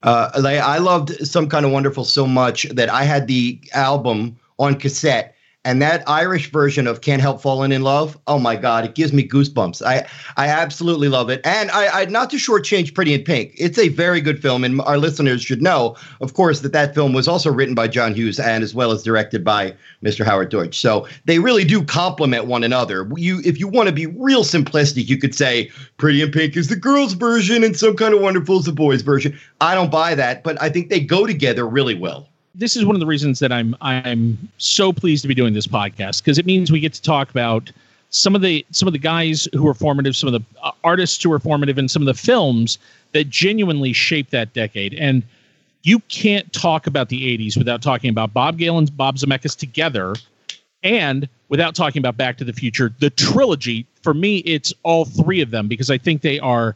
Uh, 0.04 0.30
like, 0.42 0.60
I 0.60 0.78
loved 0.78 1.12
Some 1.26 1.48
Kind 1.48 1.66
of 1.66 1.72
Wonderful 1.72 2.04
so 2.04 2.28
much 2.28 2.64
that 2.72 2.90
I 2.90 3.04
had 3.04 3.28
the 3.28 3.58
album 3.74 4.38
on 4.60 4.76
cassette. 4.76 5.35
And 5.66 5.82
that 5.82 6.08
Irish 6.08 6.52
version 6.52 6.86
of 6.86 7.02
Can't 7.02 7.24
Help 7.24 7.42
Falling 7.42 7.72
in 7.72 7.82
Love, 7.82 8.18
oh 8.28 8.38
my 8.38 8.56
God, 8.56 8.86
it 8.86 8.94
gives 8.94 9.12
me 9.12 9.28
goosebumps. 9.28 9.82
I, 9.84 10.08
I 10.38 10.48
absolutely 10.48 11.10
love 11.10 11.32
it. 11.32 11.42
And 11.44 11.72
I, 11.72 12.02
I 12.02 12.06
not 12.06 12.30
to 12.30 12.38
shortchange 12.38 12.94
Pretty 12.94 13.16
in 13.16 13.24
Pink. 13.24 13.54
It's 13.58 13.80
a 13.80 13.90
very 13.90 14.22
good 14.22 14.40
film, 14.40 14.64
and 14.64 14.80
our 14.82 15.00
listeners 15.00 15.42
should 15.42 15.64
know, 15.64 15.96
of 16.22 16.36
course, 16.36 16.60
that 16.60 16.72
that 16.74 16.94
film 16.94 17.14
was 17.14 17.28
also 17.28 17.52
written 17.52 17.74
by 17.74 17.88
John 17.88 18.14
Hughes 18.14 18.40
and 18.40 18.64
as 18.64 18.76
well 18.76 18.92
as 18.92 19.02
directed 19.02 19.44
by 19.44 19.74
Mr. 20.04 20.24
Howard 20.24 20.50
Deutch. 20.50 20.80
So 20.80 21.08
they 21.26 21.40
really 21.40 21.66
do 21.66 21.84
complement 21.84 22.46
one 22.46 22.64
another. 22.64 23.10
You, 23.16 23.42
if 23.44 23.60
you 23.60 23.68
want 23.68 23.90
to 23.90 23.94
be 23.94 24.06
real 24.06 24.44
simplistic, 24.44 25.10
you 25.10 25.18
could 25.18 25.34
say 25.34 25.72
Pretty 25.98 26.22
in 26.22 26.32
Pink 26.32 26.56
is 26.56 26.68
the 26.68 26.76
girls' 26.76 27.14
version 27.14 27.64
and 27.64 27.76
Some 27.76 27.96
Kind 27.96 28.14
of 28.14 28.22
Wonderful 28.22 28.60
is 28.60 28.66
the 28.66 28.72
boys' 28.72 29.02
version. 29.02 29.36
I 29.62 29.74
don't 29.74 29.90
buy 29.90 30.14
that, 30.14 30.44
but 30.44 30.62
I 30.62 30.70
think 30.70 30.90
they 30.90 31.00
go 31.00 31.26
together 31.26 31.68
really 31.68 31.96
well. 31.96 32.30
This 32.56 32.76
is 32.76 32.86
one 32.86 32.96
of 32.96 33.00
the 33.00 33.06
reasons 33.06 33.40
that 33.40 33.52
I'm 33.52 33.76
I'm 33.82 34.38
so 34.58 34.94
pleased 34.94 35.22
to 35.24 35.28
be 35.28 35.36
doing 35.36 35.54
this 35.54 35.68
podcast 35.68 36.24
because 36.24 36.38
it 36.38 36.46
means 36.46 36.72
we 36.72 36.80
get 36.80 36.94
to 36.94 37.02
talk 37.02 37.30
about 37.30 37.72
some 38.10 38.36
of 38.36 38.42
the 38.42 38.66
some 38.72 38.88
of 38.88 38.94
the 38.94 39.00
guys 39.00 39.48
who 39.54 39.64
were 39.64 39.74
formative, 39.74 40.16
some 40.16 40.34
of 40.34 40.34
the 40.34 40.42
uh, 40.64 40.72
artists 40.84 41.22
who 41.22 41.30
were 41.30 41.40
formative, 41.40 41.78
and 41.78 41.92
some 41.92 42.02
of 42.02 42.06
the 42.06 42.14
films 42.14 42.78
that 43.12 43.30
genuinely 43.30 43.94
shaped 43.94 44.32
that 44.32 44.54
decade. 44.54 44.94
And 44.94 45.24
you 45.84 46.00
can't 46.08 46.52
talk 46.54 46.88
about 46.88 47.10
the 47.10 47.38
'80s 47.38 47.58
without 47.58 47.82
talking 47.82 48.10
about 48.10 48.34
Bob 48.34 48.58
Gale 48.58 48.78
and 48.78 48.96
Bob 48.96 49.18
Zemeckis 49.18 49.58
together, 49.58 50.16
and 50.82 51.28
without 51.50 51.76
talking 51.76 52.00
about 52.00 52.18
Back 52.18 52.38
to 52.38 52.44
the 52.44 52.54
Future, 52.54 52.94
the 53.00 53.10
trilogy. 53.10 53.86
For 54.02 54.14
me, 54.14 54.38
it's 54.40 54.74
all 54.84 55.06
three 55.06 55.42
of 55.42 55.52
them 55.52 55.68
because 55.68 55.90
I 55.90 55.98
think 55.98 56.22
they 56.22 56.40
are 56.40 56.76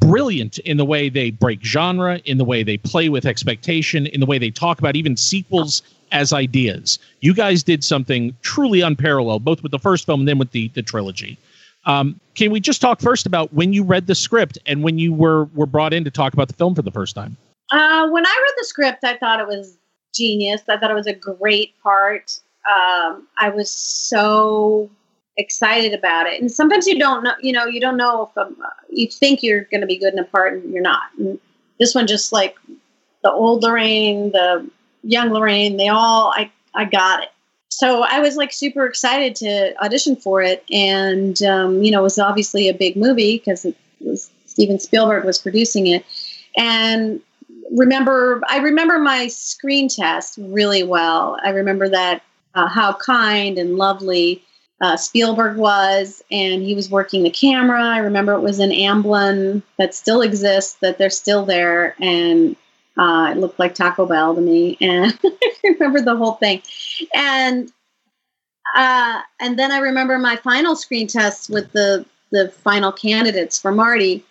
brilliant 0.00 0.58
in 0.60 0.76
the 0.76 0.84
way 0.84 1.08
they 1.08 1.30
break 1.30 1.62
genre, 1.62 2.18
in 2.24 2.38
the 2.38 2.44
way 2.44 2.62
they 2.62 2.76
play 2.78 3.08
with 3.08 3.26
expectation, 3.26 4.06
in 4.06 4.20
the 4.20 4.26
way 4.26 4.38
they 4.38 4.50
talk 4.50 4.78
about 4.78 4.96
even 4.96 5.16
sequels 5.16 5.82
as 6.12 6.32
ideas. 6.32 6.98
You 7.20 7.34
guys 7.34 7.62
did 7.62 7.84
something 7.84 8.34
truly 8.42 8.80
unparalleled, 8.80 9.44
both 9.44 9.62
with 9.62 9.72
the 9.72 9.78
first 9.78 10.06
film 10.06 10.20
and 10.20 10.28
then 10.28 10.38
with 10.38 10.50
the 10.52 10.68
the 10.68 10.82
trilogy. 10.82 11.38
Um, 11.86 12.20
can 12.34 12.50
we 12.50 12.60
just 12.60 12.80
talk 12.80 13.00
first 13.00 13.26
about 13.26 13.52
when 13.54 13.72
you 13.72 13.84
read 13.84 14.06
the 14.06 14.14
script 14.14 14.58
and 14.66 14.82
when 14.82 14.98
you 14.98 15.12
were 15.12 15.44
were 15.54 15.66
brought 15.66 15.92
in 15.92 16.04
to 16.04 16.10
talk 16.10 16.34
about 16.34 16.48
the 16.48 16.54
film 16.54 16.74
for 16.74 16.82
the 16.82 16.90
first 16.90 17.14
time? 17.14 17.36
Uh, 17.70 18.08
when 18.08 18.26
I 18.26 18.42
read 18.42 18.54
the 18.58 18.64
script, 18.64 19.04
I 19.04 19.16
thought 19.16 19.40
it 19.40 19.46
was 19.46 19.76
genius. 20.14 20.62
I 20.68 20.76
thought 20.76 20.90
it 20.90 20.94
was 20.94 21.06
a 21.06 21.14
great 21.14 21.80
part. 21.82 22.38
Um, 22.70 23.26
I 23.38 23.50
was 23.50 23.70
so 23.70 24.90
excited 25.40 25.92
about 25.92 26.26
it. 26.26 26.40
And 26.40 26.50
sometimes 26.50 26.86
you 26.86 26.98
don't 26.98 27.24
know, 27.24 27.34
you 27.40 27.52
know, 27.52 27.66
you 27.66 27.80
don't 27.80 27.96
know 27.96 28.30
if 28.30 28.38
um, 28.38 28.56
you 28.90 29.08
think 29.08 29.42
you're 29.42 29.64
going 29.64 29.80
to 29.80 29.86
be 29.86 29.98
good 29.98 30.12
in 30.12 30.18
a 30.18 30.24
part 30.24 30.54
and 30.54 30.72
you're 30.72 30.82
not. 30.82 31.02
And 31.18 31.38
this 31.78 31.94
one, 31.94 32.06
just 32.06 32.32
like 32.32 32.56
the 33.22 33.32
old 33.32 33.62
Lorraine, 33.62 34.30
the 34.32 34.68
young 35.02 35.30
Lorraine, 35.30 35.76
they 35.76 35.88
all, 35.88 36.32
I, 36.36 36.50
I 36.74 36.84
got 36.84 37.22
it. 37.22 37.30
So 37.68 38.02
I 38.02 38.20
was 38.20 38.36
like 38.36 38.52
super 38.52 38.84
excited 38.86 39.34
to 39.36 39.74
audition 39.82 40.16
for 40.16 40.42
it. 40.42 40.64
And, 40.70 41.42
um, 41.42 41.82
you 41.82 41.90
know, 41.90 42.00
it 42.00 42.02
was 42.02 42.18
obviously 42.18 42.68
a 42.68 42.74
big 42.74 42.96
movie 42.96 43.38
because 43.38 43.64
it 43.64 43.76
was 44.00 44.30
Steven 44.46 44.78
Spielberg 44.78 45.24
was 45.24 45.38
producing 45.38 45.86
it. 45.86 46.04
And 46.56 47.20
remember 47.76 48.42
I 48.48 48.58
remember 48.58 48.98
my 48.98 49.28
screen 49.28 49.88
test 49.88 50.38
really 50.38 50.82
well. 50.82 51.38
I 51.44 51.50
remember 51.50 51.88
that 51.88 52.22
uh, 52.54 52.68
how 52.68 52.94
kind 52.94 53.58
and 53.58 53.76
lovely 53.76 54.42
uh, 54.80 54.96
Spielberg 54.96 55.56
was, 55.56 56.22
and 56.30 56.62
he 56.62 56.74
was 56.74 56.90
working 56.90 57.22
the 57.22 57.30
camera. 57.30 57.82
I 57.82 57.98
remember 57.98 58.32
it 58.32 58.40
was 58.40 58.58
an 58.58 58.70
Amblin 58.70 59.62
that 59.78 59.94
still 59.94 60.22
exists, 60.22 60.74
that 60.80 60.96
they're 60.96 61.10
still 61.10 61.44
there, 61.44 61.94
and 62.00 62.56
uh, 62.96 63.32
it 63.32 63.38
looked 63.38 63.58
like 63.58 63.74
Taco 63.74 64.06
Bell 64.06 64.34
to 64.34 64.40
me. 64.40 64.78
And 64.80 65.18
I 65.24 65.52
remember 65.64 66.00
the 66.00 66.16
whole 66.16 66.34
thing. 66.34 66.62
And 67.14 67.70
uh, 68.74 69.20
and 69.40 69.58
then 69.58 69.72
I 69.72 69.78
remember 69.78 70.18
my 70.18 70.36
final 70.36 70.76
screen 70.76 71.06
test 71.06 71.50
with 71.50 71.72
the 71.72 72.06
the 72.32 72.48
final 72.48 72.92
candidates 72.92 73.58
for 73.58 73.72
Marty. 73.72 74.24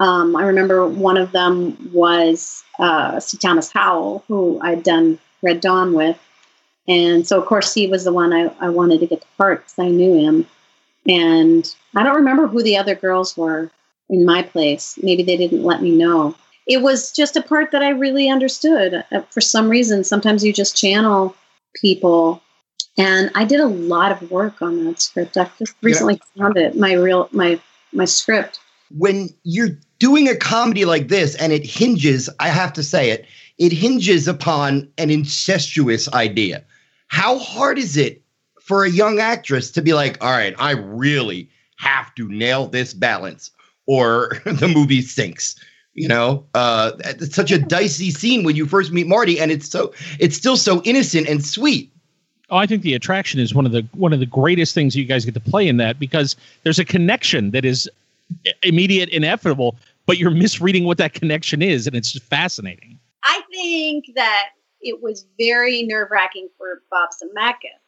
Um, 0.00 0.36
I 0.36 0.44
remember 0.44 0.86
one 0.86 1.16
of 1.16 1.32
them 1.32 1.90
was 1.92 2.62
uh, 2.78 3.18
C. 3.18 3.36
Thomas 3.36 3.72
Howell, 3.72 4.24
who 4.28 4.60
I'd 4.62 4.84
done 4.84 5.18
Red 5.42 5.60
Dawn 5.60 5.92
with. 5.92 6.18
And 6.88 7.26
so, 7.26 7.38
of 7.38 7.46
course, 7.46 7.74
he 7.74 7.86
was 7.86 8.04
the 8.04 8.12
one 8.12 8.32
I, 8.32 8.50
I 8.60 8.70
wanted 8.70 9.00
to 9.00 9.06
get 9.06 9.20
the 9.20 9.26
part 9.36 9.60
because 9.60 9.78
I 9.78 9.90
knew 9.90 10.14
him. 10.14 10.46
And 11.06 11.72
I 11.94 12.02
don't 12.02 12.16
remember 12.16 12.46
who 12.46 12.62
the 12.62 12.78
other 12.78 12.94
girls 12.94 13.36
were 13.36 13.70
in 14.08 14.24
my 14.24 14.42
place. 14.42 14.98
Maybe 15.02 15.22
they 15.22 15.36
didn't 15.36 15.62
let 15.62 15.82
me 15.82 15.90
know. 15.90 16.34
It 16.66 16.82
was 16.82 17.12
just 17.12 17.36
a 17.36 17.42
part 17.42 17.70
that 17.72 17.82
I 17.82 17.90
really 17.90 18.28
understood. 18.28 19.04
Uh, 19.12 19.20
for 19.30 19.42
some 19.42 19.68
reason, 19.68 20.02
sometimes 20.02 20.44
you 20.44 20.52
just 20.52 20.76
channel 20.76 21.36
people. 21.76 22.42
And 22.96 23.30
I 23.34 23.44
did 23.44 23.60
a 23.60 23.66
lot 23.66 24.10
of 24.10 24.30
work 24.30 24.60
on 24.62 24.84
that 24.86 25.00
script. 25.00 25.36
I 25.36 25.50
just 25.58 25.74
recently 25.82 26.20
yeah. 26.34 26.42
found 26.42 26.56
it, 26.56 26.76
my 26.76 26.94
real 26.94 27.28
my 27.32 27.60
my 27.92 28.06
script. 28.06 28.60
When 28.96 29.28
you're 29.44 29.78
doing 29.98 30.28
a 30.28 30.36
comedy 30.36 30.84
like 30.86 31.08
this 31.08 31.34
and 31.36 31.52
it 31.52 31.64
hinges, 31.64 32.30
I 32.40 32.48
have 32.48 32.72
to 32.74 32.82
say 32.82 33.10
it, 33.10 33.26
it 33.58 33.72
hinges 33.72 34.26
upon 34.26 34.90
an 34.98 35.10
incestuous 35.10 36.10
idea 36.12 36.64
how 37.08 37.38
hard 37.38 37.78
is 37.78 37.96
it 37.96 38.22
for 38.60 38.84
a 38.84 38.90
young 38.90 39.18
actress 39.18 39.70
to 39.72 39.82
be 39.82 39.94
like, 39.94 40.22
all 40.22 40.30
right, 40.30 40.54
I 40.58 40.72
really 40.72 41.50
have 41.78 42.14
to 42.16 42.28
nail 42.28 42.66
this 42.66 42.94
balance 42.94 43.50
or 43.86 44.40
the 44.44 44.68
movie 44.68 45.02
sinks? 45.02 45.56
You 45.94 46.06
know, 46.06 46.46
uh, 46.54 46.92
it's 47.00 47.34
such 47.34 47.50
a 47.50 47.58
dicey 47.58 48.10
scene 48.10 48.44
when 48.44 48.54
you 48.54 48.66
first 48.66 48.92
meet 48.92 49.08
Marty, 49.08 49.40
and 49.40 49.50
it's 49.50 49.68
so 49.68 49.92
it's 50.20 50.36
still 50.36 50.56
so 50.56 50.80
innocent 50.82 51.28
and 51.28 51.44
sweet. 51.44 51.90
Oh, 52.50 52.56
I 52.56 52.66
think 52.66 52.82
the 52.82 52.94
attraction 52.94 53.40
is 53.40 53.52
one 53.52 53.66
of 53.66 53.72
the 53.72 53.84
one 53.94 54.12
of 54.12 54.20
the 54.20 54.26
greatest 54.26 54.74
things 54.74 54.94
you 54.94 55.04
guys 55.04 55.24
get 55.24 55.34
to 55.34 55.40
play 55.40 55.66
in 55.66 55.76
that 55.78 55.98
because 55.98 56.36
there's 56.62 56.78
a 56.78 56.84
connection 56.84 57.50
that 57.50 57.64
is 57.64 57.90
immediate, 58.62 59.08
inevitable, 59.08 59.76
but 60.06 60.18
you're 60.18 60.30
misreading 60.30 60.84
what 60.84 60.98
that 60.98 61.14
connection 61.14 61.62
is, 61.62 61.88
and 61.88 61.96
it's 61.96 62.12
just 62.12 62.24
fascinating. 62.24 62.98
I 63.24 63.42
think 63.50 64.04
that 64.14 64.50
it 64.80 65.02
was 65.02 65.26
very 65.38 65.82
nerve 65.82 66.10
wracking 66.10 66.48
for 66.56 66.82
Bob 66.90 67.10
Zemeckis 67.10 67.80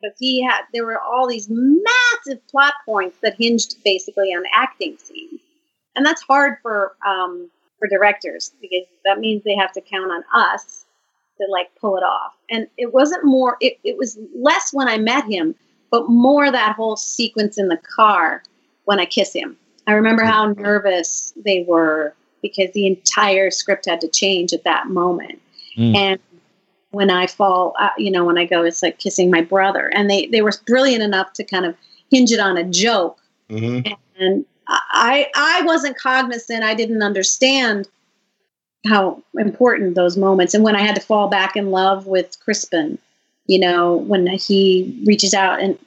because 0.00 0.16
he 0.18 0.42
had 0.42 0.62
there 0.72 0.86
were 0.86 1.00
all 1.00 1.26
these 1.26 1.48
massive 1.50 2.46
plot 2.48 2.74
points 2.84 3.18
that 3.22 3.36
hinged 3.38 3.76
basically 3.84 4.28
on 4.28 4.44
acting 4.52 4.96
scenes, 4.98 5.40
and 5.96 6.04
that's 6.04 6.22
hard 6.22 6.56
for 6.62 6.96
um, 7.06 7.50
for 7.78 7.88
directors 7.88 8.52
because 8.60 8.86
that 9.04 9.18
means 9.18 9.42
they 9.44 9.56
have 9.56 9.72
to 9.72 9.80
count 9.80 10.10
on 10.10 10.22
us 10.34 10.84
to 11.38 11.46
like 11.50 11.68
pull 11.80 11.96
it 11.96 12.02
off. 12.02 12.34
And 12.50 12.66
it 12.76 12.92
wasn't 12.92 13.24
more; 13.24 13.56
it, 13.60 13.78
it 13.84 13.96
was 13.96 14.18
less 14.34 14.72
when 14.72 14.88
I 14.88 14.98
met 14.98 15.24
him, 15.24 15.54
but 15.90 16.08
more 16.08 16.50
that 16.50 16.76
whole 16.76 16.96
sequence 16.96 17.58
in 17.58 17.68
the 17.68 17.78
car 17.78 18.42
when 18.84 19.00
I 19.00 19.06
kiss 19.06 19.32
him. 19.32 19.56
I 19.86 19.92
remember 19.92 20.22
how 20.24 20.52
nervous 20.52 21.32
they 21.44 21.64
were 21.66 22.14
because 22.42 22.70
the 22.72 22.86
entire 22.86 23.50
script 23.50 23.86
had 23.86 24.00
to 24.02 24.08
change 24.08 24.52
at 24.52 24.64
that 24.64 24.88
moment. 24.88 25.40
Mm. 25.78 25.96
And 25.96 26.20
when 26.90 27.10
I 27.10 27.26
fall, 27.26 27.74
uh, 27.78 27.90
you 27.98 28.10
know, 28.10 28.24
when 28.24 28.38
I 28.38 28.44
go, 28.44 28.64
it's 28.64 28.82
like 28.82 28.98
kissing 28.98 29.30
my 29.30 29.42
brother. 29.42 29.88
And 29.94 30.10
they, 30.10 30.26
they 30.26 30.42
were 30.42 30.52
brilliant 30.66 31.02
enough 31.02 31.32
to 31.34 31.44
kind 31.44 31.66
of 31.66 31.76
hinge 32.10 32.32
it 32.32 32.40
on 32.40 32.56
a 32.56 32.64
joke. 32.64 33.18
Mm-hmm. 33.50 33.92
And 34.18 34.44
I, 34.66 35.28
I 35.34 35.62
wasn't 35.62 35.98
cognizant. 35.98 36.62
I 36.62 36.74
didn't 36.74 37.02
understand 37.02 37.88
how 38.86 39.22
important 39.38 39.94
those 39.94 40.16
moments. 40.16 40.54
And 40.54 40.64
when 40.64 40.76
I 40.76 40.82
had 40.82 40.94
to 40.94 41.00
fall 41.00 41.28
back 41.28 41.56
in 41.56 41.70
love 41.70 42.06
with 42.06 42.38
Crispin, 42.40 42.98
you 43.46 43.58
know, 43.58 43.96
when 43.96 44.26
he 44.26 45.02
reaches 45.06 45.34
out 45.34 45.60
and 45.60 45.78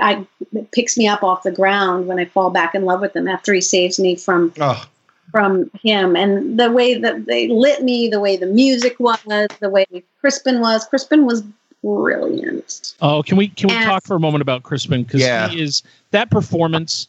I 0.00 0.26
picks 0.72 0.96
me 0.96 1.06
up 1.06 1.22
off 1.22 1.42
the 1.42 1.52
ground 1.52 2.06
when 2.06 2.18
I 2.18 2.24
fall 2.24 2.50
back 2.50 2.74
in 2.74 2.84
love 2.84 3.00
with 3.00 3.14
him 3.14 3.28
after 3.28 3.52
he 3.52 3.60
saves 3.60 3.98
me 3.98 4.16
from 4.16 4.54
oh 4.58 4.86
from 5.30 5.70
him 5.82 6.16
and 6.16 6.58
the 6.58 6.70
way 6.70 6.98
that 6.98 7.26
they 7.26 7.48
lit 7.48 7.82
me, 7.82 8.08
the 8.08 8.20
way 8.20 8.36
the 8.36 8.46
music 8.46 8.98
was, 8.98 9.18
the 9.60 9.70
way 9.70 9.86
Crispin 10.20 10.60
was. 10.60 10.84
Crispin 10.86 11.26
was 11.26 11.42
brilliant. 11.82 12.94
Oh, 13.00 13.22
can 13.22 13.36
we 13.36 13.48
can 13.48 13.68
we 13.68 13.74
and, 13.74 13.84
talk 13.84 14.04
for 14.04 14.16
a 14.16 14.20
moment 14.20 14.42
about 14.42 14.62
Crispin 14.62 15.04
because 15.04 15.20
yeah. 15.20 15.48
he 15.48 15.62
is 15.62 15.82
that 16.10 16.30
performance 16.30 17.08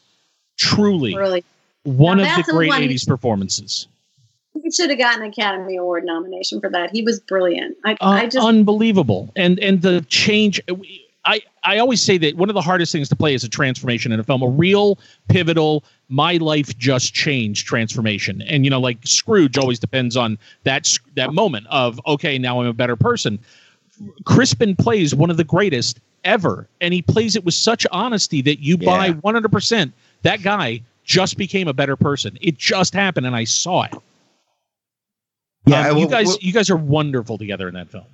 truly 0.58 1.16
really 1.16 1.44
one 1.84 2.18
now, 2.18 2.40
of 2.40 2.46
the 2.46 2.52
great 2.52 2.72
'80s 2.72 3.08
performances. 3.08 3.88
He 4.62 4.70
should 4.70 4.90
have 4.90 5.00
gotten 5.00 5.24
an 5.24 5.30
Academy 5.30 5.78
Award 5.78 6.04
nomination 6.04 6.60
for 6.60 6.70
that. 6.70 6.92
He 6.92 7.02
was 7.02 7.20
brilliant. 7.22 7.78
I, 7.86 7.94
uh, 7.94 7.96
I 8.02 8.26
just 8.28 8.46
unbelievable, 8.46 9.32
and 9.36 9.60
and 9.60 9.82
the 9.82 10.02
change. 10.10 10.62
I, 11.26 11.42
I 11.64 11.78
always 11.78 12.02
say 12.02 12.18
that 12.18 12.36
one 12.36 12.50
of 12.50 12.56
the 12.56 12.62
hardest 12.62 12.92
things 12.92 13.08
to 13.10 13.16
play 13.16 13.34
is 13.34 13.44
a 13.44 13.50
transformation 13.50 14.12
in 14.12 14.20
a 14.20 14.24
film, 14.24 14.42
a 14.42 14.48
real 14.48 14.98
pivotal, 15.28 15.84
my 16.10 16.38
life 16.38 16.76
just 16.78 17.14
changed 17.14 17.68
transformation. 17.68 18.42
And 18.44 18.66
you 18.66 18.72
know, 18.72 18.80
like 18.80 18.98
Scrooge 19.04 19.58
always 19.58 19.80
depends 19.80 20.18
on 20.18 20.38
that 20.64 20.98
that 21.16 21.34
moment 21.34 21.68
of 21.70 22.02
okay, 22.08 22.38
now 22.38 22.62
I'm 22.62 22.68
a 22.68 22.74
better 22.74 22.96
person. 22.96 23.40
Crispin 24.26 24.76
plays 24.76 25.14
one 25.14 25.30
of 25.30 25.38
the 25.38 25.44
greatest 25.44 26.00
ever, 26.24 26.68
and 26.80 26.94
he 26.94 27.02
plays 27.02 27.36
it 27.36 27.44
with 27.44 27.54
such 27.54 27.86
honesty 27.92 28.42
that 28.42 28.60
you 28.60 28.78
yeah. 28.80 28.86
buy 28.86 29.12
100%. 29.12 29.92
That 30.24 30.42
guy 30.42 30.82
just 31.04 31.38
became 31.38 31.68
a 31.68 31.74
better 31.74 31.96
person. 31.96 32.38
It 32.42 32.58
just 32.58 32.94
happened, 32.94 33.26
and 33.28 33.36
I 33.36 33.44
saw 33.44 33.84
it. 33.84 33.94
Yeah, 35.66 35.90
um, 35.90 35.98
you 35.98 36.08
guys, 36.08 36.42
you 36.42 36.52
guys 36.52 36.70
are 36.70 36.76
wonderful 36.76 37.38
together 37.38 37.68
in 37.68 37.76
that 37.76 37.90
film. 37.90 38.06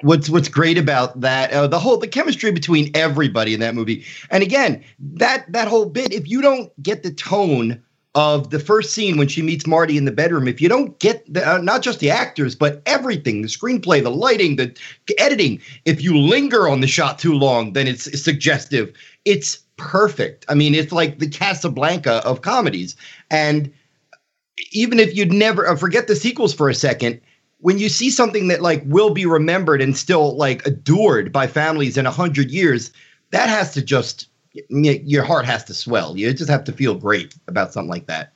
What's 0.00 0.30
What's 0.30 0.48
great 0.48 0.78
about 0.78 1.20
that? 1.20 1.52
Uh, 1.52 1.66
the 1.66 1.78
whole 1.78 1.98
the 1.98 2.08
chemistry 2.08 2.52
between 2.52 2.90
everybody 2.94 3.52
in 3.52 3.60
that 3.60 3.74
movie, 3.74 4.04
and 4.30 4.42
again, 4.42 4.82
that 4.98 5.50
that 5.52 5.68
whole 5.68 5.84
bit. 5.86 6.12
If 6.12 6.28
you 6.28 6.40
don't 6.40 6.70
get 6.82 7.02
the 7.02 7.12
tone 7.12 7.82
of 8.14 8.50
the 8.50 8.60
first 8.60 8.94
scene 8.94 9.16
when 9.18 9.28
she 9.28 9.42
meets 9.42 9.66
Marty 9.66 9.98
in 9.98 10.04
the 10.04 10.12
bedroom, 10.12 10.46
if 10.48 10.60
you 10.60 10.68
don't 10.68 10.98
get 11.00 11.30
the, 11.32 11.46
uh, 11.46 11.58
not 11.58 11.82
just 11.82 11.98
the 11.98 12.10
actors 12.10 12.54
but 12.54 12.80
everything, 12.86 13.42
the 13.42 13.48
screenplay, 13.48 14.02
the 14.02 14.10
lighting, 14.10 14.56
the 14.56 14.74
editing, 15.18 15.60
if 15.84 16.00
you 16.00 16.16
linger 16.16 16.68
on 16.68 16.80
the 16.80 16.86
shot 16.86 17.18
too 17.18 17.34
long, 17.34 17.72
then 17.72 17.88
it's, 17.88 18.06
it's 18.06 18.22
suggestive. 18.22 18.94
It's 19.24 19.58
perfect. 19.76 20.46
I 20.48 20.54
mean, 20.54 20.74
it's 20.74 20.92
like 20.92 21.18
the 21.18 21.28
Casablanca 21.28 22.24
of 22.24 22.42
comedies, 22.42 22.94
and 23.30 23.72
even 24.72 24.98
if 24.98 25.16
you'd 25.16 25.32
never 25.32 25.66
uh, 25.66 25.76
forget 25.76 26.06
the 26.06 26.16
sequels 26.16 26.54
for 26.54 26.68
a 26.68 26.74
second, 26.74 27.20
when 27.58 27.78
you 27.78 27.88
see 27.88 28.10
something 28.10 28.48
that 28.48 28.62
like 28.62 28.82
will 28.86 29.10
be 29.10 29.26
remembered 29.26 29.80
and 29.80 29.96
still 29.96 30.36
like 30.36 30.66
adored 30.66 31.32
by 31.32 31.46
families 31.46 31.96
in 31.96 32.06
a 32.06 32.10
hundred 32.10 32.50
years, 32.50 32.92
that 33.30 33.48
has 33.48 33.72
to 33.74 33.82
just 33.82 34.28
your 34.68 35.24
heart 35.24 35.46
has 35.46 35.64
to 35.64 35.74
swell. 35.74 36.16
You 36.16 36.32
just 36.32 36.50
have 36.50 36.64
to 36.64 36.72
feel 36.72 36.94
great 36.94 37.34
about 37.48 37.72
something 37.72 37.90
like 37.90 38.06
that. 38.06 38.32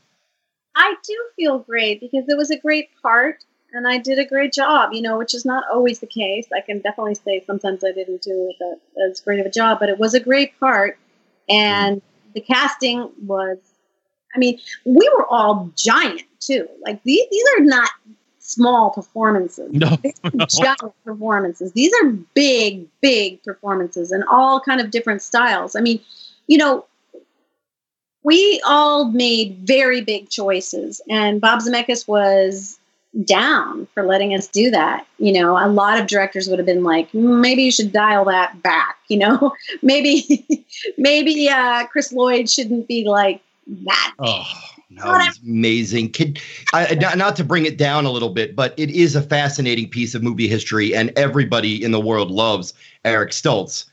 I 0.74 0.94
do 1.06 1.16
feel 1.36 1.58
great 1.58 2.00
because 2.00 2.24
it 2.28 2.36
was 2.36 2.50
a 2.50 2.58
great 2.58 2.88
part 3.02 3.44
and 3.72 3.86
I 3.86 3.98
did 3.98 4.18
a 4.18 4.24
great 4.24 4.52
job, 4.52 4.92
you 4.92 5.02
know, 5.02 5.18
which 5.18 5.34
is 5.34 5.44
not 5.44 5.64
always 5.72 5.98
the 5.98 6.06
case. 6.06 6.48
I 6.54 6.60
can 6.60 6.80
definitely 6.80 7.14
say 7.16 7.44
sometimes 7.46 7.84
I 7.84 7.92
didn't 7.92 8.22
do 8.22 8.52
as 9.06 9.20
great 9.20 9.40
of 9.40 9.46
a 9.46 9.50
job, 9.50 9.78
but 9.78 9.88
it 9.88 9.98
was 9.98 10.14
a 10.14 10.20
great 10.20 10.58
part. 10.58 10.98
And 11.48 11.98
mm. 11.98 12.02
the 12.34 12.40
casting 12.40 13.10
was 13.22 13.58
I 14.34 14.38
mean, 14.38 14.58
we 14.84 15.10
were 15.16 15.26
all 15.26 15.70
giant 15.76 16.22
too. 16.40 16.68
Like 16.82 17.02
these, 17.04 17.26
these 17.30 17.44
are 17.56 17.64
not 17.64 17.90
small 18.38 18.90
performances. 18.90 19.70
No, 19.72 19.96
no. 20.32 20.46
giant 20.48 20.94
performances. 21.04 21.72
These 21.72 21.92
are 22.02 22.10
big, 22.34 22.86
big 23.00 23.42
performances, 23.42 24.10
and 24.10 24.24
all 24.30 24.60
kind 24.60 24.80
of 24.80 24.90
different 24.90 25.22
styles. 25.22 25.76
I 25.76 25.80
mean, 25.80 26.00
you 26.46 26.58
know, 26.58 26.86
we 28.22 28.60
all 28.66 29.10
made 29.10 29.58
very 29.58 30.00
big 30.00 30.30
choices, 30.30 31.00
and 31.08 31.40
Bob 31.40 31.60
Zemeckis 31.60 32.08
was 32.08 32.78
down 33.24 33.86
for 33.94 34.02
letting 34.02 34.34
us 34.34 34.46
do 34.48 34.70
that. 34.70 35.06
You 35.18 35.32
know, 35.32 35.56
a 35.56 35.68
lot 35.68 36.00
of 36.00 36.06
directors 36.06 36.48
would 36.48 36.58
have 36.58 36.66
been 36.66 36.84
like, 36.84 37.12
maybe 37.14 37.62
you 37.62 37.72
should 37.72 37.92
dial 37.92 38.24
that 38.26 38.62
back. 38.62 38.96
You 39.08 39.16
know, 39.16 39.54
maybe 39.80 40.66
maybe 40.98 41.48
uh, 41.48 41.86
Chris 41.86 42.12
Lloyd 42.12 42.50
shouldn't 42.50 42.86
be 42.88 43.04
like 43.06 43.40
that. 43.68 44.14
Oh, 44.18 44.44
no, 44.90 45.20
amazing. 45.44 46.10
Kid, 46.10 46.40
I, 46.72 46.94
not, 46.94 47.18
not 47.18 47.36
to 47.36 47.44
bring 47.44 47.66
it 47.66 47.76
down 47.76 48.06
a 48.06 48.10
little 48.10 48.30
bit, 48.30 48.56
but 48.56 48.74
it 48.78 48.90
is 48.90 49.14
a 49.14 49.22
fascinating 49.22 49.88
piece 49.88 50.14
of 50.14 50.22
movie 50.22 50.48
history, 50.48 50.94
and 50.94 51.12
everybody 51.16 51.82
in 51.82 51.92
the 51.92 52.00
world 52.00 52.30
loves 52.30 52.72
Eric 53.04 53.30
Stoltz. 53.30 53.84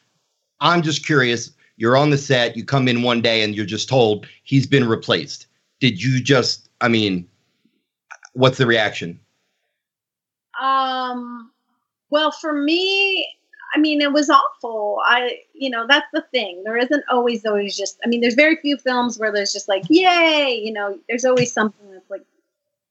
I'm 0.62 0.82
just 0.82 1.06
curious. 1.06 1.52
You're 1.78 1.98
on 1.98 2.10
the 2.10 2.18
set. 2.18 2.56
You 2.56 2.64
come 2.64 2.88
in 2.88 3.02
one 3.02 3.22
day, 3.22 3.44
and 3.44 3.54
you're 3.54 3.66
just 3.66 3.90
told 3.90 4.26
he's 4.44 4.66
been 4.66 4.88
replaced. 4.88 5.48
Did 5.82 6.02
you 6.02 6.24
just? 6.24 6.70
I 6.80 6.88
mean, 6.88 7.28
what's 8.34 8.58
the 8.58 8.66
reaction? 8.66 9.20
Um. 10.62 11.52
Well, 12.10 12.32
for 12.32 12.54
me, 12.54 13.28
I 13.76 13.78
mean, 13.78 14.00
it 14.00 14.14
was 14.14 14.30
awful. 14.30 15.00
I, 15.06 15.40
you 15.54 15.70
know, 15.70 15.86
that's 15.86 16.08
the 16.14 16.22
thing. 16.32 16.64
There 16.64 16.78
isn't 16.78 17.04
always 17.10 17.46
always 17.46 17.76
just. 17.76 18.00
I 18.06 18.08
mean, 18.08 18.22
there's 18.22 18.36
very 18.36 18.56
few 18.56 18.78
films 18.78 19.20
where 19.20 19.34
there's 19.34 19.52
just 19.52 19.68
like, 19.68 19.84
yay, 19.90 20.62
you 20.64 20.72
know. 20.72 20.98
There's 21.10 21.26
always 21.26 21.52
something 21.52 21.92
that's 21.92 22.10
like, 22.10 22.24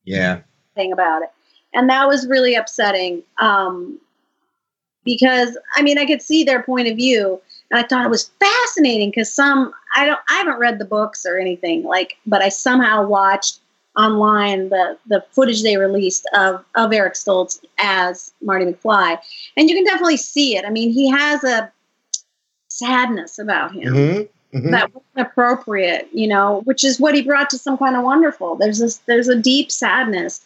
yeah, 0.04 0.40
thing 0.74 0.92
about 0.92 1.22
it, 1.22 1.30
and 1.72 1.88
that 1.88 2.06
was 2.06 2.26
really 2.26 2.54
upsetting. 2.54 3.22
Um, 3.38 3.98
because 5.04 5.56
I 5.74 5.82
mean, 5.82 5.98
I 5.98 6.04
could 6.04 6.20
see 6.20 6.44
their 6.44 6.62
point 6.62 6.88
of 6.88 6.96
view, 6.96 7.40
and 7.70 7.82
I 7.82 7.86
thought 7.86 8.04
it 8.04 8.10
was 8.10 8.30
fascinating 8.38 9.08
because 9.08 9.32
some 9.32 9.72
I 9.96 10.04
don't 10.04 10.20
I 10.28 10.34
haven't 10.34 10.58
read 10.58 10.78
the 10.78 10.84
books 10.84 11.24
or 11.24 11.38
anything 11.38 11.84
like, 11.84 12.18
but 12.26 12.42
I 12.42 12.50
somehow 12.50 13.06
watched 13.06 13.60
online 13.96 14.70
the 14.70 14.98
the 15.06 15.24
footage 15.30 15.62
they 15.62 15.76
released 15.76 16.26
of 16.34 16.64
of 16.74 16.92
Eric 16.92 17.14
Stoltz 17.14 17.60
as 17.78 18.32
Marty 18.42 18.66
McFly, 18.66 19.18
and 19.56 19.68
you 19.68 19.76
can 19.76 19.84
definitely 19.84 20.16
see 20.16 20.56
it. 20.56 20.64
I 20.64 20.70
mean, 20.70 20.90
he 20.92 21.08
has 21.10 21.44
a 21.44 21.70
sadness 22.68 23.38
about 23.38 23.72
him 23.72 23.94
mm-hmm. 23.94 24.56
Mm-hmm. 24.56 24.70
that 24.70 24.92
wasn't 24.92 25.28
appropriate, 25.28 26.08
you 26.12 26.26
know, 26.26 26.62
which 26.64 26.82
is 26.82 26.98
what 26.98 27.14
he 27.14 27.22
brought 27.22 27.50
to 27.50 27.58
some 27.58 27.78
kind 27.78 27.96
of 27.96 28.02
wonderful. 28.02 28.56
There's 28.56 28.78
this 28.78 28.98
there's 29.06 29.28
a 29.28 29.38
deep 29.38 29.70
sadness, 29.70 30.40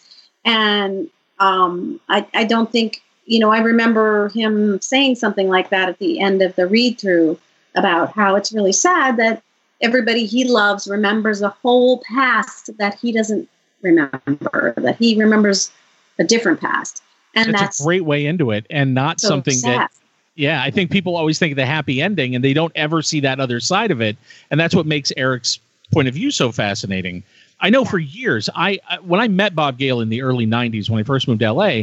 and 0.45 1.09
um, 1.41 2.01
I 2.09 2.27
I 2.35 2.45
don't 2.45 2.71
think 2.71 3.03
you 3.25 3.39
know 3.39 3.51
I 3.51 3.61
remember 3.61 4.29
him 4.31 4.81
saying 4.81 5.17
something 5.17 5.49
like 5.49 5.71
that 5.71 5.89
at 5.89 5.99
the 5.99 6.21
end 6.21 6.43
of 6.43 6.55
the 6.57 6.67
read 6.67 6.99
through 6.99 7.39
about 7.75 8.13
how 8.13 8.35
it's 8.35 8.53
really 8.53 8.73
sad 8.73 9.17
that 9.17 9.43
everybody 9.81 10.27
he 10.27 10.45
loves 10.45 10.89
remembers 10.89 11.43
a 11.43 11.51
whole 11.51 12.03
past 12.13 12.77
that 12.79 12.99
he 12.99 13.13
doesn't 13.13 13.49
remember, 13.83 14.75
that 14.77 14.97
he 14.99 15.17
remembers 15.17 15.71
a 16.19 16.25
different 16.25 16.61
past. 16.61 17.03
And 17.35 17.55
that's, 17.55 17.61
that's 17.61 17.81
a 17.81 17.85
great 17.85 18.05
way 18.05 18.27
into 18.27 18.51
it 18.51 18.67
and 18.71 18.95
not 18.95 19.21
so 19.21 19.29
something 19.29 19.55
sad. 19.55 19.81
that 19.81 19.93
yeah, 20.35 20.63
I 20.63 20.71
think 20.71 20.91
people 20.93 21.17
always 21.17 21.39
think 21.39 21.53
of 21.53 21.57
the 21.57 21.67
happy 21.67 22.01
ending 22.01 22.35
and 22.35 22.45
they 22.45 22.55
don't 22.55 22.73
ever 22.77 23.03
see 23.03 23.19
that 23.21 23.41
other 23.41 23.59
side 23.59 23.91
of 23.91 24.01
it. 24.01 24.17
And 24.51 24.59
that's 24.59 24.75
what 24.75 24.87
makes 24.87 25.13
Eric's 25.17 25.59
point 25.93 26.07
of 26.07 26.15
view 26.15 26.31
so 26.31 26.53
fascinating. 26.53 27.25
I 27.61 27.71
know 27.71 27.85
for 27.85 27.99
years, 27.99 28.49
I 28.55 28.79
I- 28.89 28.99
when 28.99 29.21
I 29.21 29.29
met 29.29 29.55
Bob 29.55 29.79
Gale 29.79 30.01
in 30.01 30.09
the 30.09 30.23
early 30.23 30.47
'90s 30.47 30.89
when 30.89 31.01
I 31.01 31.03
first 31.03 31.27
moved 31.27 31.41
to 31.41 31.47
LA, 31.53 31.83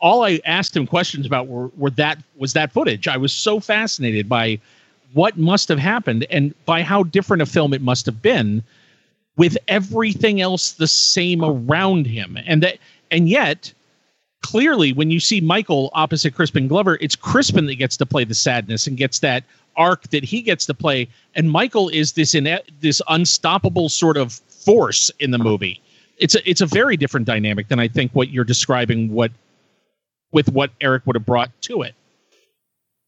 all 0.00 0.24
I 0.24 0.40
asked 0.44 0.76
him 0.76 0.86
questions 0.86 1.26
about 1.26 1.48
were, 1.48 1.68
were 1.76 1.90
that 1.90 2.18
was 2.36 2.52
that 2.52 2.72
footage. 2.72 3.08
I 3.08 3.16
was 3.16 3.32
so 3.32 3.60
fascinated 3.60 4.28
by 4.28 4.60
what 5.12 5.36
must 5.36 5.68
have 5.68 5.78
happened 5.78 6.26
and 6.30 6.54
by 6.64 6.82
how 6.82 7.02
different 7.02 7.42
a 7.42 7.46
film 7.46 7.72
it 7.72 7.82
must 7.82 8.06
have 8.06 8.22
been, 8.22 8.62
with 9.36 9.56
everything 9.68 10.40
else 10.40 10.72
the 10.72 10.86
same 10.86 11.42
around 11.42 12.06
him, 12.06 12.38
and 12.46 12.62
that 12.62 12.78
and 13.10 13.28
yet 13.28 13.72
clearly 14.42 14.92
when 14.92 15.10
you 15.10 15.20
see 15.20 15.40
Michael 15.40 15.90
opposite 15.94 16.34
Crispin 16.34 16.68
Glover, 16.68 16.98
it's 17.00 17.16
Crispin 17.16 17.66
that 17.66 17.76
gets 17.76 17.96
to 17.98 18.06
play 18.06 18.24
the 18.24 18.34
sadness 18.34 18.86
and 18.86 18.96
gets 18.96 19.20
that 19.20 19.44
arc 19.76 20.08
that 20.10 20.24
he 20.24 20.42
gets 20.42 20.66
to 20.66 20.74
play, 20.74 21.08
and 21.34 21.50
Michael 21.50 21.88
is 21.88 22.12
this 22.12 22.34
in 22.34 22.58
this 22.80 23.00
unstoppable 23.08 23.88
sort 23.88 24.16
of 24.16 24.32
force 24.32 25.10
in 25.20 25.30
the 25.30 25.38
movie. 25.38 25.80
It's 26.18 26.34
a 26.34 26.50
it's 26.50 26.60
a 26.60 26.66
very 26.66 26.96
different 26.96 27.26
dynamic 27.26 27.68
than 27.68 27.80
I 27.80 27.88
think 27.88 28.12
what 28.12 28.30
you're 28.30 28.44
describing. 28.44 29.12
What 29.12 29.32
with 30.32 30.50
what 30.52 30.70
Eric 30.80 31.06
would 31.06 31.16
have 31.16 31.26
brought 31.26 31.50
to 31.62 31.82
it. 31.82 31.94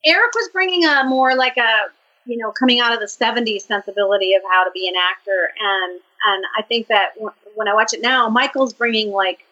Eric 0.05 0.33
was 0.35 0.49
bringing 0.53 0.85
a 0.85 1.05
more 1.07 1.35
like 1.37 1.57
a 1.57 1.91
you 2.25 2.37
know 2.37 2.53
coming 2.53 2.81
out 2.81 2.93
of 2.93 3.01
the 3.01 3.07
70s 3.07 3.63
sensibility 3.63 4.35
of 4.35 4.43
how 4.51 4.65
to 4.65 4.71
be 4.73 4.89
an 4.89 4.95
actor. 4.97 5.53
And 5.61 6.01
and 6.25 6.45
I 6.57 6.63
think 6.63 6.89
that 6.89 7.15
w- 7.15 7.35
when 7.55 7.69
I 7.69 7.75
watch 7.75 7.93
it 7.93 8.01
now 8.03 8.29
Michael's 8.29 8.73
bringing 8.73 9.11
like 9.11 9.45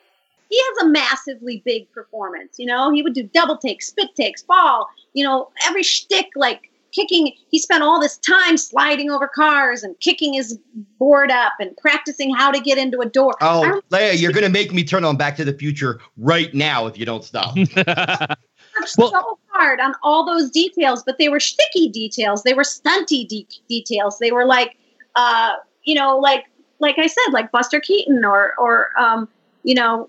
he 0.49 0.61
has 0.61 0.87
a 0.87 0.89
massively 0.89 1.63
big 1.65 1.91
performance 1.93 2.59
you 2.59 2.67
know? 2.67 2.93
He 2.93 3.03
would 3.03 3.15
do 3.15 3.23
double 3.23 3.57
takes 3.57 3.89
spit 3.89 4.15
takes 4.17 4.43
fall 4.43 4.89
you 5.15 5.25
know 5.25 5.51
every 5.67 5.83
shtick 5.83 6.29
like 6.37 6.71
kicking 6.93 7.33
he 7.51 7.59
spent 7.59 7.83
all 7.83 8.01
this 8.01 8.17
time 8.19 8.57
sliding 8.57 9.11
over 9.11 9.29
cars 9.29 9.83
and 9.83 9.99
kicking 10.01 10.35
his 10.35 10.59
board 10.99 11.31
up 11.31 11.55
and 11.61 11.77
practicing 11.77 12.35
how 12.35 12.51
to 12.51 12.61
get 12.61 12.79
into 12.79 13.01
a 13.01 13.07
door. 13.07 13.37
Oh, 13.41 13.63
remember 13.63 13.83
Lea, 13.91 14.15
you're 14.15 14.33
gonna 14.33 14.49
make 14.49 14.73
me 14.73 14.85
turn 14.85 15.05
on 15.05 15.17
Back 15.17 15.37
to 15.37 15.45
the 15.45 15.53
Future 15.53 16.01
right 16.17 16.53
now 16.55 16.87
if 16.87 16.99
you 16.99 17.07
don't 17.07 17.25
stop. 17.25 17.57
worked 18.81 18.95
Well- 18.99 19.11
so 19.11 19.39
hard 19.53 19.81
on 19.81 19.95
all 20.03 20.25
those 20.25 20.51
details, 20.51 21.03
but 21.05 21.19
they 21.19 21.29
were 21.29 21.41
sticky 21.41 21.89
details. 21.89 22.43
They 22.43 22.55
were 22.55 22.63
stunty 22.63 23.27
de- 23.27 23.47
details. 23.69 24.19
They 24.19 24.33
were 24.33 24.45
like, 24.47 24.77
uh, 25.17 25.55
you 25.85 25.95
know, 25.95 26.19
like 26.19 26.45
like 26.79 26.99
I 26.99 27.07
said, 27.09 27.33
like 27.33 27.51
Buster 27.53 27.81
Keaton 27.81 28.25
or 28.25 28.55
or 28.59 28.91
um, 28.99 29.29
you 29.65 29.75
know, 29.75 30.09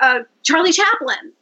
uh, 0.00 0.20
Charlie 0.44 0.72
Chaplin. 0.72 1.32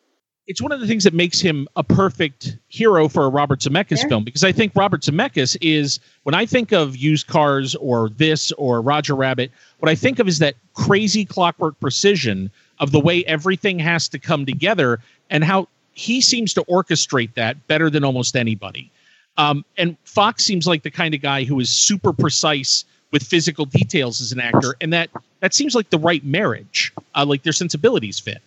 it's 0.46 0.60
one 0.62 0.72
of 0.72 0.80
the 0.80 0.86
things 0.86 1.04
that 1.04 1.14
makes 1.14 1.38
him 1.40 1.68
a 1.76 1.84
perfect 1.84 2.56
hero 2.68 3.06
for 3.08 3.24
a 3.24 3.28
Robert 3.28 3.60
Zemeckis 3.60 4.02
Yeah. 4.02 4.08
film 4.08 4.24
because 4.24 4.42
I 4.42 4.50
think 4.50 4.72
Robert 4.74 5.02
Zemeckis 5.02 5.56
is 5.60 6.00
when 6.24 6.34
I 6.34 6.44
think 6.46 6.72
of 6.72 6.96
used 6.96 7.26
cars 7.28 7.76
or 7.76 8.08
this 8.08 8.50
or 8.52 8.80
Roger 8.82 9.14
Rabbit, 9.14 9.52
what 9.78 9.88
I 9.88 9.94
think 9.94 10.18
of 10.18 10.26
is 10.26 10.38
that 10.40 10.56
crazy 10.74 11.24
clockwork 11.24 11.78
precision 11.78 12.50
of 12.80 12.90
the 12.90 12.98
way 12.98 13.22
everything 13.26 13.78
has 13.78 14.08
to 14.08 14.18
come 14.18 14.44
together 14.46 14.98
and 15.28 15.44
how 15.44 15.68
he 15.95 16.20
seems 16.20 16.55
to 16.55 16.62
orchestrate 16.64 17.34
that 17.34 17.66
better 17.66 17.91
than 17.91 18.05
almost 18.05 18.36
anybody. 18.36 18.91
Um, 19.36 19.64
and 19.76 19.97
Fox 20.05 20.45
seems 20.45 20.66
like 20.66 20.82
the 20.82 20.91
kind 20.91 21.14
of 21.14 21.22
guy 21.22 21.45
who 21.45 21.59
is 21.61 21.70
super 21.70 22.12
precise 22.12 22.84
with 23.12 23.22
physical 23.22 23.64
details 23.64 24.20
as 24.20 24.32
an 24.32 24.41
actor, 24.41 24.76
and 24.80 24.93
that 24.93 25.11
that 25.41 25.55
seems 25.55 25.74
like 25.74 25.91
the 25.91 25.99
right 25.99 26.24
marriage. 26.24 26.93
Uh, 27.14 27.24
like 27.24 27.43
their 27.43 27.53
sensibilities 27.53 28.20
fit. 28.20 28.41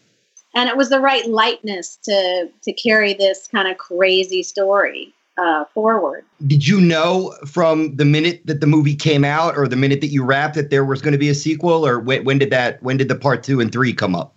And 0.56 0.70
it 0.70 0.78
was 0.78 0.90
the 0.90 1.00
right 1.00 1.26
lightness 1.28 1.98
to 2.04 2.50
to 2.62 2.74
carry 2.74 3.14
this 3.14 3.48
kind 3.48 3.68
of 3.68 3.78
crazy 3.78 4.44
story 4.44 5.14
uh, 5.38 5.66
forward. 5.66 6.24
Did 6.46 6.68
you 6.68 6.80
know 6.80 7.34
from 7.46 7.96
the 7.96 8.06
minute 8.06 8.42
that 8.46 8.62
the 8.62 8.68
movie 8.68 8.96
came 8.96 9.26
out, 9.26 9.58
or 9.58 9.68
the 9.68 9.76
minute 9.76 10.00
that 10.02 10.08
you 10.08 10.24
wrapped, 10.24 10.56
that 10.56 10.70
there 10.70 10.86
was 10.86 11.02
going 11.02 11.14
to 11.14 11.18
be 11.18 11.30
a 11.30 11.36
sequel, 11.36 11.86
or 11.86 12.00
when, 12.00 12.24
when 12.24 12.38
did 12.38 12.52
that? 12.52 12.82
When 12.84 12.98
did 12.98 13.10
the 13.10 13.16
part 13.16 13.44
two 13.44 13.60
and 13.60 13.72
three 13.72 13.94
come 13.94 14.16
up? 14.16 14.34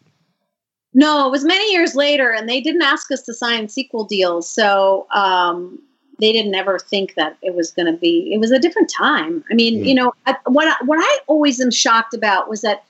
No, 0.99 1.26
it 1.26 1.30
was 1.30 1.44
many 1.44 1.70
years 1.72 1.94
later, 1.94 2.30
and 2.32 2.49
they 2.49 2.61
didn't 2.61 2.80
ask 2.82 3.12
us 3.12 3.20
to 3.22 3.34
sign 3.34 3.68
sequel 3.68 4.05
deals, 4.05 4.49
so 4.51 5.07
um, 5.14 5.78
they 6.18 6.32
didn't 6.32 6.55
ever 6.55 6.78
think 6.78 7.14
that 7.16 7.36
it 7.42 7.55
was 7.55 7.70
going 7.70 7.84
to 7.84 7.99
be. 7.99 8.32
It 8.32 8.40
was 8.40 8.51
a 8.51 8.59
different 8.59 8.88
time. 8.90 9.44
I 9.51 9.55
mean, 9.55 9.82
Mm. 9.82 9.86
you 9.88 9.94
know, 9.94 10.14
I, 10.24 10.36
what 10.47 10.66
I, 10.68 10.82
what 10.86 10.99
I 10.99 11.18
always 11.26 11.61
am 11.61 11.70
shocked 11.70 12.14
about 12.14 12.49
was 12.49 12.62
that 12.62 12.82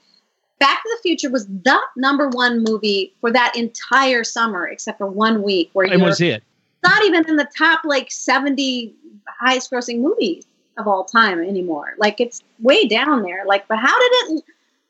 Back 0.60 0.82
to 0.84 0.88
the 0.96 1.02
Future 1.02 1.28
was 1.30 1.46
the 1.48 1.78
number 1.96 2.28
one 2.28 2.62
movie 2.62 3.12
for 3.20 3.32
that 3.32 3.54
entire 3.56 4.22
summer, 4.24 4.66
except 4.68 4.98
for 4.98 5.08
one 5.08 5.42
week 5.42 5.68
where 5.72 5.86
It 5.92 6.00
was 6.00 6.20
it. 6.20 6.44
not 6.84 7.04
even 7.04 7.28
in 7.28 7.34
the 7.36 7.48
top 7.58 7.80
like 7.84 8.12
seventy 8.12 8.94
highest 9.40 9.70
grossing 9.72 9.98
movies 10.00 10.46
of 10.78 10.86
all 10.86 11.04
time 11.04 11.40
anymore. 11.40 11.94
Like 11.98 12.20
it's 12.20 12.40
way 12.60 12.86
down 12.86 13.22
there. 13.22 13.44
Like, 13.46 13.66
but 13.68 13.78
how 13.78 13.98
did 13.98 14.12
it? 14.38 14.44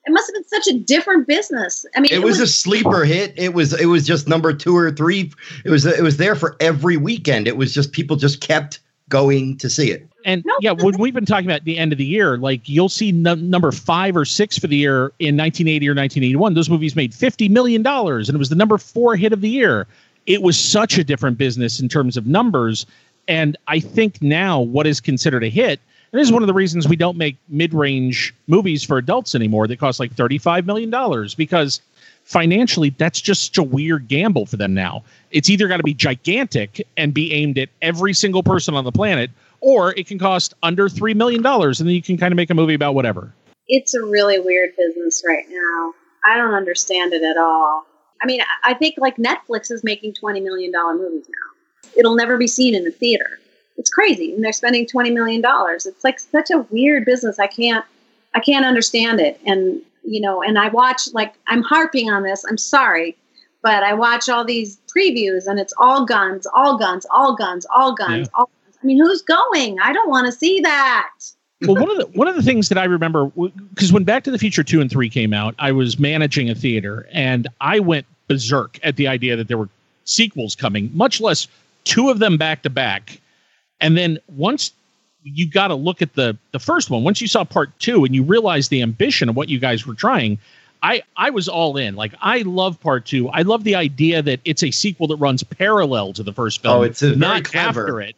It 0.07 0.13
must 0.13 0.29
have 0.29 0.35
been 0.35 0.63
such 0.63 0.73
a 0.73 0.79
different 0.79 1.27
business. 1.27 1.85
I 1.97 2.01
mean, 2.01 2.13
It 2.13 2.23
was 2.23 2.39
a 2.39 2.47
sleeper 2.47 3.05
hit. 3.05 3.35
It 3.37 3.55
was 3.55 3.79
it 3.79 3.87
was 3.87 4.07
just 4.07 4.29
number 4.29 4.53
two 4.53 4.77
or 4.77 4.93
three. 4.93 5.33
It 5.65 5.71
was 5.71 5.85
it 5.85 6.03
was 6.03 6.17
there 6.17 6.37
for 6.37 6.57
every 6.61 6.97
weekend. 6.97 7.49
It 7.49 7.57
was 7.57 7.75
just 7.75 7.93
people 7.93 8.17
just 8.17 8.41
kept 8.41 8.79
going 9.09 9.57
to 9.59 9.69
see 9.69 9.91
it. 9.91 10.09
And 10.25 10.45
No, 10.45 10.55
yeah, 10.61 10.73
when 10.73 10.97
we've 10.99 11.15
been 11.15 11.27
talking 11.27 11.47
about 11.47 11.65
the 11.65 11.77
end 11.79 11.93
of 11.93 11.99
the 11.99 12.05
year, 12.05 12.37
like 12.37 12.69
you'll 12.69 12.89
see 12.89 13.11
num- 13.13 13.51
number 13.51 13.73
five 13.73 14.17
or 14.17 14.25
six 14.25 14.59
for 14.59 14.69
the 14.69 14.77
year 14.77 15.13
in 15.19 15.37
1980 15.37 15.89
or 15.89 15.95
1981. 15.95 16.55
Those 16.55 16.71
movies 16.71 16.95
made 16.95 17.13
50 17.13 17.49
million 17.49 17.83
dollars, 17.83 18.29
and 18.29 18.37
it 18.37 18.39
was 18.39 18.49
the 18.49 18.57
number 18.57 18.79
four 18.79 19.17
hit 19.17 19.33
of 19.33 19.41
the 19.41 19.51
year. 19.51 19.87
It 20.27 20.43
was 20.43 20.59
such 20.59 20.99
a 20.99 21.05
different 21.05 21.39
business 21.39 21.81
in 21.81 21.89
terms 21.89 22.17
of 22.17 22.27
numbers, 22.27 22.87
and 23.29 23.57
I 23.69 23.81
think 23.81 24.23
now 24.23 24.61
what 24.61 24.87
is 24.87 25.01
considered 25.01 25.43
a 25.43 25.49
hit. 25.49 25.81
And 26.17 26.23
this 26.23 26.29
is 26.29 26.33
one 26.33 26.43
of 26.43 26.47
the 26.47 26.55
reasons 26.55 26.89
we 26.89 26.97
don't 26.97 27.19
make 27.19 27.37
mid-range 27.51 28.35
movies 28.47 28.83
for 28.83 28.97
adults 28.97 29.35
anymore 29.35 29.67
that 29.69 29.79
cost 29.79 30.01
like 30.01 30.15
35 30.15 30.65
million 30.65 30.89
dollars 30.89 31.35
because 31.35 31.83
financially 32.25 32.89
that's 32.89 33.21
just 33.21 33.45
such 33.49 33.59
a 33.59 33.63
weird 33.63 34.09
gamble 34.09 34.47
for 34.47 34.57
them 34.57 34.73
now. 34.73 35.05
It's 35.31 35.51
either 35.51 35.69
got 35.69 35.77
to 35.77 35.83
be 35.83 35.93
gigantic 35.93 36.89
and 36.97 37.13
be 37.13 37.35
aimed 37.35 37.59
at 37.59 37.69
every 37.83 38.15
single 38.15 38.43
person 38.43 38.75
on 38.75 38.85
the 38.85 38.93
planet, 38.93 39.31
or 39.61 39.93
it 39.93 40.07
can 40.07 40.19
cost 40.19 40.55
under 40.63 40.89
three 40.89 41.13
million 41.13 41.43
dollars, 41.43 41.81
and 41.81 41.87
then 41.87 41.95
you 41.95 42.01
can 42.01 42.17
kind 42.17 42.33
of 42.33 42.37
make 42.37 42.49
a 42.49 42.55
movie 42.55 42.73
about 42.73 42.95
whatever. 42.95 43.35
it's 43.69 43.93
a 43.93 44.03
really 44.03 44.41
weird 44.41 44.71
business 44.75 45.23
right 45.29 45.45
now. 45.51 45.93
I 46.27 46.39
don't 46.39 46.55
understand 46.55 47.13
it 47.13 47.23
at 47.25 47.37
all. 47.37 47.85
I 48.23 48.27
mean, 48.27 48.41
I- 48.65 48.73
think 48.73 48.95
like 48.97 49.19
Netflix 49.19 49.71
is 49.71 49.85
making 49.85 50.15
twenty 50.15 50.41
million 50.41 50.73
dollar 50.73 50.95
movies 50.95 51.27
now. 51.29 51.91
It'll 51.95 52.17
never 52.17 52.39
be 52.39 52.47
seen 52.47 52.75
in 52.75 52.87
a 52.87 52.91
theater. 52.91 53.39
It's 53.79 53.91
crazy, 53.91 54.33
and 54.33 54.43
they're 54.45 54.53
spending 54.53 54.87
twenty 54.87 55.11
million 55.11 55.41
dollars. 55.41 55.87
It's 55.87 56.05
like 56.05 56.19
such 56.19 56.51
a 56.51 56.61
weird 56.71 57.05
business. 57.05 57.39
I 57.39 57.47
can't, 57.47 57.85
I 58.35 58.41
can't 58.41 58.65
understand 58.65 59.21
it. 59.21 59.41
And 59.45 59.81
you 60.03 60.21
know, 60.21 60.43
and 60.43 60.59
I 60.59 60.69
watch 60.69 61.13
like 61.13 61.35
I'm 61.47 61.63
harping 61.63 62.11
on 62.11 62.23
this. 62.23 62.45
I'm 62.49 62.59
sorry, 62.59 63.17
but 63.63 63.83
I 63.83 63.93
watch 63.95 64.29
all 64.29 64.45
these 64.45 64.79
previews, 64.95 65.47
and 65.47 65.59
it's 65.59 65.75
all 65.79 66.05
guns, 66.05 66.47
all 66.55 66.79
guns, 66.79 67.07
all 67.11 67.35
guns, 67.35 67.67
all 67.75 67.95
guns, 67.95 68.29
all. 68.35 68.47
Guns. 68.47 68.79
I 68.83 68.87
mean, 68.87 68.99
who's 68.99 69.23
going? 69.23 69.79
I 69.81 69.93
don't 69.93 70.09
want 70.09 70.27
to 70.27 70.33
see 70.33 70.61
that. 70.61 71.11
well, 71.63 71.75
one 71.75 71.91
of 71.91 71.97
the 71.97 72.07
one 72.19 72.29
of 72.29 72.37
the 72.37 72.43
things 72.43 72.69
that 72.69 72.79
I 72.79 72.85
remember 72.85 73.27
because 73.75 73.93
when 73.93 74.05
Back 74.05 74.25
to 74.25 74.31
the 74.31 74.39
Future 74.39 74.63
two 74.63 74.81
and 74.81 74.91
three 74.91 75.09
came 75.09 75.33
out, 75.33 75.55
I 75.59 75.73
was 75.73 75.99
managing 75.99 76.51
a 76.51 76.55
theater, 76.55 77.09
and 77.13 77.49
I 77.61 77.81
went 77.81 78.07
berserk 78.29 78.79
at 78.83 78.97
the 78.97 79.09
idea 79.09 79.37
that 79.37 79.49
there 79.49 79.59
were 79.59 79.69
sequels 80.05 80.55
coming, 80.55 80.91
much 80.95 81.21
less 81.21 81.49
two 81.85 82.11
of 82.11 82.19
them 82.19 82.37
back 82.37 82.63
to 82.63 82.71
back, 82.71 83.21
and 83.81 83.97
then 83.97 84.19
once 84.29 84.73
you 85.27 85.49
got 85.49 85.69
to 85.69 85.75
look 85.75 86.03
at 86.03 86.15
the 86.15 86.39
the 86.53 86.59
first 86.59 86.89
one. 86.91 87.03
Once 87.03 87.21
you 87.21 87.27
saw 87.27 87.45
part 87.45 87.77
two 87.79 88.05
and 88.05 88.15
you 88.15 88.23
realized 88.23 88.71
the 88.71 88.81
ambition 88.83 89.29
of 89.29 89.37
what 89.37 89.49
you 89.49 89.59
guys 89.59 89.87
were 89.87 89.95
trying, 89.95 90.39
I 90.83 91.03
I 91.17 91.31
was 91.31 91.49
all 91.49 91.77
in. 91.77 91.97
Like 91.97 92.15
I 92.21 92.43
love 92.43 92.81
part 92.81 93.07
two. 93.07 93.29
I 93.31 93.43
love 93.43 93.65
the 93.65 93.75
idea 93.75 94.23
that 94.23 94.41
it's 94.45 94.63
a 94.63 94.71
sequel 94.71 95.09
that 95.09 95.17
runs 95.17 95.43
parallel 95.43 96.13
to 96.15 96.23
the 96.23 96.33
first 96.33 96.63
film. 96.63 96.79
Oh, 96.79 96.83
it's 96.83 97.03
a 97.03 97.09
very 97.09 97.19
not 97.19 97.45
clever. 97.45 97.83
after 97.83 98.01
it. 98.01 98.17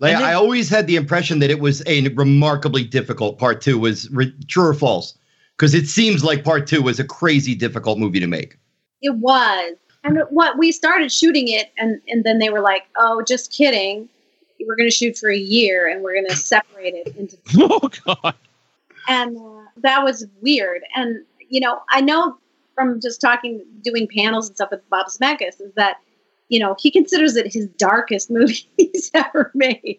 Like 0.00 0.14
then- 0.14 0.22
I 0.22 0.32
always 0.32 0.68
had 0.68 0.86
the 0.86 0.96
impression 0.96 1.40
that 1.40 1.50
it 1.50 1.60
was 1.60 1.82
a 1.86 2.08
remarkably 2.08 2.84
difficult 2.84 3.38
part 3.38 3.60
two. 3.60 3.78
Was 3.78 4.08
re- 4.10 4.32
true 4.48 4.68
or 4.68 4.74
false? 4.74 5.16
Because 5.56 5.74
it 5.74 5.88
seems 5.88 6.22
like 6.22 6.44
part 6.44 6.66
two 6.66 6.82
was 6.82 6.98
a 7.00 7.04
crazy 7.04 7.54
difficult 7.54 7.98
movie 7.98 8.20
to 8.20 8.26
make. 8.26 8.58
It 9.02 9.14
was. 9.16 9.74
And 10.04 10.20
what 10.30 10.58
we 10.58 10.70
started 10.70 11.10
shooting 11.10 11.48
it, 11.48 11.72
and, 11.78 12.00
and 12.08 12.22
then 12.24 12.38
they 12.38 12.50
were 12.50 12.60
like, 12.60 12.84
oh, 12.96 13.22
just 13.26 13.50
kidding. 13.50 14.08
We're 14.66 14.76
going 14.76 14.88
to 14.88 14.94
shoot 14.94 15.16
for 15.16 15.30
a 15.30 15.36
year 15.36 15.88
and 15.88 16.02
we're 16.02 16.14
going 16.14 16.28
to 16.28 16.36
separate 16.36 16.94
it 16.94 17.16
into 17.16 17.36
Oh 17.58 17.90
God. 18.04 18.34
and 19.08 19.36
uh, 19.36 19.64
that 19.78 20.04
was 20.04 20.26
weird. 20.40 20.82
And 20.94 21.24
you 21.48 21.60
know, 21.60 21.80
I 21.90 22.00
know 22.00 22.36
from 22.74 23.00
just 23.00 23.20
talking, 23.20 23.64
doing 23.82 24.06
panels 24.08 24.48
and 24.48 24.56
stuff 24.56 24.70
with 24.70 24.88
Bob 24.90 25.06
Zemeckis, 25.06 25.60
is 25.60 25.72
that 25.76 25.96
you 26.48 26.58
know 26.58 26.76
he 26.78 26.90
considers 26.90 27.36
it 27.36 27.52
his 27.52 27.66
darkest 27.78 28.30
movie 28.30 28.68
he's 28.76 29.10
ever 29.14 29.50
made. 29.54 29.98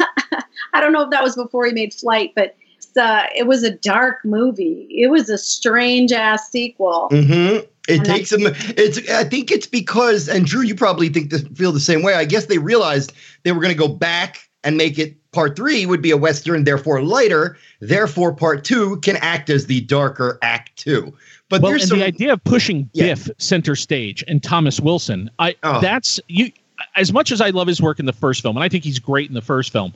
I 0.72 0.80
don't 0.80 0.92
know 0.92 1.02
if 1.02 1.10
that 1.10 1.22
was 1.22 1.36
before 1.36 1.66
he 1.66 1.72
made 1.72 1.94
Flight, 1.94 2.32
but 2.34 2.56
it's, 2.94 2.96
uh, 2.96 3.26
it 3.36 3.46
was 3.46 3.62
a 3.62 3.70
dark 3.70 4.24
movie. 4.24 4.86
It 4.90 5.10
was 5.10 5.28
a 5.28 5.38
strange 5.38 6.12
ass 6.12 6.50
sequel. 6.50 7.08
Mm-hmm. 7.10 7.66
It 7.86 7.98
And 7.98 8.04
takes 8.04 8.30
them. 8.30 8.40
It's. 8.44 9.08
I 9.10 9.24
think 9.24 9.50
it's 9.50 9.66
because, 9.66 10.28
and 10.28 10.46
Drew, 10.46 10.62
you 10.62 10.74
probably 10.74 11.10
think 11.10 11.30
this, 11.30 11.42
feel 11.54 11.70
the 11.72 11.80
same 11.80 12.02
way. 12.02 12.14
I 12.14 12.24
guess 12.24 12.46
they 12.46 12.56
realized 12.58 13.12
they 13.42 13.52
were 13.52 13.60
going 13.60 13.74
to 13.74 13.78
go 13.78 13.88
back 13.88 14.48
and 14.62 14.78
make 14.78 14.98
it 14.98 15.14
part 15.32 15.54
three 15.54 15.84
would 15.84 16.00
be 16.00 16.10
a 16.10 16.16
western, 16.16 16.64
therefore 16.64 17.02
lighter. 17.02 17.58
Therefore, 17.80 18.34
part 18.34 18.64
two 18.64 18.96
can 19.00 19.16
act 19.18 19.50
as 19.50 19.66
the 19.66 19.82
darker 19.82 20.38
act 20.40 20.74
two. 20.76 21.12
But 21.50 21.60
Well, 21.60 21.72
there's 21.72 21.82
and 21.82 21.88
some. 21.90 21.98
the 21.98 22.06
idea 22.06 22.32
of 22.32 22.42
pushing 22.44 22.88
Yeah. 22.94 23.08
Biff 23.14 23.28
center 23.36 23.76
stage 23.76 24.24
and 24.26 24.42
Thomas 24.42 24.80
Wilson, 24.80 25.30
I 25.38 25.54
Oh. 25.62 25.80
that's 25.82 26.18
you. 26.28 26.50
As 26.96 27.12
much 27.12 27.30
as 27.30 27.40
I 27.42 27.50
love 27.50 27.68
his 27.68 27.82
work 27.82 28.00
in 28.00 28.06
the 28.06 28.12
first 28.14 28.40
film, 28.40 28.56
and 28.56 28.64
I 28.64 28.68
think 28.70 28.82
he's 28.84 28.98
great 28.98 29.28
in 29.28 29.34
the 29.34 29.42
first 29.42 29.70
film, 29.72 29.92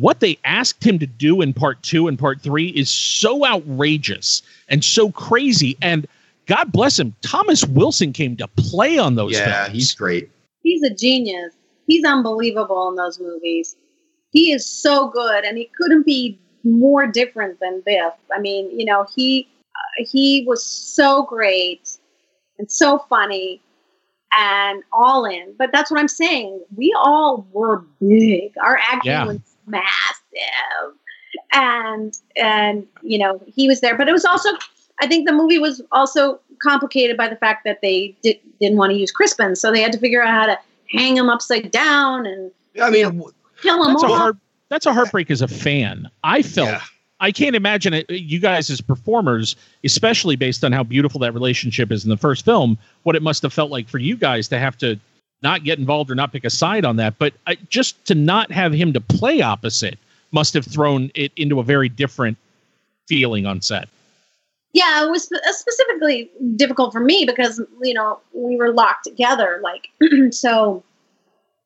what 0.00 0.20
they 0.20 0.38
asked 0.44 0.84
him 0.84 0.98
to 0.98 1.06
do 1.06 1.40
in 1.40 1.52
part 1.52 1.82
two 1.82 2.08
and 2.08 2.18
part 2.18 2.40
three 2.40 2.68
is 2.68 2.90
so 2.90 3.44
outrageous 3.46 4.42
and 4.68 4.84
so 4.84 5.10
crazy. 5.12 5.76
And 5.82 6.06
God 6.46 6.72
bless 6.72 6.98
him, 6.98 7.14
Thomas 7.22 7.64
Wilson 7.66 8.12
came 8.12 8.36
to 8.38 8.48
play 8.48 8.98
on 8.98 9.14
those 9.14 9.32
yeah, 9.32 9.64
films. 9.64 9.74
he's 9.76 9.94
great. 9.94 10.30
He's 10.62 10.82
a 10.82 10.94
genius. 10.94 11.54
He's 11.86 12.04
unbelievable 12.04 12.88
in 12.88 12.96
those 12.96 13.20
movies. 13.20 13.76
He 14.30 14.52
is 14.52 14.64
so 14.66 15.08
good, 15.08 15.44
and 15.44 15.58
he 15.58 15.70
couldn't 15.76 16.06
be 16.06 16.38
more 16.64 17.06
different 17.06 17.58
than 17.60 17.82
Biff. 17.84 18.12
I 18.34 18.40
mean, 18.40 18.70
you 18.78 18.84
know, 18.84 19.06
he 19.16 19.48
uh, 19.74 20.04
he 20.10 20.44
was 20.46 20.64
so 20.64 21.24
great 21.24 21.96
and 22.58 22.70
so 22.70 23.04
funny 23.08 23.60
and 24.36 24.82
all 24.92 25.24
in. 25.24 25.54
But 25.58 25.70
that's 25.72 25.90
what 25.90 25.98
I'm 25.98 26.08
saying. 26.08 26.60
We 26.76 26.94
all 26.96 27.46
were 27.52 27.84
big. 28.00 28.52
Our 28.62 28.78
acting 28.78 29.10
Yeah. 29.10 29.24
was 29.26 29.38
massive, 29.66 30.94
and 31.52 32.18
and 32.36 32.86
you 33.02 33.18
know 33.18 33.40
he 33.46 33.68
was 33.68 33.80
there. 33.80 33.96
But 33.96 34.08
it 34.08 34.12
was 34.12 34.24
also, 34.24 34.50
I 35.00 35.06
think, 35.06 35.26
the 35.26 35.34
movie 35.34 35.58
was 35.58 35.82
also 35.92 36.40
complicated 36.62 37.16
by 37.16 37.28
the 37.28 37.36
fact 37.36 37.64
that 37.64 37.80
they 37.80 38.16
did, 38.22 38.38
didn't 38.60 38.76
want 38.78 38.92
to 38.92 38.98
use 38.98 39.10
Crispin, 39.10 39.56
so 39.56 39.72
they 39.72 39.80
had 39.80 39.92
to 39.92 39.98
figure 39.98 40.22
out 40.22 40.28
how 40.30 40.46
to 40.46 40.58
hang 40.90 41.16
him 41.16 41.28
upside 41.28 41.70
down 41.70 42.26
and 42.26 42.50
I 42.80 42.90
mean, 42.90 43.22
kill 43.62 43.84
him 43.84 43.92
That's 43.92 44.02
a 44.02 44.06
off. 44.06 44.18
hard. 44.18 44.38
That's 44.68 44.86
a 44.86 44.92
heartbreak 44.92 45.30
as 45.30 45.42
a 45.42 45.48
fan. 45.48 46.08
I 46.22 46.42
felt. 46.42 46.68
Yeah. 46.68 46.80
I 47.22 47.32
can't 47.32 47.54
imagine 47.54 47.92
it. 47.92 48.08
You 48.08 48.38
guys 48.38 48.70
as 48.70 48.80
performers, 48.80 49.54
especially 49.84 50.36
based 50.36 50.64
on 50.64 50.72
how 50.72 50.82
beautiful 50.82 51.20
that 51.20 51.34
relationship 51.34 51.92
is 51.92 52.02
in 52.02 52.08
the 52.08 52.16
first 52.16 52.46
film, 52.46 52.78
what 53.02 53.14
it 53.14 53.22
must 53.22 53.42
have 53.42 53.52
felt 53.52 53.70
like 53.70 53.88
for 53.88 53.98
you 53.98 54.16
guys 54.16 54.48
to 54.48 54.58
have 54.58 54.78
to 54.78 54.98
not 55.42 55.64
get 55.64 55.78
involved 55.78 56.10
or 56.10 56.14
not 56.14 56.32
pick 56.32 56.44
a 56.44 56.50
side 56.50 56.84
on 56.84 56.96
that. 56.96 57.18
But 57.18 57.34
I, 57.46 57.56
just 57.68 58.04
to 58.06 58.14
not 58.14 58.50
have 58.52 58.72
him 58.72 58.92
to 58.92 59.00
play 59.00 59.40
opposite 59.42 59.98
must 60.32 60.54
have 60.54 60.64
thrown 60.64 61.10
it 61.14 61.32
into 61.36 61.60
a 61.60 61.64
very 61.64 61.88
different 61.88 62.38
feeling 63.06 63.46
on 63.46 63.60
set. 63.60 63.88
Yeah, 64.72 65.04
it 65.04 65.10
was 65.10 65.30
uh, 65.32 65.52
specifically 65.52 66.30
difficult 66.54 66.92
for 66.92 67.00
me 67.00 67.24
because 67.24 67.60
you 67.82 67.94
know 67.94 68.20
we 68.32 68.56
were 68.56 68.72
locked 68.72 69.04
together. 69.04 69.60
Like, 69.62 69.88
so 70.30 70.84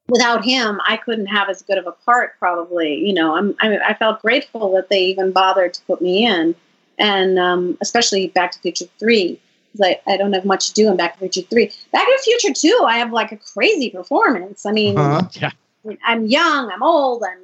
without 0.09 0.45
him, 0.45 0.81
I 0.87 0.97
couldn't 0.97 1.27
have 1.27 1.51
as 1.51 1.61
good 1.63 1.77
of 1.77 1.87
a 1.87 1.93
part. 1.93 2.39
Probably, 2.39 2.95
you 2.95 3.13
know, 3.13 3.37
I'm, 3.37 3.55
I, 3.61 3.77
I 3.79 3.95
felt 3.95 4.23
grateful 4.23 4.73
that 4.75 4.89
they 4.89 5.05
even 5.05 5.33
bothered 5.33 5.75
to 5.75 5.83
put 5.83 6.01
me 6.01 6.27
in, 6.27 6.55
and 6.99 7.39
um, 7.39 7.77
especially 7.83 8.29
Back 8.29 8.53
to 8.53 8.59
Future 8.61 8.87
Three. 8.99 9.39
'Cause 9.77 9.81
I, 9.87 10.01
I 10.13 10.17
don't 10.17 10.33
have 10.33 10.45
much 10.45 10.69
to 10.69 10.73
do 10.75 10.89
in 10.91 10.97
Back 10.97 11.15
to 11.15 11.21
the 11.21 11.29
Future 11.29 11.49
Three. 11.49 11.67
Back 11.93 12.07
to 12.07 12.15
the 12.17 12.23
Future 12.23 12.55
Two, 12.55 12.85
I 12.87 12.97
have 12.99 13.13
like 13.13 13.33
a 13.33 13.37
crazy 13.37 13.91
performance. 13.91 14.65
I 14.67 14.73
mean, 14.73 14.97
uh-huh. 14.97 15.51
I'm 16.07 16.27
young, 16.27 16.71
I'm 16.71 16.83
old, 16.83 17.23
I'm 17.25 17.39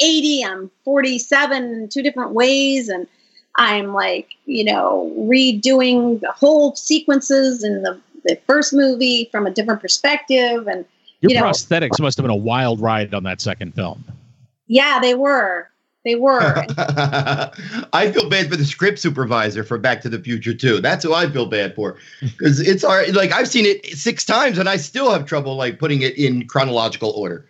80, 0.00 0.44
I'm 0.44 0.70
47 0.84 1.62
in 1.62 1.88
two 1.88 2.02
different 2.02 2.32
ways, 2.32 2.88
and 2.88 3.06
I'm 3.56 3.92
like, 3.94 4.28
you 4.46 4.64
know, 4.64 5.12
redoing 5.18 6.20
the 6.20 6.32
whole 6.32 6.74
sequences 6.74 7.62
in 7.64 7.82
the, 7.82 8.00
the 8.24 8.38
first 8.46 8.72
movie 8.72 9.28
from 9.30 9.46
a 9.46 9.50
different 9.50 9.80
perspective. 9.80 10.66
And 10.66 10.84
Your 11.20 11.30
You 11.32 11.38
know- 11.38 11.44
prosthetics 11.44 12.00
must 12.00 12.16
have 12.18 12.24
been 12.24 12.30
a 12.30 12.36
wild 12.36 12.80
ride 12.80 13.14
on 13.14 13.22
that 13.24 13.40
second 13.40 13.74
film. 13.74 14.04
yeah, 14.66 14.98
they 15.00 15.14
were. 15.14 15.68
They 16.04 16.16
were. 16.16 16.64
I 17.92 18.10
feel 18.12 18.28
bad 18.28 18.50
for 18.50 18.56
the 18.56 18.64
script 18.64 18.98
supervisor 18.98 19.62
for 19.62 19.78
Back 19.78 20.00
to 20.02 20.08
the 20.08 20.18
Future 20.18 20.52
too. 20.54 20.80
That's 20.80 21.04
who 21.04 21.14
I 21.14 21.30
feel 21.30 21.46
bad 21.46 21.74
for 21.74 21.96
because 22.20 22.60
it's 22.60 22.82
our 22.82 23.06
like 23.08 23.30
I've 23.32 23.48
seen 23.48 23.66
it 23.66 23.86
six 23.96 24.24
times 24.24 24.58
and 24.58 24.68
I 24.68 24.76
still 24.76 25.12
have 25.12 25.26
trouble 25.26 25.56
like 25.56 25.78
putting 25.78 26.02
it 26.02 26.16
in 26.18 26.48
chronological 26.48 27.10
order. 27.10 27.46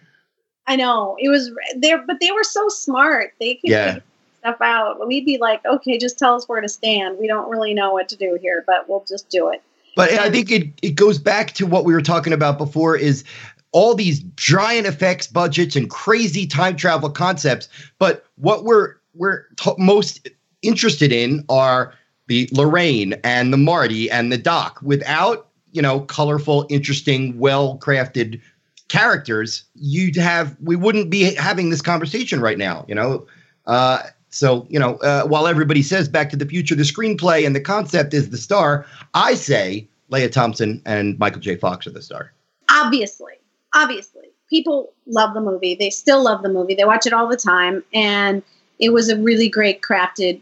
I 0.67 0.77
know 0.77 1.17
it 1.19 1.29
was 1.29 1.51
there, 1.77 1.99
but 2.07 2.21
they 2.21 2.31
were 2.31 2.45
so 2.45 2.69
smart. 2.69 3.33
They 3.41 3.55
could 3.55 3.71
Yeah. 3.71 3.99
stuff 4.39 4.61
out. 4.61 5.07
We'd 5.07 5.25
be 5.27 5.39
like, 5.39 5.65
okay, 5.65 5.99
just 5.99 6.19
tell 6.19 6.35
us 6.35 6.49
where 6.49 6.61
to 6.61 6.69
stand. 6.69 7.19
We 7.19 7.27
don't 7.27 7.51
really 7.51 7.75
know 7.75 7.93
what 7.93 8.09
to 8.11 8.17
do 8.17 8.39
here, 8.41 8.65
but 8.67 8.89
we'll 8.89 9.05
just 9.09 9.29
do 9.29 9.49
it. 9.49 9.63
But 9.95 10.13
I 10.13 10.31
think 10.31 10.51
it, 10.51 10.69
it 10.81 10.95
goes 10.95 11.19
back 11.19 11.53
to 11.53 11.67
what 11.67 11.85
we 11.85 11.93
were 11.93 12.01
talking 12.01 12.33
about 12.33 12.57
before 12.57 12.97
is 12.97 13.25
all 13.73 13.95
these 13.95 14.21
giant 14.37 14.87
effects 14.87 15.27
budgets 15.27 15.77
and 15.77 15.91
crazy 15.91 16.47
time 16.47 16.77
travel 16.77 17.11
concepts. 17.11 17.69
But 17.99 18.27
what 18.37 18.65
we're 18.65 18.95
we're 19.15 19.45
t- 19.57 19.75
most 19.79 20.29
interested 20.63 21.13
in 21.13 21.45
are 21.49 21.95
the 22.29 22.49
Lorraine 22.53 23.15
and 23.25 23.53
the 23.53 23.59
Marty 23.59 24.11
and 24.11 24.31
the 24.31 24.39
Doc. 24.39 24.79
Without 24.83 25.49
you 25.73 25.83
know 25.83 26.01
colorful, 26.01 26.67
interesting, 26.71 27.39
well 27.39 27.79
crafted 27.79 28.41
characters, 28.89 29.65
you'd 29.75 30.17
have 30.17 30.57
we 30.63 30.77
wouldn't 30.77 31.11
be 31.11 31.35
having 31.35 31.71
this 31.71 31.83
conversation 31.83 32.41
right 32.41 32.59
now. 32.59 32.85
You 32.89 32.95
know. 32.95 33.27
Uh, 33.67 34.03
so, 34.35 34.67
you 34.71 34.79
know, 34.79 34.97
uh, 34.97 35.25
while 35.25 35.47
everybody 35.47 35.83
says 35.83 36.09
Back 36.09 36.31
to 36.31 36.37
the 36.37 36.47
Future, 36.47 36.75
the 36.75 36.85
screenplay 36.85 37.45
and 37.45 37.55
the 37.55 37.61
concept 37.61 38.15
is 38.15 38.31
the 38.31 38.39
star, 38.39 38.87
I 39.13 39.35
say 39.35 39.87
Lea 40.09 40.27
Thompson 40.29 40.81
and 40.87 41.19
Michael 41.19 41.43
J. 41.43 41.57
Fox 41.57 41.87
are 41.87 41.91
the 41.91 42.01
star. 42.01 42.33
obviously, 42.71 43.35
obviously, 43.75 44.29
people 44.49 44.93
love 45.07 45.35
the 45.35 45.41
movie. 45.41 45.75
They 45.75 45.91
still 45.91 46.23
love 46.23 46.43
the 46.43 46.49
movie. 46.49 46.75
They 46.75 46.85
watch 46.85 47.07
it 47.07 47.13
all 47.13 47.29
the 47.29 47.37
time, 47.37 47.83
and 47.95 48.43
it 48.79 48.91
was 48.91 49.09
a 49.09 49.17
really 49.17 49.49
great 49.49 49.83
crafted 49.83 50.41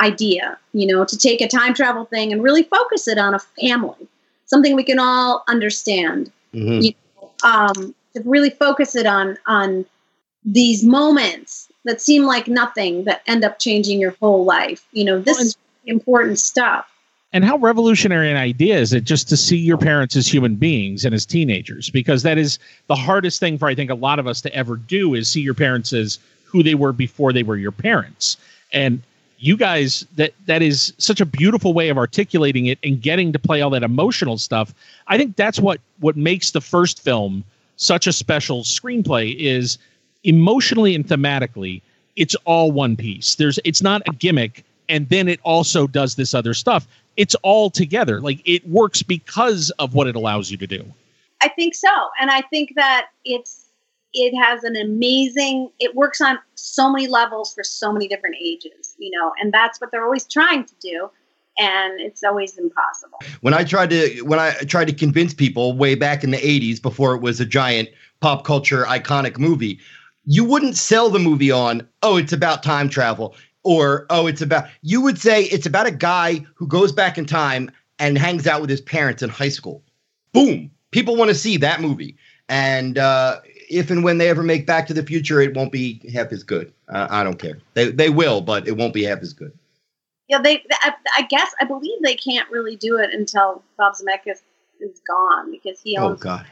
idea. 0.00 0.58
You 0.72 0.86
know, 0.86 1.04
to 1.04 1.18
take 1.18 1.40
a 1.40 1.48
time 1.48 1.74
travel 1.74 2.04
thing 2.04 2.32
and 2.32 2.42
really 2.42 2.62
focus 2.64 3.08
it 3.08 3.18
on 3.18 3.34
a 3.34 3.38
family, 3.38 4.08
something 4.46 4.74
we 4.74 4.84
can 4.84 4.98
all 4.98 5.44
understand. 5.48 6.30
Mhm. 6.54 6.82
You 6.82 6.92
Um, 7.42 7.94
to 8.14 8.22
really 8.24 8.50
focus 8.50 8.94
it 8.94 9.06
on 9.06 9.38
on 9.46 9.86
these 10.44 10.84
moments 10.84 11.68
that 11.84 12.00
seem 12.00 12.24
like 12.24 12.48
nothing 12.48 13.04
that 13.04 13.22
end 13.26 13.44
up 13.44 13.58
changing 13.58 14.00
your 14.00 14.14
whole 14.20 14.44
life. 14.44 14.86
You 14.92 15.04
know, 15.04 15.20
this 15.20 15.36
Well, 15.38 15.46
is 15.46 15.56
important 15.86 16.38
stuff. 16.38 16.86
And 17.32 17.44
how 17.44 17.56
revolutionary 17.58 18.30
an 18.30 18.36
idea 18.36 18.78
is 18.78 18.92
it 18.92 19.04
just 19.04 19.28
to 19.28 19.36
see 19.36 19.56
your 19.56 19.78
parents 19.78 20.16
as 20.16 20.26
human 20.26 20.56
beings 20.56 21.04
and 21.04 21.14
as 21.14 21.24
teenagers? 21.24 21.88
Because 21.90 22.22
that 22.24 22.38
is 22.38 22.58
the 22.88 22.96
hardest 22.96 23.38
thing 23.38 23.56
for 23.56 23.68
i 23.68 23.74
think 23.74 23.90
a 23.90 23.94
lot 23.94 24.18
of 24.18 24.26
us 24.26 24.40
to 24.42 24.54
ever 24.54 24.76
do 24.76 25.14
is 25.14 25.28
see 25.28 25.40
your 25.40 25.54
parents 25.54 25.92
as 25.92 26.18
who 26.44 26.62
they 26.62 26.74
were 26.74 26.92
before 26.92 27.32
they 27.32 27.42
were 27.42 27.56
your 27.56 27.72
parents. 27.72 28.36
And 28.72 29.02
you 29.38 29.56
guys 29.56 30.06
that 30.16 30.34
that 30.46 30.60
is 30.60 30.92
such 30.98 31.20
a 31.20 31.26
beautiful 31.26 31.72
way 31.72 31.88
of 31.88 31.96
articulating 31.96 32.66
it 32.66 32.78
and 32.84 33.00
getting 33.00 33.32
to 33.32 33.38
play 33.38 33.62
all 33.62 33.70
that 33.70 33.82
emotional 33.82 34.36
stuff. 34.36 34.74
I 35.06 35.16
think 35.16 35.36
that's 35.36 35.60
what 35.60 35.80
what 36.00 36.16
makes 36.16 36.50
the 36.50 36.60
first 36.60 37.00
film 37.00 37.44
such 37.76 38.06
a 38.06 38.12
special 38.12 38.62
screenplay 38.64 39.34
is 39.38 39.78
emotionally 40.24 40.94
and 40.94 41.06
thematically 41.06 41.80
it's 42.16 42.34
all 42.44 42.72
one 42.72 42.96
piece. 42.96 43.36
There's 43.36 43.58
it's 43.64 43.82
not 43.82 44.02
a 44.06 44.12
gimmick 44.12 44.64
and 44.90 45.08
then 45.08 45.28
it 45.28 45.40
also 45.44 45.86
does 45.86 46.16
this 46.16 46.34
other 46.34 46.52
stuff 46.52 46.86
it's 47.16 47.34
all 47.36 47.70
together 47.70 48.20
like 48.20 48.40
it 48.44 48.66
works 48.68 49.02
because 49.02 49.70
of 49.78 49.94
what 49.94 50.06
it 50.06 50.16
allows 50.16 50.50
you 50.50 50.56
to 50.56 50.66
do 50.66 50.84
I 51.40 51.48
think 51.48 51.74
so, 51.74 51.88
and 52.20 52.30
I 52.30 52.42
think 52.42 52.74
that 52.76 53.08
it's 53.24 53.66
it 54.12 54.36
has 54.36 54.64
an 54.64 54.76
amazing. 54.76 55.70
It 55.78 55.94
works 55.94 56.20
on 56.20 56.38
so 56.54 56.90
many 56.90 57.06
levels 57.06 57.54
for 57.54 57.62
so 57.62 57.92
many 57.92 58.08
different 58.08 58.36
ages, 58.42 58.94
you 58.98 59.10
know, 59.16 59.32
and 59.40 59.52
that's 59.52 59.80
what 59.80 59.90
they're 59.90 60.04
always 60.04 60.26
trying 60.26 60.64
to 60.64 60.74
do. 60.80 61.10
And 61.58 62.00
it's 62.00 62.22
always 62.22 62.56
impossible. 62.58 63.18
When 63.40 63.54
I 63.54 63.64
tried 63.64 63.90
to 63.90 64.20
when 64.22 64.38
I 64.38 64.52
tried 64.52 64.86
to 64.88 64.94
convince 64.94 65.34
people 65.34 65.76
way 65.76 65.94
back 65.94 66.24
in 66.24 66.30
the 66.30 66.38
80s 66.38 66.80
before 66.80 67.14
it 67.14 67.20
was 67.20 67.40
a 67.40 67.46
giant 67.46 67.88
pop 68.20 68.44
culture 68.44 68.84
iconic 68.84 69.38
movie, 69.38 69.78
you 70.24 70.44
wouldn't 70.44 70.76
sell 70.76 71.10
the 71.10 71.18
movie 71.18 71.50
on, 71.50 71.86
oh, 72.02 72.16
it's 72.16 72.32
about 72.32 72.62
time 72.62 72.88
travel 72.88 73.34
or 73.62 74.06
oh, 74.10 74.26
it's 74.26 74.42
about 74.42 74.68
you 74.82 75.00
would 75.00 75.18
say 75.18 75.44
it's 75.44 75.66
about 75.66 75.86
a 75.86 75.90
guy 75.90 76.44
who 76.54 76.66
goes 76.66 76.92
back 76.92 77.18
in 77.18 77.26
time 77.26 77.70
and 77.98 78.16
hangs 78.16 78.46
out 78.46 78.60
with 78.60 78.70
his 78.70 78.80
parents 78.80 79.22
in 79.22 79.28
high 79.28 79.48
school. 79.48 79.82
Boom. 80.32 80.70
People 80.90 81.16
want 81.16 81.28
to 81.28 81.34
see 81.34 81.56
that 81.58 81.80
movie. 81.80 82.16
And 82.48 82.98
uh, 82.98 83.40
if 83.68 83.90
and 83.90 84.02
when 84.02 84.18
they 84.18 84.28
ever 84.28 84.42
make 84.42 84.66
Back 84.66 84.86
to 84.88 84.94
the 84.94 85.04
Future, 85.04 85.40
it 85.40 85.54
won't 85.54 85.70
be 85.70 86.00
half 86.12 86.32
as 86.32 86.42
good. 86.42 86.72
Uh, 86.88 87.06
I 87.10 87.22
don't 87.22 87.38
care. 87.38 87.58
They 87.74 87.90
they 87.90 88.10
will, 88.10 88.40
but 88.40 88.66
it 88.66 88.76
won't 88.76 88.94
be 88.94 89.04
half 89.04 89.20
as 89.20 89.32
good. 89.32 89.52
Yeah, 90.28 90.40
they. 90.40 90.64
I, 90.82 90.94
I 91.16 91.22
guess 91.22 91.52
I 91.60 91.64
believe 91.64 92.02
they 92.02 92.16
can't 92.16 92.50
really 92.50 92.76
do 92.76 92.98
it 92.98 93.12
until 93.12 93.62
Bob 93.76 93.94
Zemeckis 93.94 94.42
is 94.80 95.00
gone 95.06 95.50
because 95.50 95.80
he 95.80 95.96
owns. 95.96 96.20
Oh. 96.20 96.24
God. 96.24 96.46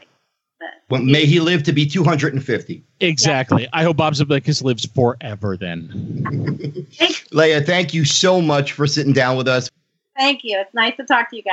Well, 0.89 1.01
may 1.01 1.25
he 1.25 1.39
live 1.39 1.63
to 1.63 1.71
be 1.71 1.85
250. 1.85 2.83
Exactly. 2.99 3.67
I 3.73 3.83
hope 3.83 3.97
Bob 3.97 4.13
Zemeckis 4.13 4.63
lives 4.63 4.85
forever. 4.85 5.55
Then. 5.55 6.87
thank, 6.97 7.25
Lea, 7.31 7.61
thank 7.61 7.93
you 7.93 8.05
so 8.05 8.41
much 8.41 8.73
for 8.73 8.87
sitting 8.87 9.13
down 9.13 9.37
with 9.37 9.47
us. 9.47 9.69
thank 10.17 10.43
you. 10.43 10.59
It's 10.59 10.73
nice 10.73 10.97
to 10.97 11.05
talk 11.05 11.29
to 11.29 11.37
you 11.37 11.43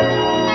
guys. 0.00 0.47